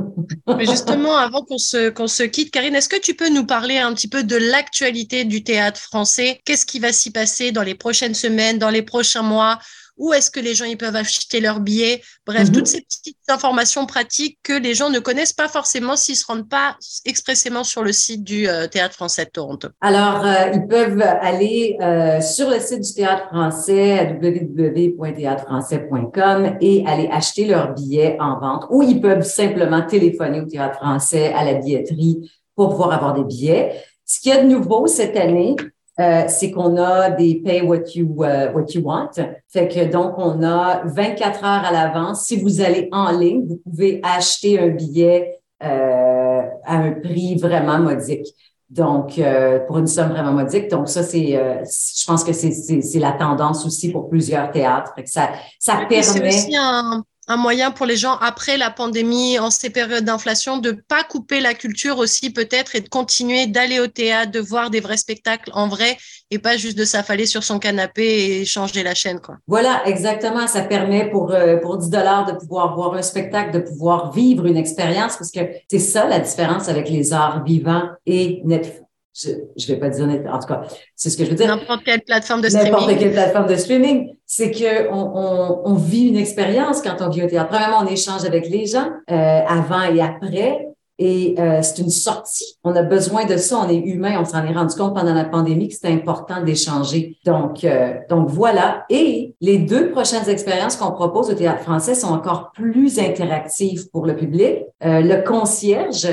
Mais 0.46 0.66
justement, 0.66 1.16
avant 1.16 1.42
qu'on 1.42 1.58
se, 1.58 1.88
qu'on 1.88 2.06
se 2.06 2.24
quitte, 2.24 2.50
Karine, 2.50 2.74
est-ce 2.74 2.88
que 2.88 3.00
tu 3.00 3.14
peux 3.14 3.30
nous 3.30 3.46
parler 3.46 3.78
un 3.78 3.94
petit 3.94 4.08
peu 4.08 4.22
de 4.22 4.36
l'actualité 4.36 5.24
du 5.24 5.42
théâtre 5.42 5.80
français? 5.80 6.40
Qu'est-ce 6.44 6.66
qui 6.66 6.78
va 6.78 6.92
s'y 6.92 7.10
passer 7.10 7.52
dans 7.52 7.62
les 7.62 7.74
prochaines 7.74 8.14
semaines, 8.14 8.58
dans 8.58 8.70
les 8.70 8.82
prochains 8.82 9.22
mois? 9.22 9.58
Où 9.96 10.12
est-ce 10.12 10.30
que 10.30 10.40
les 10.40 10.54
gens 10.54 10.66
ils 10.66 10.76
peuvent 10.76 10.96
acheter 10.96 11.40
leurs 11.40 11.61
billets? 11.61 12.02
Bref, 12.26 12.52
toutes 12.52 12.61
mhm. 12.61 12.66
ces 12.66 12.82
petites 12.82 13.16
informations 13.28 13.87
pratiques 13.87 14.38
que 14.42 14.52
les 14.52 14.74
gens 14.74 14.90
ne 14.90 14.98
connaissent 14.98 15.32
pas 15.32 15.48
forcément 15.48 15.96
s'ils 15.96 16.16
se 16.16 16.26
rendent 16.26 16.48
pas 16.48 16.76
expressément 17.04 17.62
sur 17.64 17.82
le 17.82 17.92
site 17.92 18.22
du 18.24 18.48
euh, 18.48 18.66
Théâtre 18.66 18.94
français 18.94 19.24
de 19.24 19.30
Toronto. 19.30 19.68
Alors, 19.80 20.24
euh, 20.24 20.50
ils 20.54 20.66
peuvent 20.66 21.02
aller 21.02 21.76
euh, 21.80 22.20
sur 22.20 22.50
le 22.50 22.61
site 22.61 22.82
du 22.82 22.94
Théâtre 22.94 23.28
français 23.28 24.18
www.théâtrefrançais.com 24.20 26.59
et 26.61 26.85
aller 26.87 27.09
acheter 27.11 27.46
leurs 27.46 27.72
billets 27.74 28.16
en 28.20 28.38
vente 28.38 28.66
ou 28.70 28.82
ils 28.82 29.00
peuvent 29.00 29.24
simplement 29.24 29.82
téléphoner 29.82 30.40
au 30.40 30.46
Théâtre 30.46 30.76
français 30.76 31.32
à 31.32 31.44
la 31.44 31.54
billetterie 31.54 32.30
pour 32.54 32.68
pouvoir 32.70 32.92
avoir 32.92 33.14
des 33.14 33.24
billets. 33.24 33.72
Ce 34.04 34.20
qu'il 34.20 34.32
y 34.32 34.35
a 34.35 34.42
de 34.42 34.48
nouveau 34.48 34.87
cette 34.87 35.16
année, 35.16 35.56
euh, 35.98 36.24
c'est 36.28 36.50
qu'on 36.50 36.76
a 36.76 37.11
des 37.11 37.37
pay 37.37 37.62
what 37.62 37.94
you 37.94 38.06
uh, 38.22 38.52
what 38.54 38.66
you 38.74 38.82
want. 38.82 39.12
Fait 39.48 39.68
que 39.68 39.90
donc 39.90 40.14
on 40.18 40.42
a 40.42 40.82
24 40.85 41.44
heures 41.44 41.64
à 41.64 41.72
l'avance. 41.72 42.24
Si 42.24 42.40
vous 42.40 42.61
allez 42.61 42.88
en 42.92 43.11
ligne, 43.12 43.46
vous 43.46 43.61
pouvez 43.64 44.00
acheter 44.02 44.59
un 44.59 44.68
billet 44.68 45.38
euh, 45.62 46.42
à 46.64 46.76
un 46.76 46.92
prix 46.92 47.37
vraiment 47.37 47.78
modique. 47.78 48.26
Donc 48.68 49.18
euh, 49.18 49.61
pour 49.61 49.78
une 49.78 49.87
somme 49.87 50.11
vraiment 50.11 50.32
modique. 50.32 50.68
Donc 50.68 50.88
ça 50.88 51.02
c'est, 51.02 51.32
je 51.32 52.06
pense 52.06 52.24
que 52.24 52.32
c'est 52.32 52.52
c'est 52.52 52.98
la 52.98 53.12
tendance 53.12 53.64
aussi 53.64 53.90
pour 53.90 54.11
plusieurs 54.11 54.50
théâtres. 54.50 54.94
que 54.94 55.09
ça 55.09 55.30
ça 55.59 55.78
permet 55.88 56.54
un 56.56 57.02
moyen 57.34 57.72
pour 57.72 57.86
les 57.86 57.96
gens 57.96 58.16
après 58.18 58.56
la 58.56 58.70
pandémie, 58.70 59.40
en 59.40 59.50
ces 59.50 59.70
périodes 59.70 60.04
d'inflation, 60.04 60.58
de 60.58 60.70
pas 60.70 61.02
couper 61.02 61.40
la 61.40 61.54
culture 61.54 61.98
aussi 61.98 62.30
peut-être 62.30 62.76
et 62.76 62.80
de 62.80 62.88
continuer 62.88 63.48
d'aller 63.48 63.80
au 63.80 63.88
théâtre, 63.88 64.30
de 64.30 64.38
voir 64.38 64.70
des 64.70 64.78
vrais 64.78 64.96
spectacles 64.96 65.50
en 65.52 65.66
vrai 65.66 65.96
et 66.30 66.38
pas 66.38 66.56
juste 66.56 66.78
de 66.78 66.84
s'affaler 66.84 67.26
sur 67.26 67.42
son 67.42 67.58
canapé 67.58 68.04
et 68.04 68.44
changer 68.44 68.84
la 68.84 68.94
chaîne, 68.94 69.20
quoi. 69.20 69.38
Voilà, 69.48 69.82
exactement. 69.86 70.46
Ça 70.46 70.62
permet 70.62 71.10
pour, 71.10 71.32
euh, 71.32 71.56
pour 71.56 71.78
10 71.78 71.90
dollars 71.90 72.26
de 72.26 72.38
pouvoir 72.38 72.76
voir 72.76 72.94
un 72.94 73.02
spectacle, 73.02 73.52
de 73.52 73.60
pouvoir 73.60 74.12
vivre 74.12 74.46
une 74.46 74.56
expérience 74.56 75.16
parce 75.16 75.32
que 75.32 75.40
c'est 75.68 75.80
ça 75.80 76.06
la 76.06 76.20
différence 76.20 76.68
avec 76.68 76.88
les 76.88 77.12
arts 77.12 77.42
vivants 77.42 77.88
et 78.06 78.42
Netflix 78.44 78.86
je 79.16 79.31
je 79.57 79.66
vais 79.66 79.79
pas 79.79 79.88
dire 79.88 80.07
en 80.07 80.38
tout 80.38 80.46
cas 80.46 80.62
c'est 80.94 81.11
ce 81.11 81.16
que 81.16 81.24
je 81.24 81.31
veux 81.31 81.37
dire. 81.37 81.46
N'importe 81.46 81.85
quelle 81.85 82.02
plateforme 82.02 82.42
de 82.42 82.48
streaming. 82.48 82.72
n'importe 82.72 82.98
quelle 82.98 83.12
plateforme 83.12 83.46
de 83.46 83.57
streaming 83.57 84.16
c'est 84.26 84.50
que 84.50 84.90
on, 84.90 85.12
on, 85.14 85.61
on, 85.64 85.74
vit 85.74 86.09
une 86.09 86.16
expérience 86.16 86.83
quand 86.83 86.96
on 87.00 87.09
vit 87.09 87.22
au 87.22 87.29
théâtre. 87.29 87.48
Premièrement 87.48 87.79
on 87.83 87.87
échange 87.87 88.24
avec 88.24 88.48
les 88.48 88.66
gens 88.66 88.88
euh, 89.11 89.40
avant 89.48 89.83
et 89.83 90.00
après 90.00 90.66
et 90.98 91.35
euh, 91.38 91.61
c'est 91.62 91.83
une 91.83 91.90
sortie. 91.90 92.57
On 92.64 92.74
a 92.74 92.83
besoin 92.83 93.26
de 93.26 93.37
ça 93.37 93.59
on 93.64 93.68
est 93.68 93.76
humain 93.76 94.16
on 94.20 94.24
s'en 94.24 94.44
est 94.44 94.52
rendu 94.52 94.74
compte 94.74 94.94
pendant 94.94 95.14
la 95.14 95.24
pandémie 95.24 95.68
que 95.68 95.74
c'était 95.74 95.92
important 95.92 96.42
d'échanger. 96.42 97.16
Donc 97.24 97.64
euh, 97.64 97.94
donc 98.09 98.29
voilà. 98.29 98.85
Et 98.90 99.35
les 99.40 99.59
deux 99.59 99.90
prochaines 99.90 100.29
expériences 100.29 100.76
qu'on 100.76 100.92
propose 100.92 101.31
au 101.31 101.35
théâtre 101.35 101.62
français 101.62 101.94
sont 101.94 102.12
encore 102.12 102.50
plus 102.52 102.98
interactives 102.98 103.88
pour 103.90 104.07
le 104.07 104.16
public. 104.16 104.64
Euh, 104.85 105.00
le 105.00 105.22
concierge 105.22 106.07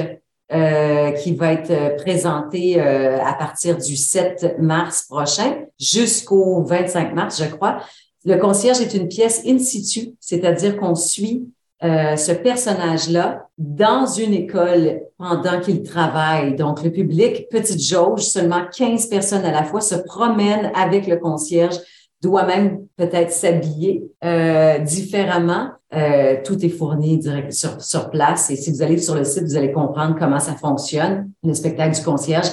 euh, 0.51 1.11
qui 1.11 1.33
va 1.33 1.53
être 1.53 1.71
euh, 1.71 1.95
présenté 1.95 2.79
euh, 2.79 3.17
à 3.23 3.33
partir 3.33 3.77
du 3.77 3.95
7 3.95 4.57
mars 4.59 5.03
prochain 5.03 5.55
jusqu'au 5.79 6.63
25 6.63 7.15
mars, 7.15 7.41
je 7.41 7.49
crois. 7.49 7.79
Le 8.25 8.35
concierge 8.35 8.81
est 8.81 8.93
une 8.93 9.07
pièce 9.07 9.41
in 9.47 9.57
situ, 9.57 10.15
c'est-à-dire 10.19 10.77
qu'on 10.77 10.95
suit 10.95 11.49
ce 11.81 12.31
personnage-là 12.31 13.49
dans 13.57 14.05
une 14.05 14.33
école 14.33 15.01
pendant 15.17 15.59
qu'il 15.59 15.83
travaille. 15.83 16.55
Donc, 16.55 16.81
le 16.81 16.89
public, 16.89 17.49
petite 17.49 17.83
jauge, 17.83 18.21
seulement 18.21 18.61
15 18.73 19.07
personnes 19.07 19.43
à 19.43 19.51
la 19.51 19.65
fois 19.65 19.81
se 19.81 19.95
promènent 19.95 20.71
avec 20.75 21.07
le 21.07 21.17
concierge 21.17 21.75
doit 22.23 22.45
même 22.45 22.87
peut-être 22.95 23.31
s'habiller 23.31 24.05
euh, 24.23 24.79
différemment. 24.79 25.71
Euh, 25.95 26.37
tout 26.43 26.63
est 26.65 26.69
fourni 26.69 27.17
direct 27.17 27.51
sur, 27.51 28.09
place 28.09 28.49
et 28.49 28.55
si 28.55 28.71
vous 28.71 28.81
allez 28.81 28.97
sur 28.97 29.13
le 29.13 29.23
site, 29.23 29.43
vous 29.43 29.55
allez 29.55 29.71
comprendre 29.71 30.15
comment 30.17 30.39
ça 30.39 30.55
fonctionne, 30.55 31.29
le 31.43 31.53
spectacle 31.53 31.95
du 31.95 32.03
concierge. 32.03 32.47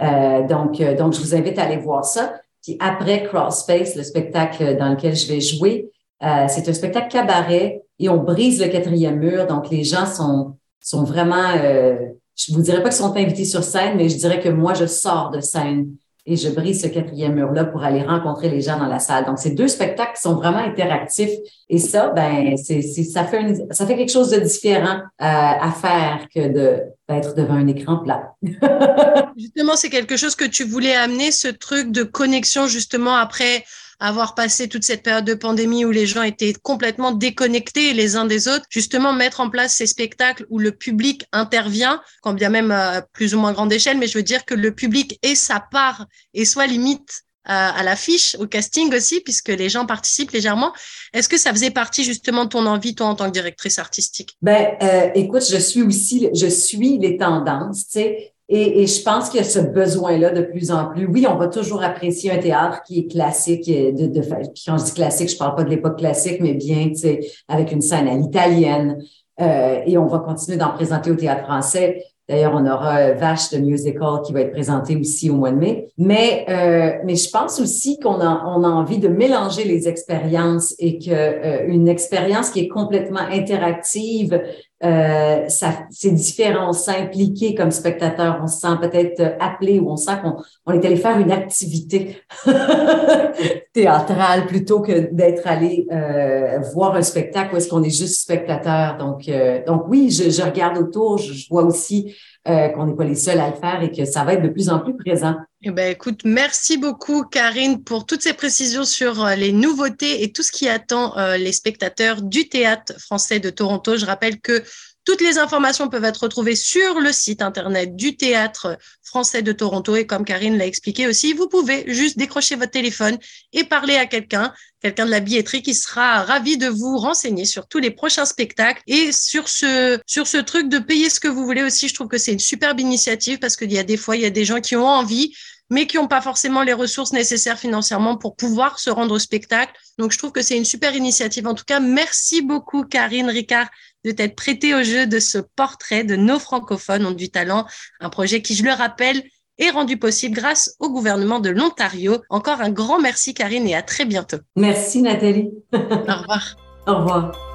Euh, 0.00 0.46
donc, 0.46 0.80
euh, 0.80 0.96
donc, 0.96 1.12
je 1.12 1.20
vous 1.20 1.34
invite 1.34 1.58
à 1.58 1.64
aller 1.64 1.76
voir 1.76 2.04
ça. 2.04 2.32
Puis 2.62 2.78
après 2.80 3.24
Crossface, 3.24 3.96
le 3.96 4.02
spectacle 4.02 4.78
dans 4.78 4.90
lequel 4.90 5.14
je 5.14 5.28
vais 5.28 5.40
jouer, 5.40 5.90
c'est 6.20 6.68
un 6.68 6.72
spectacle 6.74 7.08
cabaret 7.08 7.82
et 7.98 8.10
on 8.10 8.18
brise 8.18 8.60
le 8.60 8.68
quatrième 8.68 9.18
mur. 9.18 9.46
Donc, 9.46 9.70
les 9.70 9.84
gens 9.84 10.04
sont, 10.04 10.56
sont 10.78 11.04
vraiment, 11.04 11.54
je 11.54 12.52
vous 12.52 12.60
dirais 12.60 12.82
pas 12.82 12.90
qu'ils 12.90 12.98
sont 12.98 13.16
invités 13.16 13.46
sur 13.46 13.64
scène, 13.64 13.96
mais 13.96 14.10
je 14.10 14.18
dirais 14.18 14.40
que 14.40 14.50
moi, 14.50 14.74
je 14.74 14.84
sors 14.84 15.30
de 15.30 15.40
scène 15.40 15.92
et 16.26 16.36
je 16.36 16.48
brise 16.50 16.82
ce 16.82 16.86
quatrième 16.86 17.34
mur-là 17.34 17.64
pour 17.64 17.82
aller 17.82 18.02
rencontrer 18.02 18.48
les 18.48 18.60
gens 18.60 18.78
dans 18.78 18.86
la 18.86 18.98
salle. 18.98 19.24
Donc, 19.24 19.38
c'est 19.38 19.50
deux 19.50 19.68
spectacles 19.68 20.14
qui 20.14 20.22
sont 20.22 20.34
vraiment 20.34 20.58
interactifs. 20.58 21.30
Et 21.68 21.78
ça, 21.78 22.08
ben, 22.10 22.56
c'est, 22.56 22.82
ça 22.82 23.24
fait 23.24 23.66
ça 23.70 23.86
fait 23.86 23.96
quelque 23.96 24.12
chose 24.12 24.30
de 24.30 24.40
différent 24.40 24.98
euh, 24.98 25.02
à 25.20 25.72
faire 25.72 26.26
que 26.34 26.48
de 26.52 26.80
d'être 27.08 27.34
devant 27.34 27.54
un 27.54 27.66
écran 27.66 27.98
plat. 27.98 28.34
justement, 29.36 29.76
c'est 29.76 29.90
quelque 29.90 30.16
chose 30.16 30.36
que 30.36 30.44
tu 30.44 30.64
voulais 30.64 30.94
amener, 30.94 31.32
ce 31.32 31.48
truc 31.48 31.90
de 31.90 32.02
connexion 32.02 32.66
justement 32.66 33.16
après 33.16 33.64
avoir 34.00 34.34
passé 34.34 34.68
toute 34.68 34.82
cette 34.82 35.02
période 35.02 35.24
de 35.24 35.34
pandémie 35.34 35.84
où 35.84 35.90
les 35.90 36.06
gens 36.06 36.22
étaient 36.22 36.54
complètement 36.54 37.12
déconnectés 37.12 37.92
les 37.92 38.16
uns 38.16 38.24
des 38.24 38.48
autres, 38.48 38.64
justement 38.70 39.12
mettre 39.12 39.40
en 39.40 39.50
place 39.50 39.74
ces 39.74 39.86
spectacles 39.86 40.46
où 40.48 40.58
le 40.58 40.72
public 40.72 41.26
intervient, 41.32 42.00
quand 42.22 42.32
bien 42.32 42.48
même 42.48 42.70
à 42.70 43.02
plus 43.02 43.34
ou 43.34 43.38
moins 43.38 43.52
grande 43.52 43.72
échelle, 43.72 43.98
mais 43.98 44.08
je 44.08 44.16
veux 44.18 44.24
dire 44.24 44.44
que 44.44 44.54
le 44.54 44.74
public 44.74 45.18
ait 45.22 45.34
sa 45.34 45.60
part 45.60 46.06
et 46.34 46.44
soit 46.44 46.66
limite 46.66 47.24
à, 47.44 47.82
l'affiche, 47.82 48.36
au 48.38 48.46
casting 48.46 48.94
aussi, 48.94 49.20
puisque 49.20 49.48
les 49.48 49.68
gens 49.68 49.84
participent 49.86 50.30
légèrement. 50.30 50.72
Est-ce 51.12 51.28
que 51.28 51.38
ça 51.38 51.50
faisait 51.50 51.70
partie 51.70 52.04
justement 52.04 52.44
de 52.44 52.50
ton 52.50 52.64
envie, 52.66 52.94
toi, 52.94 53.06
en 53.06 53.14
tant 53.16 53.26
que 53.26 53.32
directrice 53.32 53.78
artistique? 53.78 54.36
Ben, 54.40 54.76
euh, 54.82 55.10
écoute, 55.14 55.44
je 55.50 55.56
suis 55.56 55.82
aussi, 55.82 56.28
je 56.32 56.46
suis 56.46 56.98
les 56.98 57.16
tendances, 57.16 57.86
tu 57.86 57.92
sais. 57.92 58.34
Et, 58.52 58.82
et, 58.82 58.86
je 58.88 59.02
pense 59.02 59.28
qu'il 59.30 59.38
y 59.38 59.42
a 59.42 59.46
ce 59.46 59.60
besoin-là 59.60 60.32
de 60.32 60.42
plus 60.42 60.72
en 60.72 60.86
plus. 60.86 61.06
Oui, 61.06 61.24
on 61.28 61.36
va 61.36 61.46
toujours 61.46 61.84
apprécier 61.84 62.32
un 62.32 62.38
théâtre 62.38 62.82
qui 62.82 62.98
est 62.98 63.06
classique. 63.10 63.64
De, 63.66 64.08
de, 64.08 64.20
quand 64.66 64.76
je 64.76 64.84
dis 64.84 64.92
classique, 64.92 65.30
je 65.30 65.36
parle 65.36 65.54
pas 65.54 65.62
de 65.62 65.70
l'époque 65.70 65.98
classique, 65.98 66.38
mais 66.40 66.54
bien, 66.54 66.88
tu 66.88 66.96
sais, 66.96 67.20
avec 67.46 67.70
une 67.70 67.80
scène 67.80 68.08
à 68.08 68.16
l'italienne. 68.16 68.98
Euh, 69.40 69.80
et 69.86 69.96
on 69.96 70.06
va 70.06 70.18
continuer 70.18 70.58
d'en 70.58 70.70
présenter 70.70 71.12
au 71.12 71.14
théâtre 71.14 71.44
français. 71.44 72.04
D'ailleurs, 72.28 72.52
on 72.54 72.64
aura 72.64 73.12
Vache 73.12 73.50
de 73.50 73.58
Musical 73.58 74.22
qui 74.24 74.32
va 74.32 74.42
être 74.42 74.52
présenté 74.52 74.96
aussi 74.96 75.30
au 75.30 75.34
mois 75.34 75.50
de 75.50 75.56
mai. 75.56 75.88
Mais, 75.98 76.44
euh, 76.48 77.02
mais 77.04 77.16
je 77.16 77.28
pense 77.28 77.58
aussi 77.60 77.98
qu'on 77.98 78.20
a, 78.20 78.44
on 78.46 78.62
a 78.62 78.68
envie 78.68 78.98
de 78.98 79.08
mélanger 79.08 79.64
les 79.64 79.88
expériences 79.88 80.74
et 80.78 80.98
que 80.98 81.10
euh, 81.10 81.66
une 81.66 81.88
expérience 81.88 82.50
qui 82.50 82.60
est 82.60 82.68
complètement 82.68 83.20
interactive, 83.20 84.40
euh, 84.82 85.46
c'est 85.90 86.10
différent. 86.10 86.70
On 86.70 86.72
se 86.72 86.84
sent 86.84 86.96
impliqué 86.96 87.54
comme 87.54 87.70
spectateur. 87.70 88.40
On 88.42 88.46
se 88.46 88.60
sent 88.60 88.76
peut-être 88.80 89.36
appelé 89.38 89.78
ou 89.78 89.90
on 89.90 89.96
sent 89.96 90.12
qu'on 90.22 90.36
on 90.66 90.72
est 90.72 90.84
allé 90.84 90.96
faire 90.96 91.18
une 91.18 91.32
activité 91.32 92.16
théâtrale 93.74 94.46
plutôt 94.46 94.80
que 94.80 95.12
d'être 95.12 95.46
allé 95.46 95.86
euh, 95.92 96.60
voir 96.72 96.94
un 96.94 97.02
spectacle 97.02 97.54
où 97.54 97.58
est-ce 97.58 97.68
qu'on 97.68 97.82
est 97.82 97.96
juste 97.96 98.22
spectateur. 98.22 98.96
Donc, 98.96 99.28
euh, 99.28 99.62
donc 99.66 99.84
oui, 99.88 100.10
je, 100.10 100.30
je, 100.30 100.42
regarde 100.42 100.78
autour. 100.78 101.18
Je, 101.18 101.46
vois 101.50 101.64
aussi 101.64 102.14
euh, 102.48 102.68
qu'on 102.70 102.86
n'est 102.86 102.96
pas 102.96 103.04
les 103.04 103.16
seuls 103.16 103.38
à 103.38 103.50
le 103.50 103.56
faire 103.56 103.82
et 103.82 103.92
que 103.92 104.06
ça 104.06 104.24
va 104.24 104.32
être 104.32 104.42
de 104.42 104.48
plus 104.48 104.70
en 104.70 104.78
plus 104.78 104.96
présent. 104.96 105.36
Eh 105.62 105.70
ben, 105.70 105.92
écoute, 105.92 106.22
merci 106.24 106.78
beaucoup, 106.78 107.24
Karine, 107.24 107.84
pour 107.84 108.06
toutes 108.06 108.22
ces 108.22 108.32
précisions 108.32 108.84
sur 108.84 109.22
euh, 109.22 109.34
les 109.34 109.52
nouveautés 109.52 110.22
et 110.22 110.32
tout 110.32 110.42
ce 110.42 110.50
qui 110.50 110.66
attend 110.66 111.18
euh, 111.18 111.36
les 111.36 111.52
spectateurs 111.52 112.22
du 112.22 112.48
théâtre 112.48 112.94
français 112.98 113.40
de 113.40 113.50
Toronto. 113.50 113.98
Je 113.98 114.06
rappelle 114.06 114.40
que 114.40 114.64
toutes 115.10 115.22
les 115.22 115.38
informations 115.38 115.88
peuvent 115.88 116.04
être 116.04 116.22
retrouvées 116.22 116.54
sur 116.54 117.00
le 117.00 117.12
site 117.12 117.42
internet 117.42 117.96
du 117.96 118.16
théâtre 118.16 118.78
français 119.02 119.42
de 119.42 119.50
Toronto. 119.50 119.96
Et 119.96 120.06
comme 120.06 120.24
Karine 120.24 120.56
l'a 120.56 120.66
expliqué 120.66 121.08
aussi, 121.08 121.32
vous 121.32 121.48
pouvez 121.48 121.82
juste 121.92 122.16
décrocher 122.16 122.54
votre 122.54 122.70
téléphone 122.70 123.18
et 123.52 123.64
parler 123.64 123.96
à 123.96 124.06
quelqu'un, 124.06 124.54
quelqu'un 124.80 125.06
de 125.06 125.10
la 125.10 125.18
billetterie 125.18 125.62
qui 125.62 125.74
sera 125.74 126.22
ravi 126.22 126.58
de 126.58 126.68
vous 126.68 126.96
renseigner 126.96 127.44
sur 127.44 127.66
tous 127.66 127.80
les 127.80 127.90
prochains 127.90 128.24
spectacles 128.24 128.82
et 128.86 129.10
sur 129.10 129.48
ce, 129.48 129.98
truc 130.42 130.68
de 130.68 130.78
payer 130.78 131.10
ce 131.10 131.18
que 131.18 131.26
vous 131.26 131.44
voulez 131.44 131.64
aussi. 131.64 131.88
Je 131.88 131.94
trouve 131.94 132.06
que 132.06 132.18
c'est 132.18 132.32
une 132.32 132.38
superbe 132.38 132.78
initiative 132.78 133.40
parce 133.40 133.56
qu'il 133.56 133.72
y 133.72 133.78
a 133.80 133.82
des 133.82 133.96
fois, 133.96 134.14
il 134.14 134.22
y 134.22 134.26
a 134.26 134.30
des 134.30 134.44
gens 134.44 134.60
qui 134.60 134.76
ont 134.76 134.86
envie 134.86 135.34
mais 135.70 135.86
qui 135.86 135.96
n'ont 135.96 136.08
pas 136.08 136.20
forcément 136.20 136.62
les 136.62 136.72
ressources 136.72 137.12
nécessaires 137.12 137.58
financièrement 137.58 138.16
pour 138.16 138.36
pouvoir 138.36 138.78
se 138.78 138.90
rendre 138.90 139.14
au 139.14 139.18
spectacle. 139.18 139.72
Donc, 139.98 140.12
je 140.12 140.18
trouve 140.18 140.32
que 140.32 140.42
c'est 140.42 140.56
une 140.56 140.64
super 140.64 140.94
initiative. 140.94 141.46
En 141.46 141.54
tout 141.54 141.64
cas, 141.64 141.80
merci 141.80 142.42
beaucoup, 142.42 142.84
Karine 142.84 143.30
Ricard, 143.30 143.68
de 144.04 144.10
t'être 144.10 144.34
prêtée 144.34 144.74
au 144.74 144.82
jeu 144.82 145.06
de 145.06 145.18
ce 145.18 145.38
portrait 145.38 146.04
de 146.04 146.16
nos 146.16 146.38
francophones 146.38 147.06
ont 147.06 147.12
du 147.12 147.30
talent, 147.30 147.66
un 148.00 148.10
projet 148.10 148.42
qui, 148.42 148.54
je 148.54 148.64
le 148.64 148.72
rappelle, 148.72 149.22
est 149.58 149.70
rendu 149.70 149.98
possible 149.98 150.34
grâce 150.34 150.74
au 150.80 150.90
gouvernement 150.90 151.38
de 151.38 151.50
l'Ontario. 151.50 152.22
Encore 152.30 152.60
un 152.60 152.70
grand 152.70 153.00
merci, 153.00 153.34
Karine, 153.34 153.68
et 153.68 153.74
à 153.74 153.82
très 153.82 154.06
bientôt. 154.06 154.38
Merci, 154.56 155.02
Nathalie. 155.02 155.50
au 155.72 155.78
revoir. 155.78 156.56
Au 156.86 156.96
revoir. 156.96 157.49